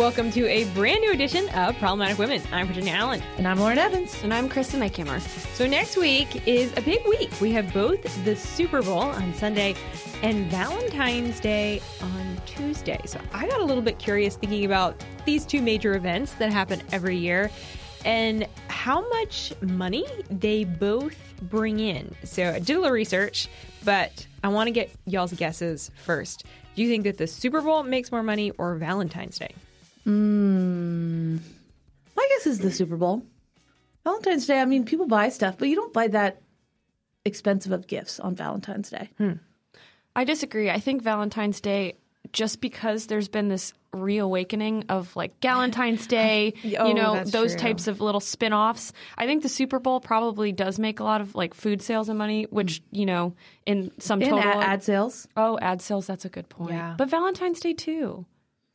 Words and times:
Welcome 0.00 0.30
to 0.30 0.48
a 0.48 0.64
brand 0.72 1.02
new 1.02 1.12
edition 1.12 1.50
of 1.50 1.76
Problematic 1.76 2.16
Women. 2.16 2.40
I'm 2.52 2.66
Virginia 2.66 2.94
Allen. 2.94 3.22
And 3.36 3.46
I'm 3.46 3.60
Lauren 3.60 3.76
Evans. 3.76 4.18
And 4.22 4.32
I'm 4.32 4.48
Kristen 4.48 4.80
Eichamer. 4.80 5.20
So 5.54 5.66
next 5.66 5.98
week 5.98 6.48
is 6.48 6.72
a 6.78 6.80
big 6.80 7.06
week. 7.06 7.30
We 7.38 7.52
have 7.52 7.70
both 7.74 8.02
the 8.24 8.34
Super 8.34 8.80
Bowl 8.80 9.00
on 9.00 9.34
Sunday 9.34 9.74
and 10.22 10.50
Valentine's 10.50 11.38
Day 11.38 11.82
on 12.00 12.40
Tuesday. 12.46 12.98
So 13.04 13.20
I 13.34 13.46
got 13.46 13.60
a 13.60 13.64
little 13.64 13.82
bit 13.82 13.98
curious 13.98 14.36
thinking 14.36 14.64
about 14.64 15.04
these 15.26 15.44
two 15.44 15.60
major 15.60 15.94
events 15.94 16.32
that 16.36 16.50
happen 16.50 16.80
every 16.92 17.18
year 17.18 17.50
and 18.06 18.48
how 18.68 19.06
much 19.10 19.52
money 19.60 20.06
they 20.30 20.64
both 20.64 21.18
bring 21.42 21.78
in. 21.78 22.14
So 22.24 22.52
I 22.52 22.58
did 22.58 22.74
a 22.74 22.80
little 22.80 22.94
research, 22.94 23.48
but 23.84 24.26
I 24.42 24.48
want 24.48 24.68
to 24.68 24.70
get 24.70 24.90
y'all's 25.04 25.34
guesses 25.34 25.90
first. 26.02 26.46
Do 26.74 26.80
you 26.80 26.88
think 26.88 27.04
that 27.04 27.18
the 27.18 27.26
Super 27.26 27.60
Bowl 27.60 27.82
makes 27.82 28.10
more 28.10 28.22
money 28.22 28.50
or 28.52 28.76
Valentine's 28.76 29.38
Day? 29.38 29.54
Mm, 30.10 31.40
my 32.16 32.26
guess 32.30 32.46
is 32.46 32.58
the 32.58 32.70
Super 32.70 32.96
Bowl. 32.96 33.22
Valentine's 34.04 34.46
Day, 34.46 34.60
I 34.60 34.64
mean, 34.64 34.84
people 34.84 35.06
buy 35.06 35.28
stuff, 35.28 35.56
but 35.58 35.68
you 35.68 35.76
don't 35.76 35.92
buy 35.92 36.08
that 36.08 36.40
expensive 37.24 37.72
of 37.72 37.86
gifts 37.86 38.18
on 38.18 38.34
Valentine's 38.34 38.90
Day. 38.90 39.10
Hmm. 39.18 39.32
I 40.16 40.24
disagree. 40.24 40.70
I 40.70 40.80
think 40.80 41.02
Valentine's 41.02 41.60
Day, 41.60 41.96
just 42.32 42.60
because 42.60 43.06
there's 43.06 43.28
been 43.28 43.48
this 43.48 43.72
reawakening 43.92 44.84
of 44.88 45.14
like 45.16 45.38
Galentine's 45.40 46.06
Day, 46.18 46.54
oh, 46.78 46.88
you 46.88 46.94
know, 46.94 47.22
those 47.24 47.52
true. 47.52 47.60
types 47.60 47.86
of 47.88 48.00
little 48.00 48.20
spin 48.20 48.52
offs. 48.52 48.92
I 49.18 49.26
think 49.26 49.42
the 49.42 49.48
Super 49.48 49.78
Bowl 49.78 50.00
probably 50.00 50.50
does 50.50 50.78
make 50.78 50.98
a 51.00 51.04
lot 51.04 51.20
of 51.20 51.34
like 51.34 51.54
food 51.54 51.82
sales 51.82 52.08
and 52.08 52.18
money, 52.18 52.44
which, 52.50 52.82
you 52.90 53.04
know, 53.06 53.34
in 53.66 53.92
some 54.00 54.20
And 54.22 54.30
total. 54.30 54.50
ad, 54.50 54.62
ad 54.64 54.82
sales. 54.82 55.28
oh, 55.36 55.58
ad 55.60 55.82
sales, 55.82 56.06
that's 56.06 56.24
a 56.24 56.28
good 56.30 56.48
point. 56.48 56.72
Yeah. 56.72 56.94
But 56.96 57.10
Valentine's 57.10 57.60
Day 57.60 57.74
too, 57.74 58.24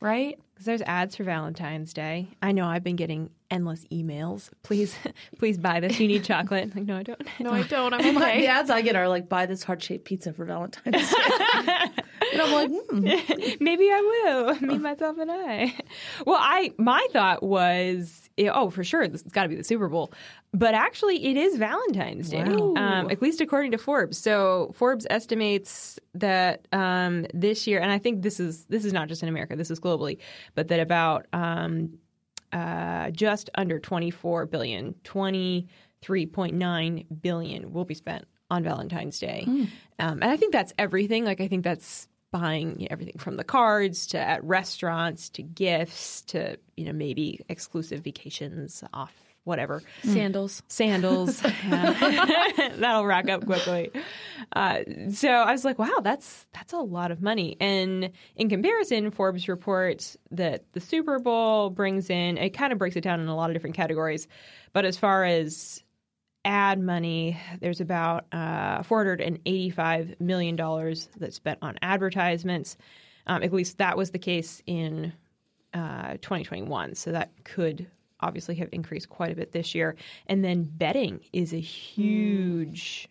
right? 0.00 0.38
Because 0.54 0.66
there's 0.66 0.82
ads 0.82 1.16
for 1.16 1.24
Valentine's 1.24 1.92
Day. 1.92 2.28
I 2.42 2.52
know 2.52 2.66
I've 2.66 2.84
been 2.84 2.96
getting 2.96 3.30
endless 3.50 3.84
emails. 3.92 4.50
Please, 4.62 4.96
please 5.38 5.58
buy 5.58 5.80
this. 5.80 6.00
You 6.00 6.08
need 6.08 6.24
chocolate. 6.24 6.74
Like, 6.74 6.84
no, 6.84 6.96
I 6.96 7.02
don't. 7.02 7.22
No, 7.40 7.52
I 7.52 7.62
don't. 7.62 7.94
I'm 7.94 8.16
okay. 8.22 8.40
the 8.40 8.46
ads 8.48 8.70
I 8.70 8.82
get 8.82 8.96
are 8.96 9.08
like, 9.08 9.28
buy 9.28 9.46
this 9.46 9.62
heart 9.62 9.82
shaped 9.82 10.04
pizza 10.04 10.32
for 10.32 10.44
Valentine's 10.44 11.10
Day. 11.10 11.18
and 12.32 12.42
I'm 12.42 12.52
like, 12.52 12.70
hmm. 12.90 13.04
Maybe 13.60 13.90
I 13.90 14.00
will. 14.24 14.60
Me, 14.60 14.78
myself, 14.78 15.18
and 15.18 15.30
I. 15.30 15.74
Well, 16.26 16.38
I 16.40 16.72
my 16.78 17.06
thought 17.12 17.42
was, 17.42 18.25
eh, 18.38 18.48
oh, 18.52 18.70
for 18.70 18.84
sure, 18.84 19.02
it's 19.02 19.22
got 19.22 19.44
to 19.44 19.48
be 19.48 19.56
the 19.56 19.64
Super 19.64 19.88
Bowl. 19.88 20.12
But 20.52 20.74
actually, 20.74 21.24
it 21.26 21.36
is 21.36 21.56
Valentine's 21.56 22.30
Day, 22.30 22.44
Wow. 22.44 22.74
um, 22.76 23.10
at 23.10 23.20
least 23.22 23.40
according 23.40 23.72
to 23.72 23.78
Forbes. 23.78 24.18
So 24.18 24.72
Forbes 24.74 25.06
estimates 25.10 25.98
that 26.14 26.66
um, 26.72 27.26
this 27.34 27.66
year, 27.66 27.80
and 27.80 27.90
I 27.90 27.98
think 27.98 28.22
this 28.22 28.38
is 28.40 28.64
this 28.66 28.84
is 28.84 28.92
not 28.92 29.08
just 29.08 29.22
in 29.22 29.28
America, 29.28 29.56
this 29.56 29.70
is 29.70 29.80
globally, 29.80 30.18
but 30.54 30.68
that 30.68 30.80
about 30.80 31.26
um, 31.32 31.98
uh, 32.52 33.10
just 33.10 33.50
under 33.56 33.78
24 33.78 34.46
billion, 34.46 34.94
23.9 35.04 37.06
billion 37.22 37.72
will 37.72 37.84
be 37.84 37.94
spent 37.94 38.24
on 38.50 38.62
Valentine's 38.62 39.18
Day. 39.18 39.44
Um, 39.46 39.68
and 39.98 40.24
I 40.24 40.36
think 40.36 40.52
that's 40.52 40.72
everything. 40.78 41.24
Like, 41.24 41.40
I 41.40 41.48
think 41.48 41.64
that's 41.64 42.08
buying 42.40 42.86
everything 42.90 43.18
from 43.18 43.36
the 43.36 43.44
cards 43.44 44.08
to 44.08 44.18
at 44.18 44.44
restaurants 44.44 45.30
to 45.30 45.42
gifts 45.42 46.22
to, 46.22 46.58
you 46.76 46.84
know, 46.84 46.92
maybe 46.92 47.40
exclusive 47.48 48.00
vacations 48.02 48.82
off 48.92 49.12
whatever 49.44 49.80
Sandals. 50.02 50.60
sandals. 50.66 51.40
That'll 51.68 53.06
rack 53.06 53.30
up 53.30 53.46
quickly. 53.46 53.92
Uh, 54.52 54.80
so 55.12 55.28
I 55.28 55.52
was 55.52 55.64
like, 55.64 55.78
wow, 55.78 56.00
that's 56.02 56.46
that's 56.52 56.72
a 56.72 56.78
lot 56.78 57.12
of 57.12 57.22
money. 57.22 57.56
And 57.60 58.10
in 58.34 58.48
comparison, 58.48 59.12
Forbes 59.12 59.48
reports 59.48 60.16
that 60.32 60.64
the 60.72 60.80
Super 60.80 61.20
Bowl 61.20 61.70
brings 61.70 62.10
in 62.10 62.38
it 62.38 62.50
kind 62.50 62.72
of 62.72 62.78
breaks 62.78 62.96
it 62.96 63.02
down 63.02 63.20
in 63.20 63.28
a 63.28 63.36
lot 63.36 63.50
of 63.50 63.54
different 63.54 63.76
categories. 63.76 64.26
But 64.72 64.84
as 64.84 64.96
far 64.96 65.24
as 65.24 65.82
ad 66.46 66.80
money, 66.80 67.38
there's 67.60 67.80
about 67.80 68.24
uh, 68.32 68.82
$485 68.82 70.20
million 70.20 70.56
that's 71.18 71.36
spent 71.36 71.58
on 71.60 71.76
advertisements. 71.82 72.76
Um, 73.26 73.42
at 73.42 73.52
least 73.52 73.78
that 73.78 73.96
was 73.96 74.12
the 74.12 74.18
case 74.18 74.62
in 74.66 75.12
uh, 75.74 76.12
2021. 76.22 76.94
So 76.94 77.12
that 77.12 77.32
could 77.44 77.86
obviously 78.20 78.54
have 78.54 78.68
increased 78.72 79.10
quite 79.10 79.32
a 79.32 79.34
bit 79.34 79.52
this 79.52 79.74
year. 79.74 79.96
And 80.28 80.44
then 80.44 80.62
betting 80.62 81.20
is 81.32 81.52
a 81.52 81.60
huge 81.60 83.08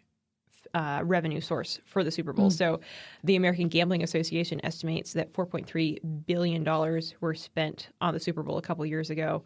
uh, 0.73 1.01
revenue 1.03 1.41
source 1.41 1.79
for 1.85 2.03
the 2.03 2.11
Super 2.11 2.33
Bowl. 2.33 2.49
So 2.49 2.79
the 3.23 3.35
American 3.35 3.67
Gambling 3.67 4.03
Association 4.03 4.59
estimates 4.63 5.13
that 5.13 5.31
$4.3 5.33 6.25
billion 6.25 7.01
were 7.19 7.33
spent 7.33 7.89
on 8.01 8.13
the 8.13 8.19
Super 8.19 8.43
Bowl 8.43 8.57
a 8.57 8.61
couple 8.61 8.85
years 8.85 9.09
ago. 9.09 9.43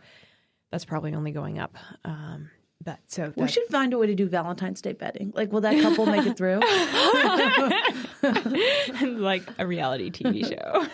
That's 0.71 0.85
probably 0.85 1.13
only 1.13 1.31
going 1.31 1.59
up. 1.59 1.75
Um, 2.05 2.49
but 2.83 2.99
so 3.07 3.33
we 3.35 3.47
should 3.47 3.65
find 3.65 3.93
a 3.93 3.97
way 3.97 4.07
to 4.07 4.15
do 4.15 4.27
Valentine's 4.27 4.81
Day 4.81 4.93
betting. 4.93 5.31
Like, 5.35 5.51
will 5.51 5.61
that 5.61 5.79
couple 5.81 6.05
make 6.05 6.25
it 6.25 6.37
through? 6.37 6.61
like 9.19 9.43
a 9.57 9.67
reality 9.67 10.09
TV 10.09 10.47
show. 10.47 10.87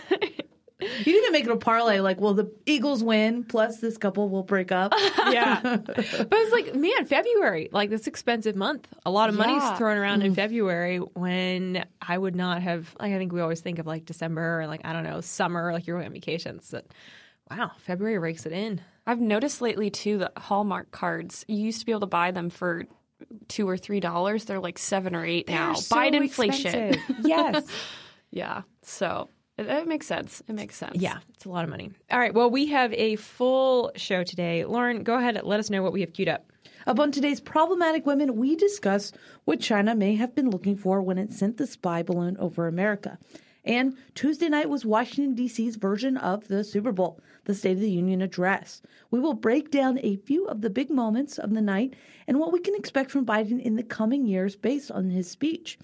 You 0.79 1.13
need 1.13 1.25
to 1.25 1.31
make 1.31 1.45
it 1.45 1.51
a 1.51 1.55
parlay. 1.55 1.99
Like, 1.99 2.19
will 2.19 2.33
the 2.33 2.51
Eagles 2.65 3.03
win? 3.03 3.45
Plus, 3.45 3.79
this 3.79 3.97
couple 3.97 4.29
will 4.29 4.43
break 4.43 4.71
up. 4.71 4.93
yeah. 5.29 5.61
But 5.61 5.97
it's 5.97 6.51
like, 6.51 6.75
man, 6.75 7.05
February, 7.05 7.69
like 7.71 7.89
this 7.89 8.07
expensive 8.07 8.55
month. 8.55 8.91
A 9.05 9.11
lot 9.11 9.29
of 9.29 9.35
money's 9.35 9.63
thrown 9.77 9.97
around 9.97 10.23
in 10.23 10.33
mm. 10.33 10.35
February 10.35 10.97
when 10.97 11.85
I 12.01 12.17
would 12.17 12.35
not 12.35 12.61
have, 12.61 12.93
like, 12.99 13.13
I 13.13 13.17
think 13.17 13.31
we 13.31 13.39
always 13.39 13.61
think 13.61 13.79
of 13.79 13.87
like 13.87 14.05
December 14.05 14.61
or 14.61 14.67
like, 14.67 14.81
I 14.83 14.91
don't 14.91 15.03
know, 15.03 15.21
summer, 15.21 15.71
like 15.71 15.87
you're 15.87 16.03
on 16.03 16.11
vacations. 16.11 16.69
But 16.71 16.87
wow, 17.49 17.71
February 17.79 18.19
rakes 18.19 18.45
it 18.45 18.51
in. 18.51 18.81
I've 19.07 19.19
noticed 19.19 19.61
lately 19.61 19.89
too 19.89 20.19
that 20.19 20.33
Hallmark 20.37 20.91
cards, 20.91 21.45
you 21.47 21.57
used 21.57 21.79
to 21.79 21.85
be 21.85 21.91
able 21.91 22.01
to 22.01 22.07
buy 22.07 22.31
them 22.31 22.49
for 22.49 22.85
two 23.47 23.67
or 23.67 23.77
three 23.77 23.99
dollars. 23.99 24.45
They're 24.45 24.59
like 24.59 24.77
seven 24.77 25.15
or 25.15 25.25
eight 25.25 25.47
now. 25.47 25.75
Buy 25.89 26.07
it 26.07 26.15
inflation. 26.15 26.95
yes. 27.23 27.65
Yeah. 28.31 28.63
So 28.81 29.29
it, 29.57 29.67
it 29.67 29.87
makes 29.87 30.07
sense. 30.07 30.41
It 30.47 30.53
makes 30.53 30.75
sense. 30.75 30.97
Yeah, 30.97 31.19
it's 31.33 31.45
a 31.45 31.49
lot 31.49 31.63
of 31.63 31.69
money. 31.69 31.91
All 32.11 32.19
right. 32.19 32.33
Well, 32.33 32.49
we 32.49 32.67
have 32.67 32.93
a 32.93 33.15
full 33.15 33.91
show 33.95 34.23
today. 34.23 34.65
Lauren, 34.65 35.03
go 35.03 35.15
ahead 35.17 35.37
and 35.37 35.47
let 35.47 35.59
us 35.59 35.69
know 35.69 35.83
what 35.83 35.93
we 35.93 36.01
have 36.01 36.13
queued 36.13 36.29
up. 36.29 36.51
Up 36.87 36.99
on 36.99 37.11
today's 37.11 37.41
Problematic 37.41 38.05
Women, 38.05 38.35
we 38.35 38.55
discuss 38.55 39.11
what 39.45 39.59
China 39.59 39.95
may 39.95 40.15
have 40.15 40.35
been 40.35 40.51
looking 40.51 40.77
for 40.77 41.01
when 41.01 41.17
it 41.17 41.33
sent 41.33 41.57
the 41.57 41.65
spy 41.65 42.03
balloon 42.03 42.37
over 42.37 42.67
America. 42.67 43.17
And 43.65 43.97
Tuesday 44.13 44.47
night 44.47 44.69
was 44.69 44.85
Washington, 44.85 45.33
D.C.'s 45.33 45.75
version 45.75 46.17
of 46.17 46.47
the 46.47 46.63
Super 46.63 46.91
Bowl, 46.91 47.19
the 47.45 47.55
State 47.55 47.71
of 47.73 47.79
the 47.79 47.89
Union 47.89 48.21
address. 48.21 48.83
We 49.09 49.19
will 49.19 49.33
break 49.33 49.71
down 49.71 49.99
a 50.03 50.17
few 50.17 50.45
of 50.45 50.61
the 50.61 50.69
big 50.69 50.91
moments 50.91 51.39
of 51.39 51.51
the 51.51 51.61
night 51.61 51.95
and 52.27 52.39
what 52.39 52.53
we 52.53 52.59
can 52.59 52.75
expect 52.75 53.09
from 53.09 53.25
Biden 53.25 53.59
in 53.59 53.75
the 53.75 53.81
coming 53.81 54.27
years 54.27 54.55
based 54.55 54.91
on 54.91 55.09
his 55.09 55.27
speech. 55.27 55.79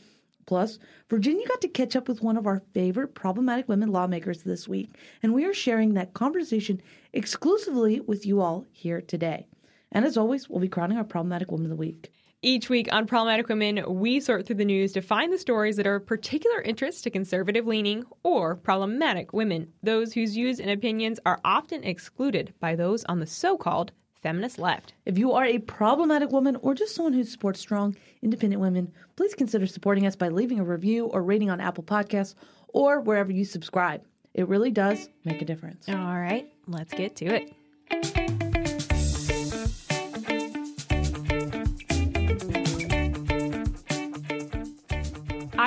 Plus, 0.46 0.78
Virginia 1.10 1.48
got 1.48 1.62
to 1.62 1.68
catch 1.68 1.96
up 1.96 2.08
with 2.08 2.22
one 2.22 2.38
of 2.38 2.46
our 2.46 2.62
favorite 2.74 3.16
problematic 3.16 3.68
women 3.68 3.92
lawmakers 3.92 4.44
this 4.44 4.68
week, 4.68 4.90
and 5.24 5.34
we 5.34 5.46
are 5.46 5.54
sharing 5.54 5.96
that 5.96 6.14
conversation 6.14 6.82
exclusively 7.14 8.00
with 8.00 8.28
you 8.28 8.42
all 8.42 8.66
here 8.72 9.02
today. 9.02 9.48
And 9.92 10.06
as 10.06 10.18
always, 10.18 10.50
we'll 10.50 10.60
be 10.60 10.68
crowning 10.68 10.98
our 10.98 11.04
problematic 11.04 11.50
woman 11.50 11.66
of 11.66 11.72
the 11.72 11.76
week. 11.76 12.12
Each 12.44 12.70
week 12.70 12.92
on 12.92 13.06
Problematic 13.06 13.50
Women, 13.50 13.84
we 13.88 14.20
sort 14.20 14.48
through 14.48 14.56
the 14.56 14.66
news 14.66 14.94
to 14.94 15.02
find 15.04 15.32
the 15.32 15.38
stories 15.38 15.78
that 15.78 15.86
are 15.86 15.98
of 15.98 16.08
particular 16.08 16.60
interest 16.64 17.04
to 17.04 17.12
conservative 17.12 17.68
leaning 17.68 18.04
or 18.24 18.56
problematic 18.56 19.32
women, 19.32 19.72
those 19.84 20.12
whose 20.12 20.34
views 20.34 20.60
and 20.60 20.72
opinions 20.72 21.20
are 21.24 21.40
often 21.46 21.84
excluded 21.84 22.52
by 22.60 22.76
those 22.76 23.04
on 23.04 23.20
the 23.20 23.28
so 23.28 23.58
called 23.58 23.92
feminist 24.24 24.58
left. 24.58 24.96
If 25.06 25.20
you 25.20 25.34
are 25.34 25.46
a 25.46 25.60
problematic 25.60 26.32
woman 26.32 26.56
or 26.64 26.74
just 26.74 26.96
someone 26.96 27.14
who 27.14 27.24
supports 27.26 27.60
strong, 27.60 27.96
independent 28.24 28.60
women, 28.60 28.92
please 29.16 29.36
consider 29.36 29.68
supporting 29.68 30.08
us 30.08 30.16
by 30.16 30.30
leaving 30.30 30.60
a 30.60 30.64
review 30.64 31.06
or 31.06 31.22
rating 31.22 31.52
on 31.52 31.62
Apple 31.62 31.84
Podcasts 31.84 32.34
or 32.70 33.02
wherever 33.02 33.32
you 33.32 33.46
subscribe. 33.46 34.02
It 34.34 34.48
really 34.48 34.72
does 34.72 35.10
make 35.26 35.44
a 35.44 35.46
difference. 35.46 35.88
All 35.88 35.96
right, 35.96 36.52
let's 36.66 36.92
get 36.92 37.16
to 37.18 37.26
it. 37.26 38.31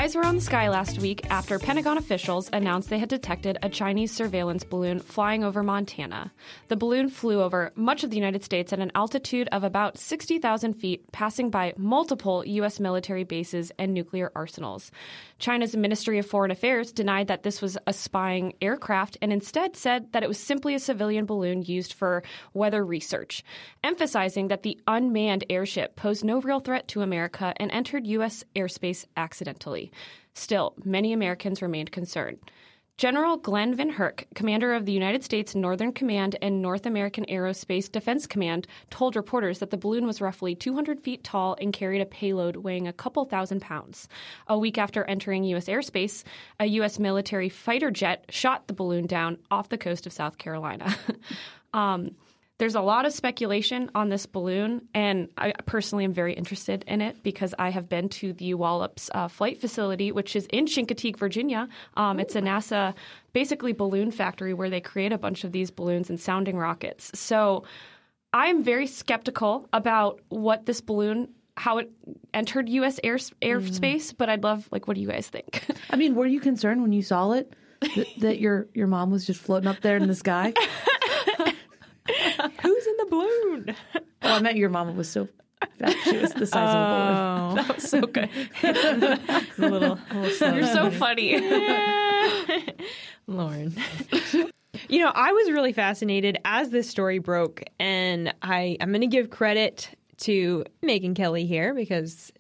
Eyes 0.05 0.15
were 0.15 0.27
on 0.27 0.35
the 0.35 0.43
sky 0.43 0.69
last 0.69 0.99
week 0.99 1.25
after 1.31 1.59
Pentagon 1.59 1.97
officials 1.97 2.51
announced 2.53 2.91
they 2.91 2.99
had 2.99 3.09
detected 3.09 3.57
a 3.63 3.71
Chinese 3.71 4.13
surveillance 4.13 4.63
balloon 4.63 4.99
flying 4.99 5.43
over 5.43 5.63
Montana. 5.63 6.31
The 6.69 6.77
balloon 6.77 7.09
flew 7.09 7.41
over 7.41 7.73
much 7.75 8.05
of 8.05 8.11
the 8.11 8.17
United 8.17 8.45
States 8.45 8.71
at 8.75 8.81
an 8.81 8.93
altitude 8.95 9.49
of 9.51 9.65
about 9.65 9.97
60,000 9.97 10.75
feet, 10.75 11.11
passing 11.11 11.49
by 11.49 11.73
multiple 11.79 12.45
U.S. 12.45 12.79
military 12.79 13.25
bases 13.25 13.73
and 13.79 13.95
nuclear 13.95 14.31
arsenals. 14.37 14.91
China's 15.39 15.77
Ministry 15.77 16.19
of 16.19 16.27
Foreign 16.27 16.51
Affairs 16.51 16.93
denied 16.93 17.29
that 17.29 17.43
this 17.43 17.61
was 17.61 17.77
a 17.87 17.93
spying 17.93 18.55
aircraft 18.63 19.17
and 19.21 19.33
instead 19.33 19.77
said 19.77 20.13
that 20.13 20.23
it 20.23 20.29
was 20.29 20.39
simply 20.39 20.75
a 20.75 20.79
civilian 20.79 21.27
balloon 21.27 21.63
used 21.63 21.93
for 21.93 22.23
weather 22.53 22.85
research, 22.85 23.45
emphasizing 23.83 24.49
that 24.49 24.63
the 24.63 24.79
unmanned 24.87 25.45
airship 25.51 25.97
posed 25.97 26.25
no 26.25 26.41
real 26.41 26.61
threat 26.61 26.89
to 26.89 27.03
America 27.03 27.53
and 27.57 27.71
entered 27.73 28.07
U.S. 28.07 28.45
airspace 28.55 29.07
accidentally. 29.17 29.91
Still, 30.35 30.75
many 30.85 31.13
Americans 31.13 31.63
remained 31.63 31.93
concerned. 31.93 32.39
General 32.97 33.37
Glen 33.37 33.77
VanHerck, 33.77 34.23
commander 34.37 34.73
of 34.73 34.87
the 34.87 34.93
United 34.93 35.25
States 35.25 35.57
Northern 35.57 35.93
Command 35.93 36.37
and 36.41 36.63
North 36.63 36.87
American 36.87 37.25
Aerospace 37.27 37.91
Defense 37.91 38.25
Command, 38.25 38.69
told 38.89 39.17
reporters 39.17 39.59
that 39.59 39.71
the 39.71 39.77
balloon 39.77 40.07
was 40.07 40.21
roughly 40.21 40.55
200 40.55 41.01
feet 41.01 41.25
tall 41.25 41.57
and 41.61 41.73
carried 41.73 42.01
a 42.01 42.07
payload 42.07 42.55
weighing 42.55 42.87
a 42.87 42.93
couple 42.93 43.25
thousand 43.25 43.61
pounds. 43.61 44.09
A 44.47 44.57
week 44.57 44.79
after 44.79 45.05
entering 45.07 45.43
U.S. 45.43 45.67
airspace, 45.67 46.23
a 46.61 46.67
U.S. 46.67 47.01
military 47.01 47.49
fighter 47.49 47.91
jet 47.91 48.27
shot 48.29 48.69
the 48.69 48.75
balloon 48.75 49.07
down 49.07 49.39
off 49.51 49.71
the 49.71 49.79
coast 49.79 50.07
of 50.07 50.13
South 50.13 50.39
Carolina. 50.39 50.97
um, 51.75 52.13
there's 52.59 52.77
a 52.77 52.81
lot 52.81 53.05
of 53.05 53.13
speculation 53.13 53.91
on 53.95 54.11
this 54.11 54.27
balloon, 54.27 54.89
and 54.95 55.29
I 55.37 55.53
personally 55.67 56.05
am 56.05 56.13
very 56.13 56.35
interested 56.35 56.85
in 56.87 57.01
it 57.01 57.23
because 57.23 57.53
I 57.59 57.71
have 57.71 57.89
been 57.89 58.09
to 58.11 58.33
the 58.33 58.55
Wallops 58.55 59.11
uh, 59.13 59.27
flight 59.27 59.61
facility, 59.61 60.13
which 60.13 60.37
is 60.37 60.47
in 60.47 60.67
Chincoteague, 60.67 61.19
Virginia. 61.19 61.69
Um, 61.97 62.21
it's 62.21 62.37
a 62.37 62.41
NASA 62.41 62.95
basically 63.33 63.73
balloon 63.73 64.13
factory 64.13 64.55
where 64.55 64.71
they 64.71 64.81
create 64.81 65.13
a 65.13 65.19
bunch 65.19 65.43
of 65.43 65.51
these 65.51 65.73
balloons 65.73 66.11
and 66.11 66.21
sounding 66.21 66.57
rockets. 66.57 67.11
So 67.19 67.65
I'm 68.33 68.63
very 68.63 68.87
skeptical 68.87 69.69
about 69.73 70.21
what 70.29 70.67
this 70.67 70.81
balloon 70.81 71.31
how 71.57 71.79
it 71.79 71.91
entered 72.33 72.69
U.S. 72.69 72.99
Air, 73.05 73.17
airspace, 73.17 74.11
mm. 74.11 74.17
but 74.17 74.29
I'd 74.29 74.43
love 74.43 74.69
like 74.71 74.89
what 74.89 74.95
do 74.95 75.01
you 75.01 75.09
guys 75.09 75.29
think? 75.29 75.65
I 75.91 75.97
mean, 75.97 76.15
were 76.15 76.27
you 76.27 76.41
concerned 76.41 76.83
when 76.83 76.93
you 76.93 77.03
saw 77.03 77.33
it 77.33 77.53
that, 77.81 78.07
that 78.19 78.41
your 78.41 78.69
your 78.75 78.87
mom 78.87 79.11
was 79.11 79.27
just 79.27 79.41
floating 79.41 79.69
up 79.69 79.81
there 79.81 79.97
in 79.97 80.07
the 80.07 80.15
sky? 80.15 80.53
Who's 83.21 83.45
in 83.45 83.67
the 83.67 83.73
balloon? 83.73 83.77
Oh, 84.23 84.35
I 84.37 84.41
meant 84.41 84.57
your 84.57 84.71
mama 84.71 84.93
was 84.93 85.11
so 85.11 85.29
fat. 85.79 85.97
She 86.05 86.17
was 86.17 86.33
the 86.33 86.47
size 86.47 86.75
oh, 86.75 86.79
of 86.79 86.83
a 86.83 86.91
balloon. 86.91 87.59
Oh, 87.59 87.63
that 87.63 87.75
was 87.75 87.91
so 87.91 88.01
good. 88.03 88.31
a 88.63 89.69
little, 89.69 89.99
a 90.11 90.19
little 90.19 90.55
You're 90.57 90.67
so 90.67 90.91
funny. 90.91 91.41
Lauren. 93.27 93.75
You 94.89 94.99
know, 94.99 95.13
I 95.15 95.33
was 95.33 95.51
really 95.51 95.73
fascinated 95.73 96.39
as 96.45 96.71
this 96.71 96.89
story 96.89 97.19
broke, 97.19 97.63
and 97.79 98.35
I, 98.43 98.77
I'm 98.81 98.91
going 98.91 99.01
to 99.03 99.07
give 99.07 99.31
credit 99.31 99.91
to 100.19 100.65
Megyn 100.83 101.15
Kelly 101.15 101.47
here 101.47 101.75
because 101.75 102.33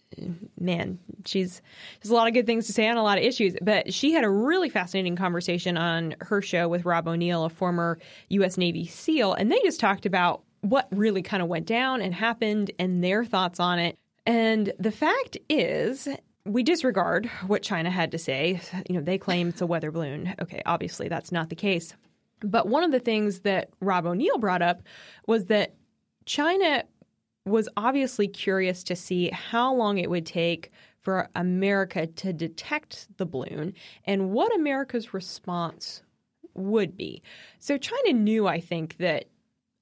man, 0.58 0.98
she's 1.24 1.60
has 2.00 2.10
a 2.10 2.14
lot 2.14 2.28
of 2.28 2.34
good 2.34 2.46
things 2.46 2.66
to 2.66 2.72
say 2.72 2.88
on 2.88 2.96
a 2.96 3.02
lot 3.02 3.18
of 3.18 3.24
issues. 3.24 3.56
But 3.60 3.92
she 3.92 4.12
had 4.12 4.24
a 4.24 4.30
really 4.30 4.68
fascinating 4.68 5.16
conversation 5.16 5.76
on 5.76 6.14
her 6.20 6.42
show 6.42 6.68
with 6.68 6.84
Rob 6.84 7.08
O'Neill, 7.08 7.44
a 7.44 7.50
former 7.50 7.98
U.S. 8.28 8.56
Navy 8.58 8.86
SEAL, 8.86 9.34
and 9.34 9.50
they 9.50 9.60
just 9.60 9.80
talked 9.80 10.06
about 10.06 10.43
what 10.64 10.88
really 10.90 11.20
kind 11.20 11.42
of 11.42 11.48
went 11.48 11.66
down 11.66 12.00
and 12.00 12.14
happened 12.14 12.70
and 12.78 13.04
their 13.04 13.24
thoughts 13.24 13.60
on 13.60 13.78
it. 13.78 13.98
And 14.24 14.72
the 14.78 14.90
fact 14.90 15.36
is, 15.50 16.08
we 16.46 16.62
disregard 16.62 17.26
what 17.46 17.62
China 17.62 17.90
had 17.90 18.10
to 18.12 18.18
say. 18.18 18.60
You 18.88 18.96
know, 18.96 19.02
they 19.02 19.18
claim 19.18 19.48
it's 19.48 19.60
a 19.60 19.66
weather 19.66 19.90
balloon. 19.90 20.34
Okay, 20.40 20.62
obviously 20.64 21.08
that's 21.08 21.30
not 21.30 21.50
the 21.50 21.54
case. 21.54 21.94
But 22.40 22.66
one 22.66 22.82
of 22.82 22.92
the 22.92 22.98
things 22.98 23.40
that 23.40 23.68
Rob 23.80 24.06
O'Neill 24.06 24.38
brought 24.38 24.62
up 24.62 24.82
was 25.26 25.46
that 25.46 25.74
China 26.24 26.84
was 27.44 27.68
obviously 27.76 28.26
curious 28.26 28.82
to 28.84 28.96
see 28.96 29.28
how 29.30 29.74
long 29.74 29.98
it 29.98 30.08
would 30.08 30.24
take 30.24 30.70
for 31.02 31.28
America 31.34 32.06
to 32.06 32.32
detect 32.32 33.06
the 33.18 33.26
balloon 33.26 33.74
and 34.06 34.30
what 34.30 34.54
America's 34.54 35.12
response 35.12 36.02
would 36.54 36.96
be. 36.96 37.22
So 37.58 37.76
China 37.76 38.14
knew, 38.14 38.46
I 38.46 38.60
think, 38.60 38.96
that 38.96 39.26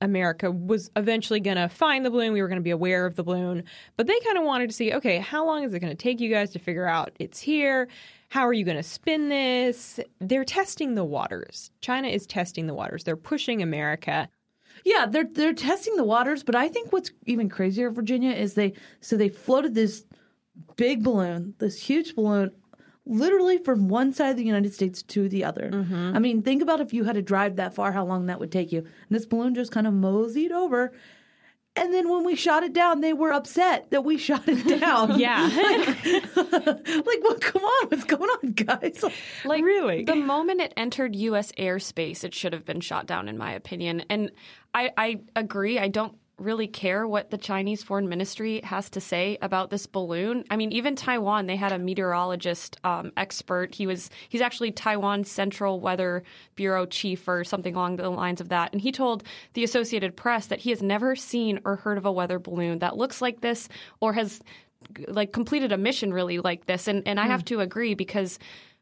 America 0.03 0.51
was 0.51 0.91
eventually 0.97 1.41
going 1.41 1.57
to 1.57 1.69
find 1.69 2.05
the 2.05 2.11
balloon. 2.11 2.33
We 2.33 2.43
were 2.43 2.49
going 2.49 2.61
to 2.61 2.63
be 2.63 2.71
aware 2.71 3.07
of 3.07 3.15
the 3.15 3.23
balloon, 3.23 3.65
but 3.97 4.07
they 4.07 4.19
kind 4.21 4.37
of 4.37 4.45
wanted 4.45 4.69
to 4.69 4.77
see 4.77 4.93
okay, 4.93 5.19
how 5.19 5.47
long 5.47 5.63
is 5.63 5.73
it 5.73 5.81
going 5.81 5.97
to 5.97 6.03
take 6.03 6.21
you 6.21 6.29
guys 6.29 6.51
to 6.51 6.59
figure 6.59 6.87
out 6.87 7.13
it's 7.19 7.41
here? 7.41 7.89
How 8.29 8.47
are 8.47 8.53
you 8.53 8.65
going 8.65 8.77
to 8.77 8.83
spin 8.83 9.29
this? 9.29 10.01
They're 10.21 10.45
testing 10.45 10.95
the 10.95 11.05
waters. 11.05 11.71
China 11.81 12.09
is 12.09 12.27
testing 12.27 12.67
the 12.67 12.75
waters. 12.75 13.05
They're 13.05 13.17
pushing 13.17 13.63
America. 13.63 14.29
Yeah, 14.85 15.07
they're 15.07 15.29
they're 15.31 15.53
testing 15.55 15.97
the 15.97 16.05
waters, 16.05 16.43
but 16.43 16.55
I 16.55 16.69
think 16.69 16.93
what's 16.93 17.13
even 17.27 17.49
crazier, 17.49 17.91
Virginia, 17.91 18.33
is 18.33 18.55
they 18.55 18.73
so 19.01 19.17
they 19.17 19.29
floated 19.29 19.75
this 19.75 20.05
big 20.77 21.03
balloon, 21.03 21.55
this 21.59 21.81
huge 21.81 22.15
balloon, 22.15 22.51
literally 23.05 23.59
from 23.59 23.89
one 23.89 24.13
side 24.13 24.31
of 24.31 24.37
the 24.37 24.45
United 24.45 24.73
States 24.73 25.03
to 25.03 25.29
the 25.29 25.45
other. 25.45 25.71
Mm-hmm. 25.73 26.13
I 26.15 26.19
mean, 26.19 26.43
think 26.43 26.63
about 26.63 26.81
if 26.81 26.93
you 26.93 27.05
had 27.05 27.15
to 27.15 27.23
drive 27.23 27.57
that 27.57 27.75
far, 27.75 27.93
how 27.93 28.05
long 28.05 28.27
that 28.27 28.41
would 28.41 28.53
take 28.53 28.73
you. 28.73 28.79
And 28.79 28.89
this 29.11 29.27
balloon 29.27 29.55
just 29.55 29.73
kind 29.73 29.87
of 29.87 29.95
moseyed 29.95 30.53
over 30.53 30.93
and 31.75 31.93
then 31.93 32.11
when 32.11 32.25
we 32.25 32.37
shot 32.37 32.65
it 32.65 32.75
down, 32.75 33.01
they 33.01 33.15
were 33.15 33.33
upset 33.33 33.91
that 33.91 34.05
we 34.05 34.19
shot 34.19 34.47
it 34.47 34.81
down. 34.81 35.19
yeah. 35.19 35.49
like, 35.55 36.37
like, 36.37 37.23
well, 37.23 37.39
come 37.41 37.63
on, 37.63 37.89
what's 37.89 38.05
going 38.05 38.29
on, 38.31 38.53
guys? 38.53 39.03
Like, 39.45 39.65
really? 39.65 40.05
The 40.05 40.17
moment 40.17 40.61
it 40.61 40.75
entered 40.77 41.17
U.S. 41.17 41.53
airspace, 41.53 42.25
it 42.25 42.35
should 42.35 42.53
have 42.53 42.65
been 42.65 42.81
shot 42.81 43.07
down, 43.07 43.29
in 43.29 43.39
my 43.39 43.53
opinion. 43.53 44.05
And 44.11 44.31
I, 44.75 44.91
I 44.97 45.21
agree. 45.35 45.79
I 45.79 45.89
don't 45.89 46.15
really 46.43 46.67
care 46.67 47.07
what 47.07 47.31
the 47.31 47.39
Chinese 47.39 47.83
foreign 47.83 48.09
ministry 48.09 48.61
has 48.65 48.91
to 48.91 49.01
say 49.01 49.39
about 49.41 49.71
this 49.71 49.87
balloon. 49.87 50.45
I 50.51 50.57
mean, 50.57 50.73
even 50.73 50.97
Taiwan, 50.97 51.47
they 51.47 51.57
had 51.57 51.73
a 51.73 51.79
meteorologist 51.79 52.77
um, 52.85 53.13
expert. 53.17 53.75
He 53.75 53.87
was 53.87 54.11
he's 54.29 54.41
actually 54.41 54.73
Taiwan's 54.73 55.31
Central 55.31 55.81
Weather 55.81 56.23
Bureau 56.57 56.87
chief 56.87 57.27
or 57.29 57.45
something 57.45 57.75
along 57.75 57.97
the 57.97 58.11
lines 58.11 58.41
of 58.41 58.49
that. 58.51 58.73
And 58.73 58.81
he 58.81 58.93
told 58.93 59.25
the 59.55 59.65
Associated 59.65 60.17
Press 60.17 60.47
that 60.47 60.61
he 60.61 60.71
has 60.71 60.83
never 60.83 61.17
seen 61.17 61.61
or 61.65 61.77
heard 61.77 61.99
of 61.99 62.07
a 62.07 62.13
weather 62.13 62.39
balloon 62.39 62.81
that 62.81 62.97
looks 62.97 63.23
like 63.23 63.41
this 63.41 63.69
or 64.01 64.13
has 64.13 64.41
like 65.09 65.33
completed 65.33 65.73
a 65.73 65.79
mission 65.79 66.13
really 66.13 66.39
like 66.39 66.67
this. 66.67 66.89
And 66.89 67.07
and 67.07 67.21
I 67.21 67.27
have 67.27 67.41
hmm. 67.41 67.47
to 67.47 67.61
agree 67.61 67.95
because 67.95 68.39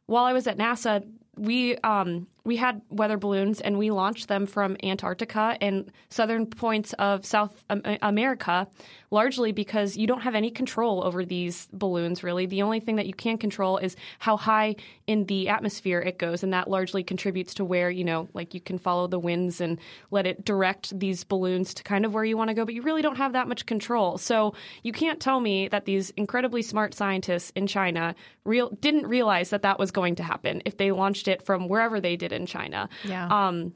while 0.06 0.24
I 0.24 0.32
was 0.32 0.46
at 0.46 0.58
NASA, 0.58 1.04
we 1.36 1.76
um, 1.78 2.26
we 2.44 2.56
had 2.56 2.80
weather 2.90 3.16
balloons 3.16 3.60
and 3.60 3.78
we 3.78 3.90
launched 3.90 4.28
them 4.28 4.46
from 4.46 4.76
Antarctica 4.82 5.56
and 5.60 5.90
southern 6.08 6.46
points 6.46 6.92
of 6.94 7.24
South 7.24 7.64
uh, 7.70 7.96
America, 8.02 8.66
largely 9.10 9.52
because 9.52 9.96
you 9.96 10.06
don't 10.06 10.22
have 10.22 10.34
any 10.34 10.50
control 10.50 11.04
over 11.04 11.24
these 11.24 11.68
balloons, 11.72 12.22
really. 12.22 12.46
The 12.46 12.62
only 12.62 12.80
thing 12.80 12.96
that 12.96 13.06
you 13.06 13.14
can 13.14 13.38
control 13.38 13.78
is 13.78 13.96
how 14.18 14.36
high 14.36 14.76
in 15.06 15.26
the 15.26 15.48
atmosphere 15.48 16.00
it 16.00 16.18
goes, 16.18 16.42
and 16.42 16.52
that 16.52 16.68
largely 16.68 17.02
contributes 17.02 17.54
to 17.54 17.64
where, 17.64 17.90
you 17.90 18.04
know, 18.04 18.28
like 18.34 18.54
you 18.54 18.60
can 18.60 18.78
follow 18.78 19.06
the 19.06 19.18
winds 19.18 19.60
and 19.60 19.78
let 20.10 20.26
it 20.26 20.44
direct 20.44 20.98
these 20.98 21.24
balloons 21.24 21.74
to 21.74 21.82
kind 21.82 22.04
of 22.04 22.14
where 22.14 22.24
you 22.24 22.36
want 22.36 22.48
to 22.48 22.54
go, 22.54 22.64
but 22.64 22.74
you 22.74 22.82
really 22.82 23.02
don't 23.02 23.16
have 23.16 23.32
that 23.32 23.48
much 23.48 23.66
control. 23.66 24.18
So 24.18 24.54
you 24.82 24.92
can't 24.92 25.20
tell 25.20 25.40
me 25.40 25.68
that 25.68 25.84
these 25.84 26.10
incredibly 26.10 26.62
smart 26.62 26.94
scientists 26.94 27.52
in 27.54 27.66
China 27.66 28.14
real 28.44 28.70
didn't 28.80 29.06
realize 29.06 29.50
that 29.50 29.62
that 29.62 29.78
was 29.78 29.90
going 29.90 30.14
to 30.16 30.22
happen 30.22 30.62
if 30.64 30.76
they 30.76 30.92
launched 30.92 31.28
it 31.28 31.42
from 31.42 31.68
wherever 31.68 32.00
they 32.00 32.16
did 32.16 32.29
in 32.32 32.46
China. 32.46 32.88
Yeah. 33.04 33.26
Um, 33.26 33.74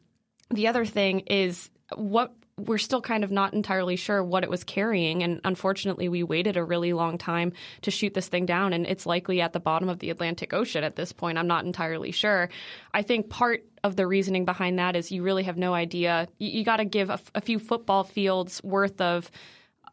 the 0.50 0.68
other 0.68 0.84
thing 0.84 1.20
is 1.20 1.70
what 1.96 2.34
we're 2.56 2.78
still 2.78 3.00
kind 3.00 3.24
of 3.24 3.32
not 3.32 3.52
entirely 3.52 3.96
sure 3.96 4.22
what 4.22 4.44
it 4.44 4.50
was 4.50 4.62
carrying. 4.62 5.22
And 5.22 5.40
unfortunately, 5.44 6.08
we 6.08 6.22
waited 6.22 6.56
a 6.56 6.64
really 6.64 6.92
long 6.92 7.18
time 7.18 7.52
to 7.82 7.90
shoot 7.90 8.14
this 8.14 8.28
thing 8.28 8.46
down, 8.46 8.72
and 8.72 8.86
it's 8.86 9.06
likely 9.06 9.40
at 9.40 9.52
the 9.52 9.60
bottom 9.60 9.88
of 9.88 9.98
the 9.98 10.10
Atlantic 10.10 10.52
Ocean 10.52 10.84
at 10.84 10.94
this 10.94 11.12
point. 11.12 11.36
I'm 11.36 11.48
not 11.48 11.64
entirely 11.64 12.12
sure. 12.12 12.48
I 12.92 13.02
think 13.02 13.28
part 13.28 13.64
of 13.82 13.96
the 13.96 14.06
reasoning 14.06 14.44
behind 14.44 14.78
that 14.78 14.94
is 14.94 15.10
you 15.10 15.22
really 15.22 15.42
have 15.42 15.58
no 15.58 15.74
idea. 15.74 16.28
You, 16.38 16.50
you 16.50 16.64
got 16.64 16.76
to 16.76 16.84
give 16.84 17.10
a, 17.10 17.18
a 17.34 17.40
few 17.40 17.58
football 17.58 18.04
fields 18.04 18.62
worth 18.62 19.00
of 19.00 19.30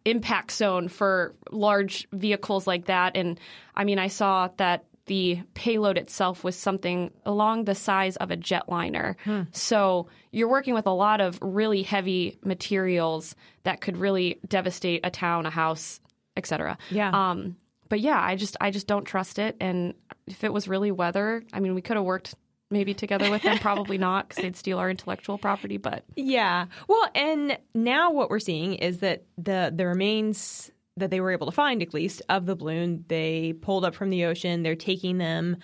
impact 0.05 0.51
zone 0.51 0.87
for 0.87 1.35
large 1.51 2.07
vehicles 2.11 2.67
like 2.67 2.85
that. 2.85 3.17
And 3.17 3.39
I 3.75 3.83
mean, 3.83 3.99
I 3.99 4.07
saw 4.07 4.49
that 4.57 4.85
the 5.05 5.41
payload 5.53 5.97
itself 5.97 6.43
was 6.43 6.55
something 6.55 7.11
along 7.25 7.65
the 7.65 7.75
size 7.75 8.15
of 8.17 8.31
a 8.31 8.37
jetliner. 8.37 9.15
Hmm. 9.23 9.43
So 9.51 10.07
you're 10.31 10.49
working 10.49 10.73
with 10.73 10.85
a 10.85 10.91
lot 10.91 11.21
of 11.21 11.39
really 11.41 11.83
heavy 11.83 12.39
materials 12.43 13.35
that 13.63 13.81
could 13.81 13.97
really 13.97 14.39
devastate 14.47 15.01
a 15.03 15.09
town, 15.09 15.45
a 15.45 15.49
house, 15.49 15.99
etc. 16.37 16.77
Yeah. 16.89 17.11
Um, 17.13 17.57
but 17.89 17.99
yeah, 17.99 18.21
I 18.21 18.35
just 18.35 18.55
I 18.61 18.71
just 18.71 18.87
don't 18.87 19.05
trust 19.05 19.37
it. 19.37 19.57
And 19.59 19.93
if 20.27 20.43
it 20.43 20.53
was 20.53 20.67
really 20.67 20.91
weather, 20.91 21.43
I 21.51 21.59
mean, 21.59 21.75
we 21.75 21.81
could 21.81 21.97
have 21.97 22.05
worked 22.05 22.35
maybe 22.69 22.93
together 22.93 23.29
with 23.29 23.41
them. 23.41 23.57
Probably 23.59 23.97
not 23.97 24.29
because 24.29 24.41
they'd 24.41 24.55
steal 24.55 24.79
our 24.79 24.89
intellectual 24.89 25.37
property. 25.37 25.77
But 25.77 26.05
yeah, 26.15 26.67
well, 26.87 27.09
and 27.13 27.57
now 27.73 28.11
what 28.11 28.29
we're 28.29 28.39
seeing 28.39 28.75
is 28.75 28.99
that 28.99 29.25
the 29.37 29.73
the 29.75 29.85
remains 29.85 30.71
that 31.01 31.11
they 31.11 31.21
were 31.21 31.31
able 31.31 31.47
to 31.47 31.51
find, 31.51 31.81
at 31.81 31.93
least, 31.93 32.21
of 32.29 32.45
the 32.45 32.55
balloon. 32.55 33.05
They 33.07 33.53
pulled 33.61 33.85
up 33.85 33.93
from 33.93 34.09
the 34.09 34.25
ocean. 34.25 34.63
They're 34.63 34.75
taking 34.75 35.17
them 35.17 35.57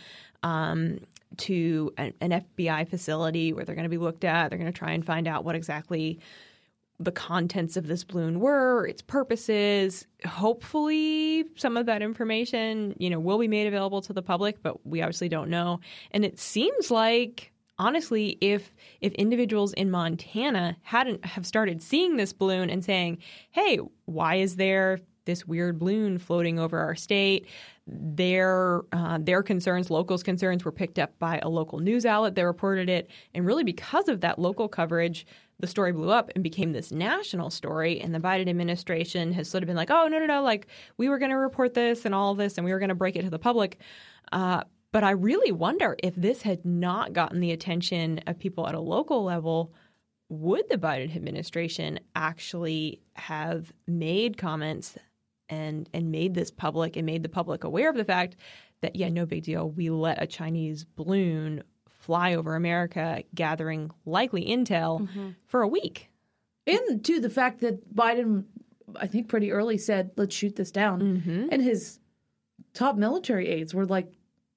um, 0.44 1.00
to 1.38 1.94
an, 1.98 2.13
an, 2.22 2.44
FBI 2.58 2.88
facility 2.88 3.53
where 3.53 3.65
they're 3.65 3.75
going 3.75 3.84
to 3.84 3.89
be 3.89 3.98
looked 3.98 4.24
at. 4.24 4.50
They're 4.50 4.60
going 4.60 4.72
to 4.72 4.77
try 4.77 4.91
and 4.91 5.06
find 5.06 5.27
out 5.27 5.44
what 5.44 5.56
exactly 5.56 6.20
the 7.00 7.12
contents 7.12 7.77
of 7.77 7.88
this 7.88 8.03
balloon 8.03 8.39
were, 8.39 8.88
its 8.88 9.01
purposes. 9.01 10.06
Hopefully, 10.25 11.46
some 11.56 11.77
of 11.77 11.86
that 11.86 12.01
information, 12.01 12.96
you 12.98 13.10
know, 13.10 13.20
will 13.20 13.38
be 13.38 13.48
made 13.48 13.67
available 13.67 14.01
to 14.01 14.13
the 14.13 14.22
public, 14.22 14.62
but 14.63 14.86
we 14.86 15.01
obviously 15.01 15.29
don't 15.29 15.50
know. 15.50 15.79
And 16.12 16.25
it 16.25 16.39
seems 16.39 16.89
like 16.89 17.51
honestly, 17.79 18.38
if 18.41 18.74
if 19.01 19.13
individuals 19.13 19.74
in 19.74 19.91
Montana 19.91 20.77
hadn't 20.82 21.24
have 21.25 21.46
started 21.46 21.82
seeing 21.82 22.17
this 22.17 22.34
balloon 22.34 22.70
and 22.70 22.84
saying, 22.84 23.20
"Hey, 23.51 23.79
why 24.06 24.36
is 24.36 24.56
there 24.56 25.00
this 25.28 25.46
weird 25.46 25.78
balloon 25.78 26.18
floating 26.18 26.58
over 26.58 26.80
our 26.80 26.96
state. 26.96 27.46
Their 27.86 28.82
uh, 28.92 29.20
their 29.22 29.44
concerns, 29.44 29.92
locals' 29.92 30.24
concerns, 30.24 30.66
were 30.66 30.72
picked 30.72 30.98
up 30.98 31.18
by 31.20 31.38
a 31.44 31.48
local 31.48 31.78
news 31.80 32.06
outlet 32.06 32.34
that 32.34 32.46
reported 32.46 32.90
it, 32.90 33.12
and 33.36 33.46
really 33.46 33.64
because 33.64 34.10
of 34.10 34.22
that 34.22 34.40
local 34.40 34.68
coverage, 34.68 35.28
the 35.60 35.68
story 35.68 35.92
blew 35.92 36.10
up 36.10 36.32
and 36.34 36.44
became 36.44 36.74
this 36.74 36.92
national 36.92 37.52
story. 37.52 38.02
And 38.02 38.14
the 38.14 38.20
Biden 38.20 38.50
administration 38.50 39.32
has 39.34 39.48
sort 39.48 39.64
of 39.64 39.68
been 39.68 39.78
like, 39.78 39.92
"Oh 39.92 40.08
no, 40.08 40.18
no, 40.18 40.26
no! 40.26 40.42
Like 40.42 40.68
we 40.98 41.08
were 41.08 41.20
going 41.20 41.32
to 41.32 41.38
report 41.38 41.76
this 41.76 42.06
and 42.06 42.16
all 42.16 42.34
this, 42.34 42.58
and 42.58 42.66
we 42.66 42.74
were 42.74 42.80
going 42.80 42.90
to 42.90 42.96
break 42.96 43.16
it 43.16 43.22
to 43.22 43.30
the 43.30 43.40
public." 43.40 43.78
Uh, 44.32 44.64
but 44.92 45.04
I 45.04 45.12
really 45.12 45.52
wonder 45.52 45.96
if 46.02 46.16
this 46.16 46.42
had 46.42 46.66
not 46.66 47.14
gotten 47.14 47.40
the 47.40 47.52
attention 47.52 48.20
of 48.26 48.40
people 48.40 48.68
at 48.68 48.76
a 48.76 48.80
local 48.80 49.24
level 49.24 49.72
would 50.30 50.68
the 50.70 50.78
Biden 50.78 51.16
administration 51.16 52.00
actually 52.16 53.02
have 53.16 53.72
made 53.88 54.38
comments 54.38 54.98
and 55.50 55.89
and 55.94 56.12
made 56.12 56.34
this 56.34 56.51
public 56.51 56.96
and 56.96 57.06
made 57.06 57.24
the 57.24 57.30
public 57.30 57.63
aware 57.63 57.89
of 57.89 57.96
the 57.96 58.06
fact 58.06 58.36
that 58.82 58.96
yeah, 58.96 59.10
no 59.10 59.25
big 59.25 59.44
deal. 59.44 59.70
We 59.70 59.89
let 59.89 60.22
a 60.22 60.27
Chinese 60.27 60.84
balloon 60.84 61.63
fly 61.89 62.36
over 62.36 62.56
America, 62.56 63.24
gathering 63.36 63.92
likely 64.06 64.46
intel 64.46 65.01
mm-hmm. 65.01 65.30
for 65.48 65.62
a 65.62 65.68
week. 65.68 66.10
And 66.66 67.04
to 67.06 67.20
the 67.20 67.30
fact 67.30 67.62
that 67.62 67.94
Biden, 67.94 68.46
I 68.96 69.08
think, 69.08 69.30
pretty 69.30 69.51
early 69.51 69.77
said, 69.77 70.12
"Let's 70.16 70.36
shoot 70.36 70.56
this 70.56 70.72
down," 70.72 71.01
mm-hmm. 71.01 71.48
and 71.51 71.62
his 71.62 72.00
top 72.74 72.98
military 72.98 73.48
aides 73.48 73.74
were 73.74 73.86
like, 73.86 74.12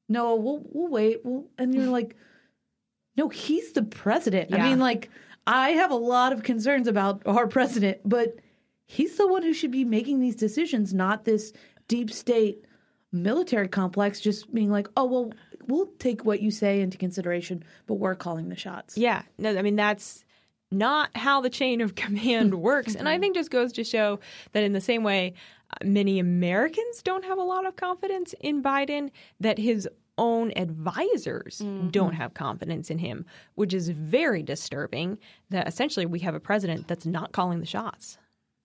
"No, 0.09 0.35
we'll 0.35 0.63
we'll 0.65 0.89
wait." 0.89 1.21
We'll, 1.25 1.47
and 1.59 1.75
you're 1.75 1.85
like, 2.01 2.17
"No, 3.17 3.29
he's 3.29 3.73
the 3.73 3.83
president." 3.83 4.51
Yeah. 4.51 4.65
I 4.65 4.69
mean, 4.69 4.81
like 4.81 5.09
I 5.47 5.71
have 5.71 5.91
a 5.91 5.97
lot 5.97 6.33
of 6.33 6.43
concerns 6.43 6.89
about 6.89 7.23
our 7.27 7.47
president, 7.47 7.99
but 8.05 8.37
he's 8.91 9.17
the 9.17 9.27
one 9.29 9.45
who 9.45 9.53
should 9.53 9.71
be 9.71 9.85
making 9.85 10.19
these 10.19 10.35
decisions, 10.35 10.93
not 10.93 11.25
this 11.25 11.53
deep 11.87 12.11
state 12.11 12.65
military 13.13 13.69
complex 13.69 14.21
just 14.21 14.53
being 14.53 14.69
like, 14.69 14.89
oh, 14.97 15.05
well, 15.05 15.33
we'll 15.69 15.87
take 16.01 16.25
what 16.25 16.43
you 16.43 16.51
say 16.51 16.81
into 16.81 16.99
consideration, 16.99 17.63
but 17.87 17.95
we're 17.95 18.17
calling 18.17 18.49
the 18.49 18.57
shots. 18.57 18.99
Yeah. 18.99 19.23
No, 19.39 19.57
I 19.57 19.63
mean, 19.63 19.77
that's 19.77 20.25
not 20.73 21.17
how 21.17 21.41
the 21.41 21.51
chain 21.51 21.81
of 21.81 21.95
command 22.05 22.55
works. 22.63 22.97
and 22.97 23.09
I 23.09 23.17
think 23.19 23.37
just 23.37 23.53
goes 23.53 23.73
to 23.75 23.85
show 23.85 24.19
that 24.53 24.65
in 24.65 24.73
the 24.73 24.81
same 24.81 25.05
way, 25.05 25.35
uh, 25.71 25.87
many 25.87 26.19
Americans 26.19 27.01
don't 27.03 27.25
have 27.25 27.39
a 27.39 27.45
lot 27.45 27.67
of 27.67 27.77
confidence 27.77 28.35
in 28.41 28.61
Biden, 28.61 29.11
that 29.39 29.57
his 29.57 29.89
own 30.19 30.53
advisors 30.57 31.63
mm-hmm. 31.65 31.91
don't 31.91 32.15
have 32.15 32.35
confidence 32.35 32.91
in 32.91 32.99
him, 32.99 33.25
which 33.55 33.73
is 33.73 33.89
very 33.89 34.43
disturbing 34.43 35.17
that 35.51 35.69
essentially 35.69 36.07
we 36.07 36.19
have 36.19 36.35
a 36.35 36.41
president 36.41 36.89
that's 36.89 37.07
not 37.07 37.31
calling 37.31 37.61
the 37.61 37.67
shots. 37.67 38.19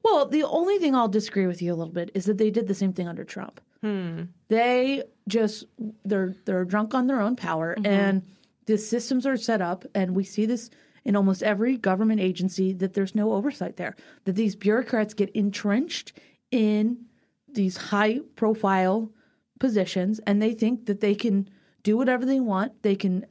Well, 0.05 0.27
the 0.27 0.43
only 0.43 0.77
thing 0.77 0.93
I'll 0.93 1.07
disagree 1.07 1.47
with 1.47 1.63
you 1.63 1.73
a 1.73 1.75
little 1.75 1.91
bit 1.91 2.11
is 2.13 2.25
that 2.25 2.37
they 2.37 2.51
did 2.51 2.67
the 2.67 2.75
same 2.75 2.93
thing 2.93 3.07
under 3.07 3.23
Trump. 3.23 3.59
Hmm. 3.81 4.25
They 4.49 5.01
just 5.27 5.65
they're 6.03 6.35
they're 6.45 6.63
drunk 6.63 6.93
on 6.93 7.07
their 7.07 7.19
own 7.19 7.35
power 7.35 7.73
mm-hmm. 7.73 7.87
and 7.87 8.21
the 8.67 8.77
systems 8.77 9.25
are 9.25 9.35
set 9.35 9.61
up 9.61 9.83
and 9.95 10.15
we 10.15 10.23
see 10.23 10.45
this 10.45 10.69
in 11.05 11.15
almost 11.15 11.41
every 11.41 11.77
government 11.77 12.21
agency 12.21 12.71
that 12.73 12.93
there's 12.93 13.15
no 13.15 13.33
oversight 13.33 13.77
there. 13.77 13.95
That 14.25 14.35
these 14.35 14.55
bureaucrats 14.55 15.15
get 15.15 15.31
entrenched 15.31 16.13
in 16.51 17.05
these 17.51 17.75
high 17.75 18.19
profile 18.35 19.11
positions 19.59 20.19
and 20.27 20.39
they 20.39 20.53
think 20.53 20.85
that 20.85 21.01
they 21.01 21.15
can 21.15 21.49
do 21.81 21.97
whatever 21.97 22.27
they 22.27 22.39
want. 22.39 22.83
They 22.83 22.95
can 22.95 23.25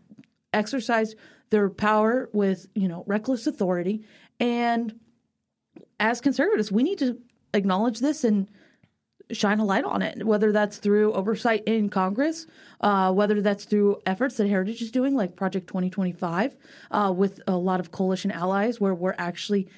exercise 0.53 1.15
their 1.51 1.71
power 1.71 2.29
with, 2.33 2.67
you 2.75 2.89
know, 2.89 3.05
reckless 3.07 3.47
authority. 3.47 4.03
And 4.41 4.99
as 6.01 6.21
conservatives, 6.21 6.73
we 6.73 6.83
need 6.83 6.99
to 6.99 7.19
acknowledge 7.53 8.01
this 8.01 8.25
and 8.25 8.49
shine 9.31 9.59
a 9.59 9.65
light 9.65 9.85
on 9.85 10.03
it, 10.03 10.25
whether 10.27 10.53
that's 10.53 10.77
through 10.77 11.13
oversight 11.13 11.65
in 11.65 11.89
Congress, 11.89 12.47
uh, 12.81 13.13
whether 13.13 13.41
that's 13.41 13.65
through 13.65 13.99
efforts 14.07 14.37
that 14.37 14.49
Heritage 14.49 14.83
is 14.83 14.91
doing, 14.91 15.15
like 15.15 15.37
Project 15.37 15.67
2025, 15.67 16.57
uh, 16.91 17.13
with 17.17 17.41
a 17.47 17.57
lot 17.57 17.81
of 17.81 17.91
coalition 17.91 18.31
allies, 18.31 18.81
where 18.81 18.95
we're 18.95 19.15
actually 19.19 19.69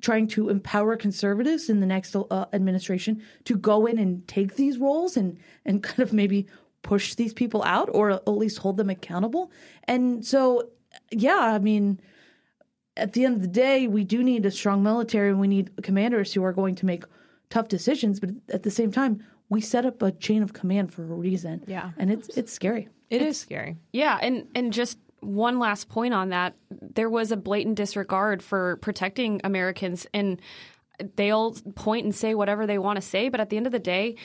trying 0.00 0.26
to 0.26 0.48
empower 0.48 0.96
conservatives 0.96 1.68
in 1.68 1.80
the 1.80 1.86
next 1.86 2.16
uh, 2.16 2.46
administration 2.52 3.22
to 3.44 3.56
go 3.56 3.86
in 3.86 3.98
and 3.98 4.26
take 4.26 4.56
these 4.56 4.78
roles 4.78 5.16
and 5.16 5.38
and 5.66 5.82
kind 5.82 6.00
of 6.00 6.12
maybe 6.12 6.46
push 6.82 7.14
these 7.14 7.32
people 7.32 7.62
out 7.64 7.88
or 7.92 8.10
at 8.10 8.28
least 8.28 8.58
hold 8.58 8.76
them 8.76 8.90
accountable. 8.90 9.50
And 9.84 10.24
so, 10.24 10.68
yeah, 11.10 11.38
I 11.38 11.58
mean, 11.58 12.00
at 12.96 13.12
the 13.12 13.24
end 13.24 13.36
of 13.36 13.42
the 13.42 13.48
day, 13.48 13.86
we 13.86 14.04
do 14.04 14.22
need 14.22 14.46
a 14.46 14.50
strong 14.50 14.82
military 14.82 15.30
and 15.30 15.40
we 15.40 15.48
need 15.48 15.70
commanders 15.82 16.32
who 16.32 16.44
are 16.44 16.52
going 16.52 16.74
to 16.76 16.86
make 16.86 17.04
tough 17.50 17.68
decisions. 17.68 18.20
But 18.20 18.30
at 18.50 18.62
the 18.62 18.70
same 18.70 18.92
time, 18.92 19.24
we 19.48 19.60
set 19.60 19.84
up 19.84 20.02
a 20.02 20.12
chain 20.12 20.42
of 20.42 20.52
command 20.52 20.92
for 20.92 21.02
a 21.02 21.06
reason. 21.06 21.64
Yeah, 21.66 21.90
and 21.98 22.10
it's 22.10 22.28
it's 22.36 22.52
scary. 22.52 22.88
It 23.10 23.22
it's, 23.22 23.36
is 23.36 23.40
scary. 23.40 23.76
Yeah, 23.92 24.18
and 24.20 24.46
and 24.54 24.72
just 24.72 24.98
one 25.20 25.58
last 25.58 25.88
point 25.88 26.14
on 26.14 26.30
that 26.30 26.54
there 26.70 27.08
was 27.08 27.32
a 27.32 27.36
blatant 27.36 27.76
disregard 27.76 28.42
for 28.42 28.76
protecting 28.76 29.40
Americans, 29.44 30.06
and 30.14 30.40
they'll 31.16 31.52
point 31.74 32.04
and 32.04 32.14
say 32.14 32.34
whatever 32.34 32.66
they 32.66 32.78
want 32.78 32.96
to 32.96 33.02
say, 33.02 33.28
but 33.28 33.40
at 33.40 33.50
the 33.50 33.56
end 33.56 33.66
of 33.66 33.72
the 33.72 33.78
day, 33.78 34.16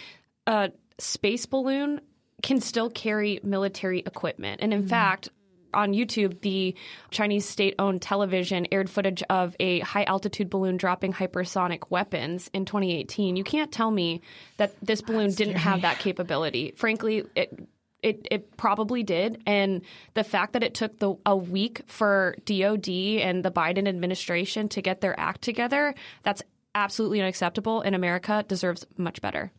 a 0.46 0.72
space 1.00 1.46
balloon 1.46 2.02
can 2.42 2.62
still 2.62 2.90
carry 2.90 3.40
military 3.44 4.00
equipment. 4.00 4.62
And 4.62 4.74
in 4.74 4.82
mm-hmm. 4.82 4.90
fact, 4.90 5.30
on 5.74 5.94
YouTube, 5.94 6.42
the 6.42 6.76
Chinese 7.12 7.46
state 7.46 7.76
owned 7.80 8.02
television 8.02 8.68
aired 8.72 8.90
footage 8.90 9.24
of 9.30 9.56
a 9.60 9.80
high 9.80 10.04
altitude 10.04 10.50
balloon 10.50 10.78
dropping 10.78 11.14
hypersonic 11.14 11.84
weapons 11.90 12.50
in 12.54 12.66
2018. 12.66 13.36
You 13.36 13.44
can't 13.44 13.72
tell 13.72 13.92
me 13.92 14.22
that 14.58 14.74
this 14.82 15.02
balloon 15.02 15.26
That's 15.28 15.36
didn't 15.36 15.60
scary. 15.60 15.64
have 15.64 15.82
that 15.82 16.00
capability. 16.00 16.74
Frankly, 16.76 17.26
it 17.36 17.68
it, 18.02 18.28
it 18.32 18.56
probably 18.56 19.04
did. 19.04 19.42
And 19.46 19.82
the 20.14 20.24
fact 20.24 20.54
that 20.54 20.64
it 20.64 20.74
took 20.74 21.00
the, 21.00 21.16
a 21.26 21.36
week 21.36 21.82
for 21.88 22.36
DOD 22.46 22.88
and 22.88 23.44
the 23.44 23.52
Biden 23.52 23.88
administration 23.90 24.70
to 24.70 24.82
get 24.82 25.02
their 25.02 25.20
act 25.20 25.42
together, 25.42 25.94
that's 26.24 26.42
absolutely 26.76 27.20
unacceptable. 27.20 27.82
And 27.82 27.96
America 27.96 28.46
deserves 28.48 28.86
much 28.98 29.22
better. 29.22 29.52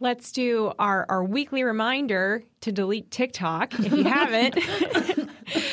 Let's 0.00 0.32
do 0.32 0.72
our, 0.78 1.06
our 1.08 1.24
weekly 1.24 1.62
reminder 1.62 2.42
to 2.62 2.72
delete 2.72 3.10
TikTok 3.10 3.78
if 3.78 3.92
you 3.92 4.04
haven't. 4.04 4.58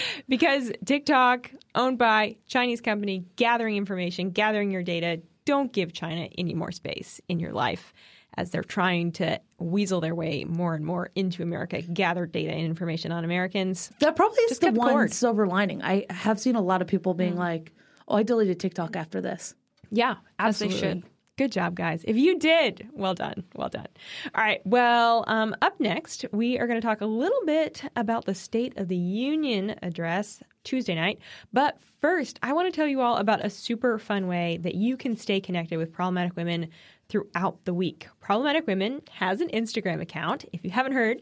because 0.30 0.72
TikTok, 0.86 1.52
owned 1.76 1.98
by 1.98 2.38
Chinese 2.48 2.82
company, 2.82 3.26
gathering 3.36 3.78
information, 3.78 4.30
gathering 4.30 4.72
your 4.72 4.84
data, 4.84 5.22
don't 5.46 5.74
give 5.74 5.92
China 5.92 6.30
any 6.38 6.54
more 6.54 6.72
space 6.72 7.20
in 7.28 7.40
your 7.40 7.52
life 7.52 7.94
as 8.38 8.52
they're 8.52 8.64
trying 8.64 9.12
to 9.12 9.40
weasel 9.60 10.00
their 10.00 10.16
way 10.16 10.46
more 10.46 10.74
and 10.76 10.86
more 10.86 11.10
into 11.16 11.44
America, 11.44 11.82
gather 11.82 12.26
data 12.26 12.52
and 12.52 12.66
information 12.66 13.12
on 13.12 13.26
Americans. 13.26 13.92
That 14.00 14.16
probably 14.16 14.40
is 14.44 14.52
Just 14.52 14.62
the 14.62 14.72
one 14.72 14.92
cord. 14.92 15.14
silver 15.14 15.48
lining. 15.48 15.82
I 15.82 16.06
have 16.10 16.40
seen 16.40 16.56
a 16.56 16.62
lot 16.62 16.82
of 16.82 16.88
people 16.88 17.14
being 17.14 17.36
mm. 17.36 17.40
like, 17.40 17.74
"Oh, 18.08 18.16
I 18.16 18.24
deleted 18.24 18.60
TikTok 18.60 18.96
after 18.96 19.20
this." 19.20 19.54
Yeah, 19.92 20.16
absolutely. 20.40 20.76
As 20.78 20.82
they 20.82 20.88
should. 20.88 21.04
Good 21.42 21.52
job, 21.52 21.74
guys. 21.74 22.04
If 22.08 22.18
you 22.18 22.38
did, 22.38 22.88
well 22.94 23.16
done. 23.16 23.44
Well 23.56 23.70
done. 23.70 23.88
All 24.36 24.44
right. 24.44 24.62
Well, 24.64 25.24
um, 25.26 25.56
up 25.64 25.80
next, 25.80 26.24
we 26.32 26.60
are 26.60 26.68
going 26.68 26.80
to 26.80 26.86
talk 26.86 27.02
a 27.02 27.08
little 27.08 27.42
bit 27.48 27.82
about 27.96 28.26
the 28.26 28.36
State 28.36 28.78
of 28.78 28.90
the 28.90 28.96
Union 28.96 29.74
address 29.82 30.44
Tuesday 30.64 30.94
night. 30.94 31.18
But 31.52 31.80
first, 32.00 32.38
I 32.44 32.54
want 32.54 32.72
to 32.72 32.76
tell 32.76 32.86
you 32.86 33.02
all 33.02 33.18
about 33.18 33.44
a 33.44 33.50
super 33.50 33.98
fun 33.98 34.28
way 34.28 34.60
that 34.62 34.76
you 34.76 34.96
can 34.98 35.18
stay 35.18 35.42
connected 35.42 35.78
with 35.78 35.92
problematic 35.92 36.36
women 36.36 36.68
throughout 37.10 37.66
the 37.66 37.74
week. 37.74 38.08
Problematic 38.22 38.66
Women 38.68 39.02
has 39.12 39.42
an 39.42 39.50
Instagram 39.50 40.00
account, 40.00 40.46
if 40.54 40.64
you 40.64 40.70
haven't 40.70 40.94
heard. 40.94 41.22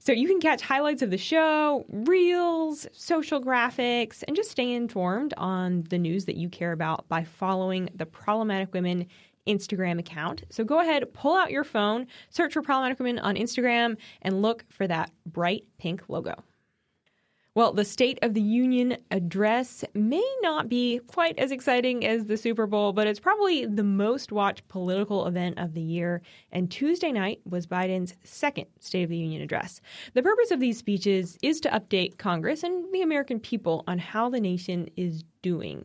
So 0.00 0.10
you 0.10 0.26
can 0.26 0.40
catch 0.40 0.60
highlights 0.60 1.00
of 1.00 1.10
the 1.10 1.18
show, 1.18 1.86
reels, 1.88 2.88
social 2.92 3.40
graphics, 3.40 4.24
and 4.26 4.34
just 4.34 4.50
stay 4.50 4.72
informed 4.72 5.34
on 5.36 5.84
the 5.90 5.98
news 5.98 6.24
that 6.24 6.36
you 6.36 6.48
care 6.48 6.72
about 6.72 7.08
by 7.08 7.22
following 7.22 7.88
the 7.94 8.04
Problematic 8.04 8.72
Women 8.72 9.06
Instagram 9.48 9.98
account. 9.98 10.44
So 10.50 10.62
go 10.62 10.80
ahead, 10.80 11.12
pull 11.12 11.36
out 11.36 11.50
your 11.50 11.64
phone, 11.64 12.06
search 12.30 12.52
for 12.52 12.62
Problematic 12.62 12.98
Women 12.98 13.18
on 13.18 13.34
Instagram, 13.34 13.96
and 14.22 14.42
look 14.42 14.64
for 14.68 14.86
that 14.86 15.10
bright 15.26 15.64
pink 15.78 16.02
logo. 16.08 16.44
Well, 17.58 17.72
the 17.72 17.84
State 17.84 18.20
of 18.22 18.34
the 18.34 18.40
Union 18.40 18.98
address 19.10 19.84
may 19.92 20.24
not 20.42 20.68
be 20.68 21.00
quite 21.08 21.36
as 21.40 21.50
exciting 21.50 22.06
as 22.06 22.26
the 22.26 22.36
Super 22.36 22.68
Bowl, 22.68 22.92
but 22.92 23.08
it's 23.08 23.18
probably 23.18 23.66
the 23.66 23.82
most 23.82 24.30
watched 24.30 24.68
political 24.68 25.26
event 25.26 25.58
of 25.58 25.74
the 25.74 25.80
year. 25.80 26.22
And 26.52 26.70
Tuesday 26.70 27.10
night 27.10 27.40
was 27.44 27.66
Biden's 27.66 28.14
second 28.22 28.66
State 28.78 29.02
of 29.02 29.10
the 29.10 29.16
Union 29.16 29.42
address. 29.42 29.80
The 30.14 30.22
purpose 30.22 30.52
of 30.52 30.60
these 30.60 30.78
speeches 30.78 31.36
is 31.42 31.60
to 31.62 31.70
update 31.70 32.16
Congress 32.16 32.62
and 32.62 32.94
the 32.94 33.02
American 33.02 33.40
people 33.40 33.82
on 33.88 33.98
how 33.98 34.30
the 34.30 34.40
nation 34.40 34.88
is 34.96 35.24
doing. 35.42 35.84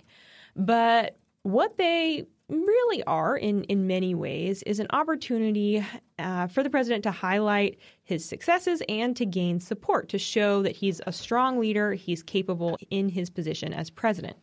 But 0.55 1.17
what 1.41 1.77
they 1.77 2.27
really 2.49 3.03
are 3.03 3.37
in 3.37 3.63
in 3.65 3.87
many 3.87 4.13
ways 4.13 4.63
is 4.63 4.79
an 4.79 4.87
opportunity 4.91 5.83
uh, 6.19 6.47
for 6.47 6.61
the 6.61 6.69
president 6.69 7.03
to 7.03 7.11
highlight 7.11 7.79
his 8.03 8.25
successes 8.25 8.81
and 8.89 9.15
to 9.15 9.25
gain 9.25 9.59
support 9.59 10.09
to 10.09 10.19
show 10.19 10.61
that 10.61 10.75
he's 10.75 11.01
a 11.07 11.11
strong 11.11 11.59
leader 11.59 11.93
he's 11.93 12.21
capable 12.21 12.77
in 12.89 13.09
his 13.09 13.29
position 13.29 13.73
as 13.73 13.89
president 13.89 14.37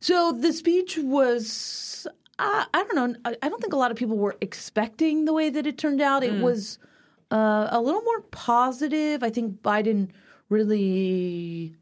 so 0.00 0.32
the 0.32 0.52
speech 0.52 0.98
was 0.98 2.06
I, 2.38 2.66
I 2.74 2.84
don't 2.84 2.96
know. 2.96 3.14
I, 3.24 3.36
I 3.42 3.48
don't 3.48 3.60
think 3.60 3.72
a 3.72 3.76
lot 3.76 3.90
of 3.90 3.96
people 3.96 4.16
were 4.16 4.36
expecting 4.40 5.24
the 5.24 5.32
way 5.32 5.50
that 5.50 5.66
it 5.66 5.78
turned 5.78 6.00
out. 6.00 6.24
It 6.24 6.40
was 6.40 6.78
uh, 7.30 7.68
a 7.70 7.80
little 7.80 8.02
more 8.02 8.22
positive. 8.22 9.22
I 9.22 9.30
think 9.30 9.62
Biden 9.62 10.10
really 10.48 11.76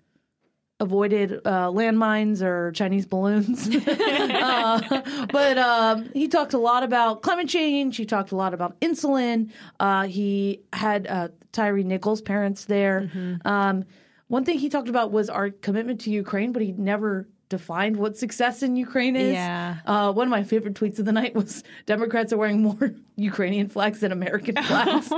avoided 0.80 1.40
uh, 1.44 1.68
landmines 1.68 2.42
or 2.42 2.72
Chinese 2.72 3.06
balloons. 3.06 3.68
uh, 3.86 5.26
but 5.30 5.58
um, 5.58 6.10
he 6.12 6.26
talked 6.26 6.54
a 6.54 6.58
lot 6.58 6.82
about 6.82 7.22
climate 7.22 7.48
change. 7.48 7.96
He 7.96 8.06
talked 8.06 8.32
a 8.32 8.36
lot 8.36 8.54
about 8.54 8.80
insulin. 8.80 9.50
Uh, 9.78 10.06
he 10.06 10.62
had 10.72 11.06
uh, 11.06 11.28
Tyre 11.52 11.82
Nichols' 11.82 12.22
parents 12.22 12.64
there. 12.64 13.10
Um, 13.44 13.84
one 14.28 14.44
thing 14.44 14.58
he 14.58 14.68
talked 14.68 14.88
about 14.88 15.12
was 15.12 15.28
our 15.28 15.50
commitment 15.50 16.00
to 16.02 16.10
Ukraine, 16.10 16.52
but 16.52 16.62
he 16.62 16.72
never 16.72 17.28
defined 17.50 17.96
what 17.96 18.16
success 18.16 18.62
in 18.62 18.76
Ukraine 18.76 19.16
is. 19.16 19.32
Yeah. 19.32 19.78
Uh, 19.84 20.12
one 20.12 20.26
of 20.26 20.30
my 20.30 20.44
favorite 20.44 20.74
tweets 20.74 20.98
of 20.98 21.04
the 21.04 21.12
night 21.12 21.34
was 21.34 21.62
Democrats 21.84 22.32
are 22.32 22.38
wearing 22.38 22.62
more 22.62 22.94
Ukrainian 23.16 23.68
flags 23.68 24.00
than 24.00 24.12
American 24.12 24.54
flags. 24.62 25.12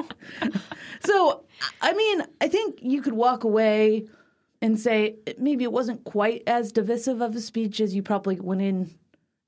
so, 1.05 1.45
I 1.81 1.93
mean, 1.93 2.23
I 2.41 2.49
think 2.49 2.79
you 2.81 3.03
could 3.03 3.13
walk 3.13 3.45
away 3.45 4.09
and 4.63 4.79
say 4.79 5.17
maybe 5.39 5.65
it 5.65 5.73
wasn't 5.73 6.05
quite 6.05 6.45
as 6.47 6.73
divisive 6.73 7.21
of 7.21 7.35
a 7.35 7.41
speech 7.41 7.81
as 7.81 7.95
you 7.95 8.03
probably 8.03 8.41
went 8.41 8.63
in 8.63 8.91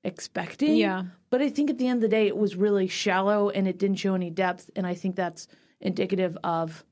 expecting. 0.03 0.77
Yeah. 0.77 1.05
But 1.31 1.41
I 1.41 1.49
think 1.49 1.71
at 1.71 1.79
the 1.79 1.87
end 1.87 1.99
of 1.99 2.11
the 2.11 2.17
day, 2.17 2.27
it 2.27 2.37
was 2.37 2.57
really 2.57 2.89
shallow 2.89 3.49
and 3.49 3.67
it 3.67 3.79
didn't 3.79 3.97
show 3.97 4.15
any 4.15 4.31
depth. 4.31 4.69
And 4.77 4.87
I 4.87 4.95
think 4.95 5.17
that's 5.17 5.49
indicative 5.81 6.37
of 6.45 6.85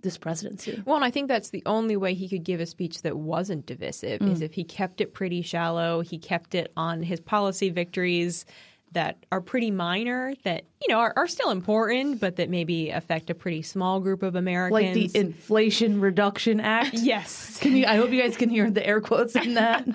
this 0.00 0.16
presidency. 0.16 0.82
Well, 0.86 0.96
and 0.96 1.04
I 1.04 1.10
think 1.10 1.28
that's 1.28 1.50
the 1.50 1.62
only 1.66 1.96
way 1.96 2.14
he 2.14 2.28
could 2.28 2.44
give 2.44 2.60
a 2.60 2.66
speech 2.66 3.02
that 3.02 3.16
wasn't 3.16 3.66
divisive 3.66 4.22
is 4.22 4.40
mm. 4.40 4.42
if 4.42 4.54
he 4.54 4.62
kept 4.62 5.00
it 5.00 5.12
pretty 5.12 5.42
shallow. 5.42 6.00
He 6.00 6.18
kept 6.18 6.54
it 6.54 6.72
on 6.76 7.02
his 7.02 7.20
policy 7.20 7.70
victories 7.70 8.44
that 8.92 9.24
are 9.30 9.40
pretty 9.40 9.70
minor, 9.70 10.34
that 10.44 10.64
you 10.80 10.92
know 10.92 11.00
are, 11.00 11.12
are 11.16 11.26
still 11.26 11.50
important, 11.50 12.20
but 12.20 12.36
that 12.36 12.48
maybe 12.48 12.90
affect 12.90 13.30
a 13.30 13.34
pretty 13.34 13.62
small 13.62 14.00
group 14.00 14.22
of 14.22 14.34
Americans. 14.34 14.72
Like 14.72 15.12
the 15.12 15.18
Inflation 15.18 16.00
Reduction 16.00 16.60
Act. 16.60 16.94
yes. 16.94 17.58
Can 17.58 17.76
you? 17.76 17.86
I 17.86 17.96
hope 17.96 18.10
you 18.10 18.20
guys 18.20 18.36
can 18.36 18.48
hear 18.48 18.70
the 18.70 18.86
air 18.86 19.00
quotes 19.00 19.36
in 19.36 19.54
that. 19.54 19.86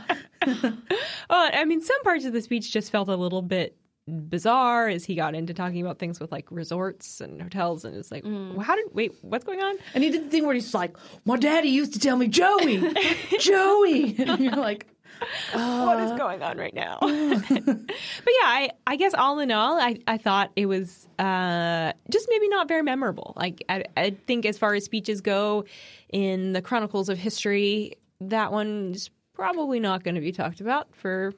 Well, 0.46 0.78
uh, 1.30 1.50
I 1.54 1.66
mean, 1.66 1.82
some 1.82 2.02
parts 2.04 2.26
of 2.26 2.34
the 2.34 2.42
speech 2.42 2.72
just 2.72 2.92
felt 2.92 3.10
a 3.10 3.16
little 3.16 3.42
bit 3.42 3.76
bizarre 4.08 4.88
as 4.88 5.06
he 5.06 5.16
got 5.16 5.36
into 5.36 5.54
talking 5.54 5.82
about 5.82 6.00
things 6.00 6.20
with 6.20 6.32
like 6.32 6.46
resorts 6.52 7.22
and 7.22 7.42
hotels, 7.42 7.86
and 7.86 7.96
it's 7.96 8.12
like, 8.12 8.24
mm. 8.24 8.54
well, 8.54 8.66
how 8.66 8.76
did 8.76 8.86
wait? 8.94 9.14
What's 9.22 9.46
going 9.46 9.62
on? 9.62 9.78
And 9.94 10.04
he 10.04 10.10
did 10.10 10.26
the 10.26 10.30
thing 10.30 10.46
where 10.46 10.56
he's 10.56 10.74
like, 10.74 10.96
"My 11.26 11.38
daddy 11.38 11.70
used 11.70 11.94
to 11.94 12.00
tell 12.00 12.18
me, 12.18 12.28
Joey, 12.28 12.94
Joey," 13.40 14.16
and 14.20 14.40
you're 14.40 14.56
like, 14.56 14.88
what 15.54 16.00
is 16.02 16.12
going 16.14 16.42
on 16.42 16.58
right 16.58 16.74
now? 16.74 16.98
but 17.02 17.10
yeah, 17.10 18.46
I, 18.46 18.72
I 18.88 18.96
guess 18.96 19.14
all 19.14 19.40
in 19.40 19.52
all, 19.52 19.80
I, 19.80 19.98
I 20.08 20.18
thought 20.18 20.52
it 20.56 20.66
was 20.66 21.08
uh, 21.20 21.94
just 22.10 22.28
maybe 22.30 22.48
not 22.48 22.68
very 22.68 22.84
memorable. 22.84 23.34
Like 23.36 23.64
I, 23.70 23.86
I 23.96 24.12
think 24.12 24.46
as 24.46 24.58
far 24.58 24.74
as 24.74 24.86
speeches 24.86 25.22
go 25.22 25.66
in 26.12 26.54
the 26.54 26.62
chronicles 26.62 27.10
of 27.10 27.18
history, 27.18 27.98
that 28.22 28.52
one's 28.52 29.10
probably 29.34 29.80
not 29.80 30.04
going 30.04 30.16
to 30.16 30.22
be 30.22 30.32
talked 30.32 30.62
about 30.62 30.94
for 30.96 31.34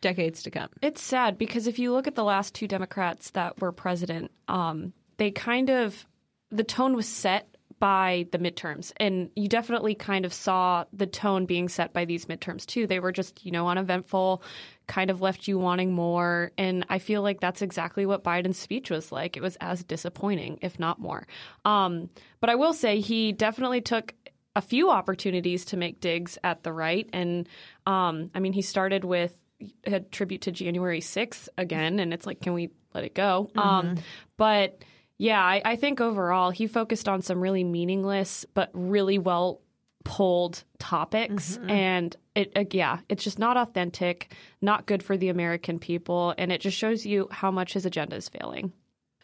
decades 0.00 0.42
to 0.44 0.50
come. 0.50 0.68
It's 0.82 1.02
sad 1.02 1.38
because 1.38 1.66
if 1.66 1.78
you 1.78 1.92
look 1.92 2.06
at 2.06 2.14
the 2.14 2.24
last 2.24 2.54
two 2.54 2.66
Democrats 2.66 3.30
that 3.30 3.60
were 3.60 3.72
president, 3.72 4.30
um, 4.48 4.92
they 5.18 5.30
kind 5.30 5.70
of 5.70 6.06
the 6.50 6.64
tone 6.64 6.96
was 6.96 7.06
set 7.06 7.49
by 7.80 8.26
the 8.30 8.38
midterms, 8.38 8.92
and 8.98 9.30
you 9.34 9.48
definitely 9.48 9.94
kind 9.94 10.24
of 10.24 10.32
saw 10.32 10.84
the 10.92 11.06
tone 11.06 11.46
being 11.46 11.68
set 11.68 11.92
by 11.92 12.04
these 12.04 12.26
midterms 12.26 12.64
too. 12.64 12.86
They 12.86 13.00
were 13.00 13.10
just 13.10 13.44
you 13.44 13.50
know 13.50 13.68
uneventful, 13.68 14.42
kind 14.86 15.10
of 15.10 15.20
left 15.20 15.48
you 15.48 15.58
wanting 15.58 15.92
more, 15.92 16.52
and 16.56 16.86
I 16.88 16.98
feel 17.00 17.22
like 17.22 17.40
that's 17.40 17.62
exactly 17.62 18.06
what 18.06 18.22
Biden's 18.22 18.58
speech 18.58 18.90
was 18.90 19.10
like. 19.10 19.36
It 19.36 19.42
was 19.42 19.56
as 19.60 19.82
disappointing, 19.82 20.58
if 20.62 20.78
not 20.78 21.00
more. 21.00 21.26
Um, 21.64 22.10
but 22.40 22.50
I 22.50 22.54
will 22.54 22.74
say 22.74 23.00
he 23.00 23.32
definitely 23.32 23.80
took 23.80 24.14
a 24.54 24.60
few 24.60 24.90
opportunities 24.90 25.64
to 25.66 25.76
make 25.76 26.00
digs 26.00 26.38
at 26.44 26.62
the 26.62 26.72
right, 26.72 27.08
and 27.12 27.48
um, 27.86 28.30
I 28.34 28.40
mean 28.40 28.52
he 28.52 28.62
started 28.62 29.04
with 29.04 29.36
a 29.84 30.00
tribute 30.00 30.42
to 30.42 30.52
January 30.52 31.00
6th 31.00 31.48
again, 31.58 31.98
and 31.98 32.12
it's 32.12 32.26
like, 32.26 32.40
can 32.40 32.52
we 32.52 32.70
let 32.94 33.04
it 33.04 33.14
go? 33.14 33.50
Um, 33.56 33.96
but 34.36 34.82
yeah, 35.20 35.44
I, 35.44 35.60
I 35.62 35.76
think 35.76 36.00
overall 36.00 36.50
he 36.50 36.66
focused 36.66 37.06
on 37.06 37.20
some 37.20 37.42
really 37.42 37.62
meaningless 37.62 38.46
but 38.54 38.70
really 38.72 39.18
well 39.18 39.60
pulled 40.02 40.64
topics, 40.78 41.58
and 41.68 42.16
it 42.34 42.52
uh, 42.56 42.64
yeah, 42.70 43.00
it's 43.10 43.22
just 43.22 43.38
not 43.38 43.58
authentic, 43.58 44.34
not 44.62 44.86
good 44.86 45.02
for 45.02 45.18
the 45.18 45.28
American 45.28 45.78
people, 45.78 46.34
and 46.38 46.50
it 46.50 46.62
just 46.62 46.74
shows 46.74 47.04
you 47.04 47.28
how 47.30 47.50
much 47.50 47.74
his 47.74 47.84
agenda 47.84 48.16
is 48.16 48.30
failing. 48.30 48.72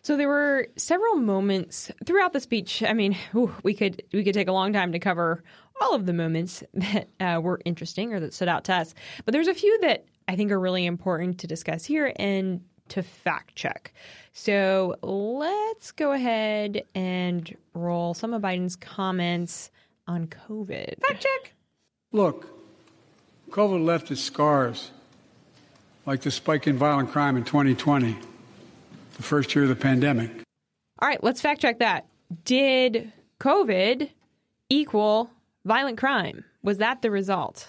So 0.03 0.19
there 0.19 0.29
were 0.29 0.69
several 0.77 1.17
moments 1.17 1.91
throughout 2.05 2.35
the 2.35 2.41
speech. 2.41 2.83
I 2.83 2.93
mean, 2.93 3.17
ooh, 3.35 3.55
we 3.63 3.73
could 3.73 4.03
we 4.13 4.23
could 4.23 4.35
take 4.35 4.49
a 4.49 4.53
long 4.53 4.75
time 4.75 4.93
to 4.93 4.99
cover 4.99 5.43
all 5.81 5.95
of 5.95 6.05
the 6.05 6.13
moments 6.13 6.63
that 6.75 7.09
uh, 7.21 7.41
were 7.41 7.59
interesting 7.65 8.13
or 8.13 8.21
that 8.21 8.35
stood 8.35 8.49
out 8.49 8.65
to 8.65 8.75
us. 8.75 8.95
But 9.25 9.33
there's 9.33 9.49
a 9.49 9.55
few 9.55 9.81
that 9.81 10.05
I 10.29 10.37
think 10.37 10.53
are 10.53 10.61
really 10.61 10.85
important 10.85 11.39
to 11.39 11.47
discuss 11.47 11.87
here 11.87 12.13
and 12.17 12.61
to 12.91 13.03
fact 13.03 13.55
check. 13.55 13.93
So 14.33 14.97
let's 15.03 15.93
go 15.93 16.13
ahead 16.13 16.83
and 16.95 17.57
roll 17.75 18.15
some 18.15 18.35
of 18.35 18.43
Biden's 18.43 18.77
comments 18.77 19.71
on 20.07 20.27
COVID. 20.27 21.01
Fact 21.01 21.23
check. 21.23 21.53
Look, 22.13 22.49
COVID 23.51 23.85
left 23.85 24.11
its 24.11 24.21
scars, 24.21 24.91
like 26.05 26.21
the 26.21 26.31
spike 26.31 26.67
in 26.67 26.77
violent 26.77 27.11
crime 27.11 27.37
in 27.37 27.45
2020, 27.45 28.17
the 29.17 29.23
first 29.23 29.55
year 29.55 29.65
of 29.65 29.69
the 29.69 29.77
pandemic. 29.77 30.31
All 31.01 31.09
right, 31.09 31.23
let's 31.23 31.41
fact 31.41 31.61
check 31.61 31.79
that. 31.81 32.07
Did 32.45 33.13
COVID 33.41 34.11
equal 34.69 35.31
violent 35.65 35.99
crime? 35.99 36.45
Was 36.63 36.79
that 36.79 37.03
the 37.03 37.11
result? 37.11 37.69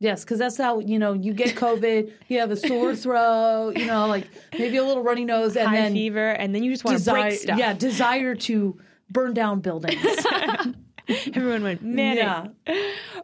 Yes, 0.00 0.24
because 0.24 0.38
that's 0.38 0.56
how 0.56 0.80
you 0.80 0.98
know 0.98 1.12
you 1.12 1.34
get 1.34 1.54
COVID. 1.54 2.10
you 2.28 2.40
have 2.40 2.50
a 2.50 2.56
sore 2.56 2.96
throat, 2.96 3.76
you 3.76 3.86
know, 3.86 4.06
like 4.06 4.26
maybe 4.58 4.78
a 4.78 4.84
little 4.84 5.02
runny 5.02 5.26
nose, 5.26 5.56
and 5.56 5.68
High 5.68 5.76
then 5.76 5.92
fever, 5.92 6.30
and 6.30 6.54
then 6.54 6.64
you 6.64 6.72
just 6.72 6.84
want 6.84 6.98
to 6.98 7.10
break 7.10 7.32
stuff. 7.32 7.58
yeah, 7.58 7.74
desire 7.74 8.34
to 8.34 8.80
burn 9.10 9.34
down 9.34 9.60
buildings. 9.60 10.00
Everyone 11.34 11.62
went 11.62 11.82
manic. 11.82 12.18
yeah, 12.18 12.46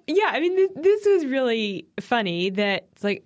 Yeah, 0.06 0.30
I 0.32 0.40
mean, 0.40 0.56
this, 0.56 0.70
this 0.76 1.06
was 1.06 1.26
really 1.26 1.86
funny 2.00 2.50
that 2.50 2.88
it's 2.92 3.04
like, 3.04 3.24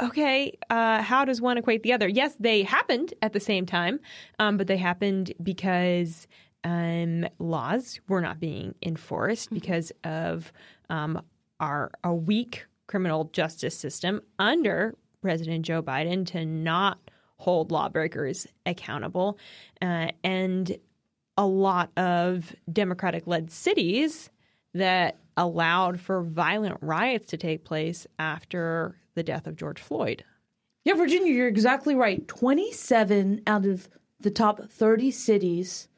okay, 0.00 0.56
uh, 0.70 1.02
how 1.02 1.24
does 1.24 1.40
one 1.40 1.56
equate 1.58 1.82
the 1.82 1.92
other? 1.92 2.08
Yes, 2.08 2.34
they 2.38 2.62
happened 2.62 3.14
at 3.22 3.32
the 3.32 3.40
same 3.40 3.64
time, 3.66 4.00
um, 4.38 4.56
but 4.56 4.66
they 4.66 4.76
happened 4.76 5.32
because 5.42 6.26
um, 6.64 7.26
laws 7.38 8.00
were 8.08 8.20
not 8.20 8.38
being 8.38 8.74
enforced 8.82 9.50
because 9.50 9.92
of 10.04 10.52
um, 10.90 11.22
our 11.58 11.90
a 12.04 12.14
weak 12.14 12.66
criminal 12.86 13.24
justice 13.32 13.76
system 13.76 14.20
under 14.38 14.94
President 15.20 15.64
Joe 15.64 15.82
Biden 15.82 16.26
to 16.26 16.44
not 16.44 16.98
hold 17.36 17.72
lawbreakers 17.72 18.46
accountable, 18.66 19.38
uh, 19.80 20.08
and 20.22 20.76
a 21.36 21.46
lot 21.46 21.90
of 21.96 22.54
Democratic 22.72 23.26
led 23.26 23.50
cities 23.50 24.30
that 24.74 25.18
allowed 25.36 26.00
for 26.00 26.22
violent 26.22 26.76
riots 26.80 27.28
to 27.28 27.36
take 27.36 27.64
place 27.64 28.06
after 28.18 28.96
the 29.14 29.22
death 29.22 29.46
of 29.46 29.56
George 29.56 29.80
Floyd. 29.80 30.24
yeah, 30.84 30.94
Virginia, 30.94 31.32
you're 31.32 31.48
exactly 31.48 31.94
right. 31.94 32.26
Twenty-seven 32.28 33.42
out 33.46 33.64
of 33.66 33.88
the 34.20 34.30
top 34.30 34.68
thirty 34.68 35.10
cities 35.10 35.88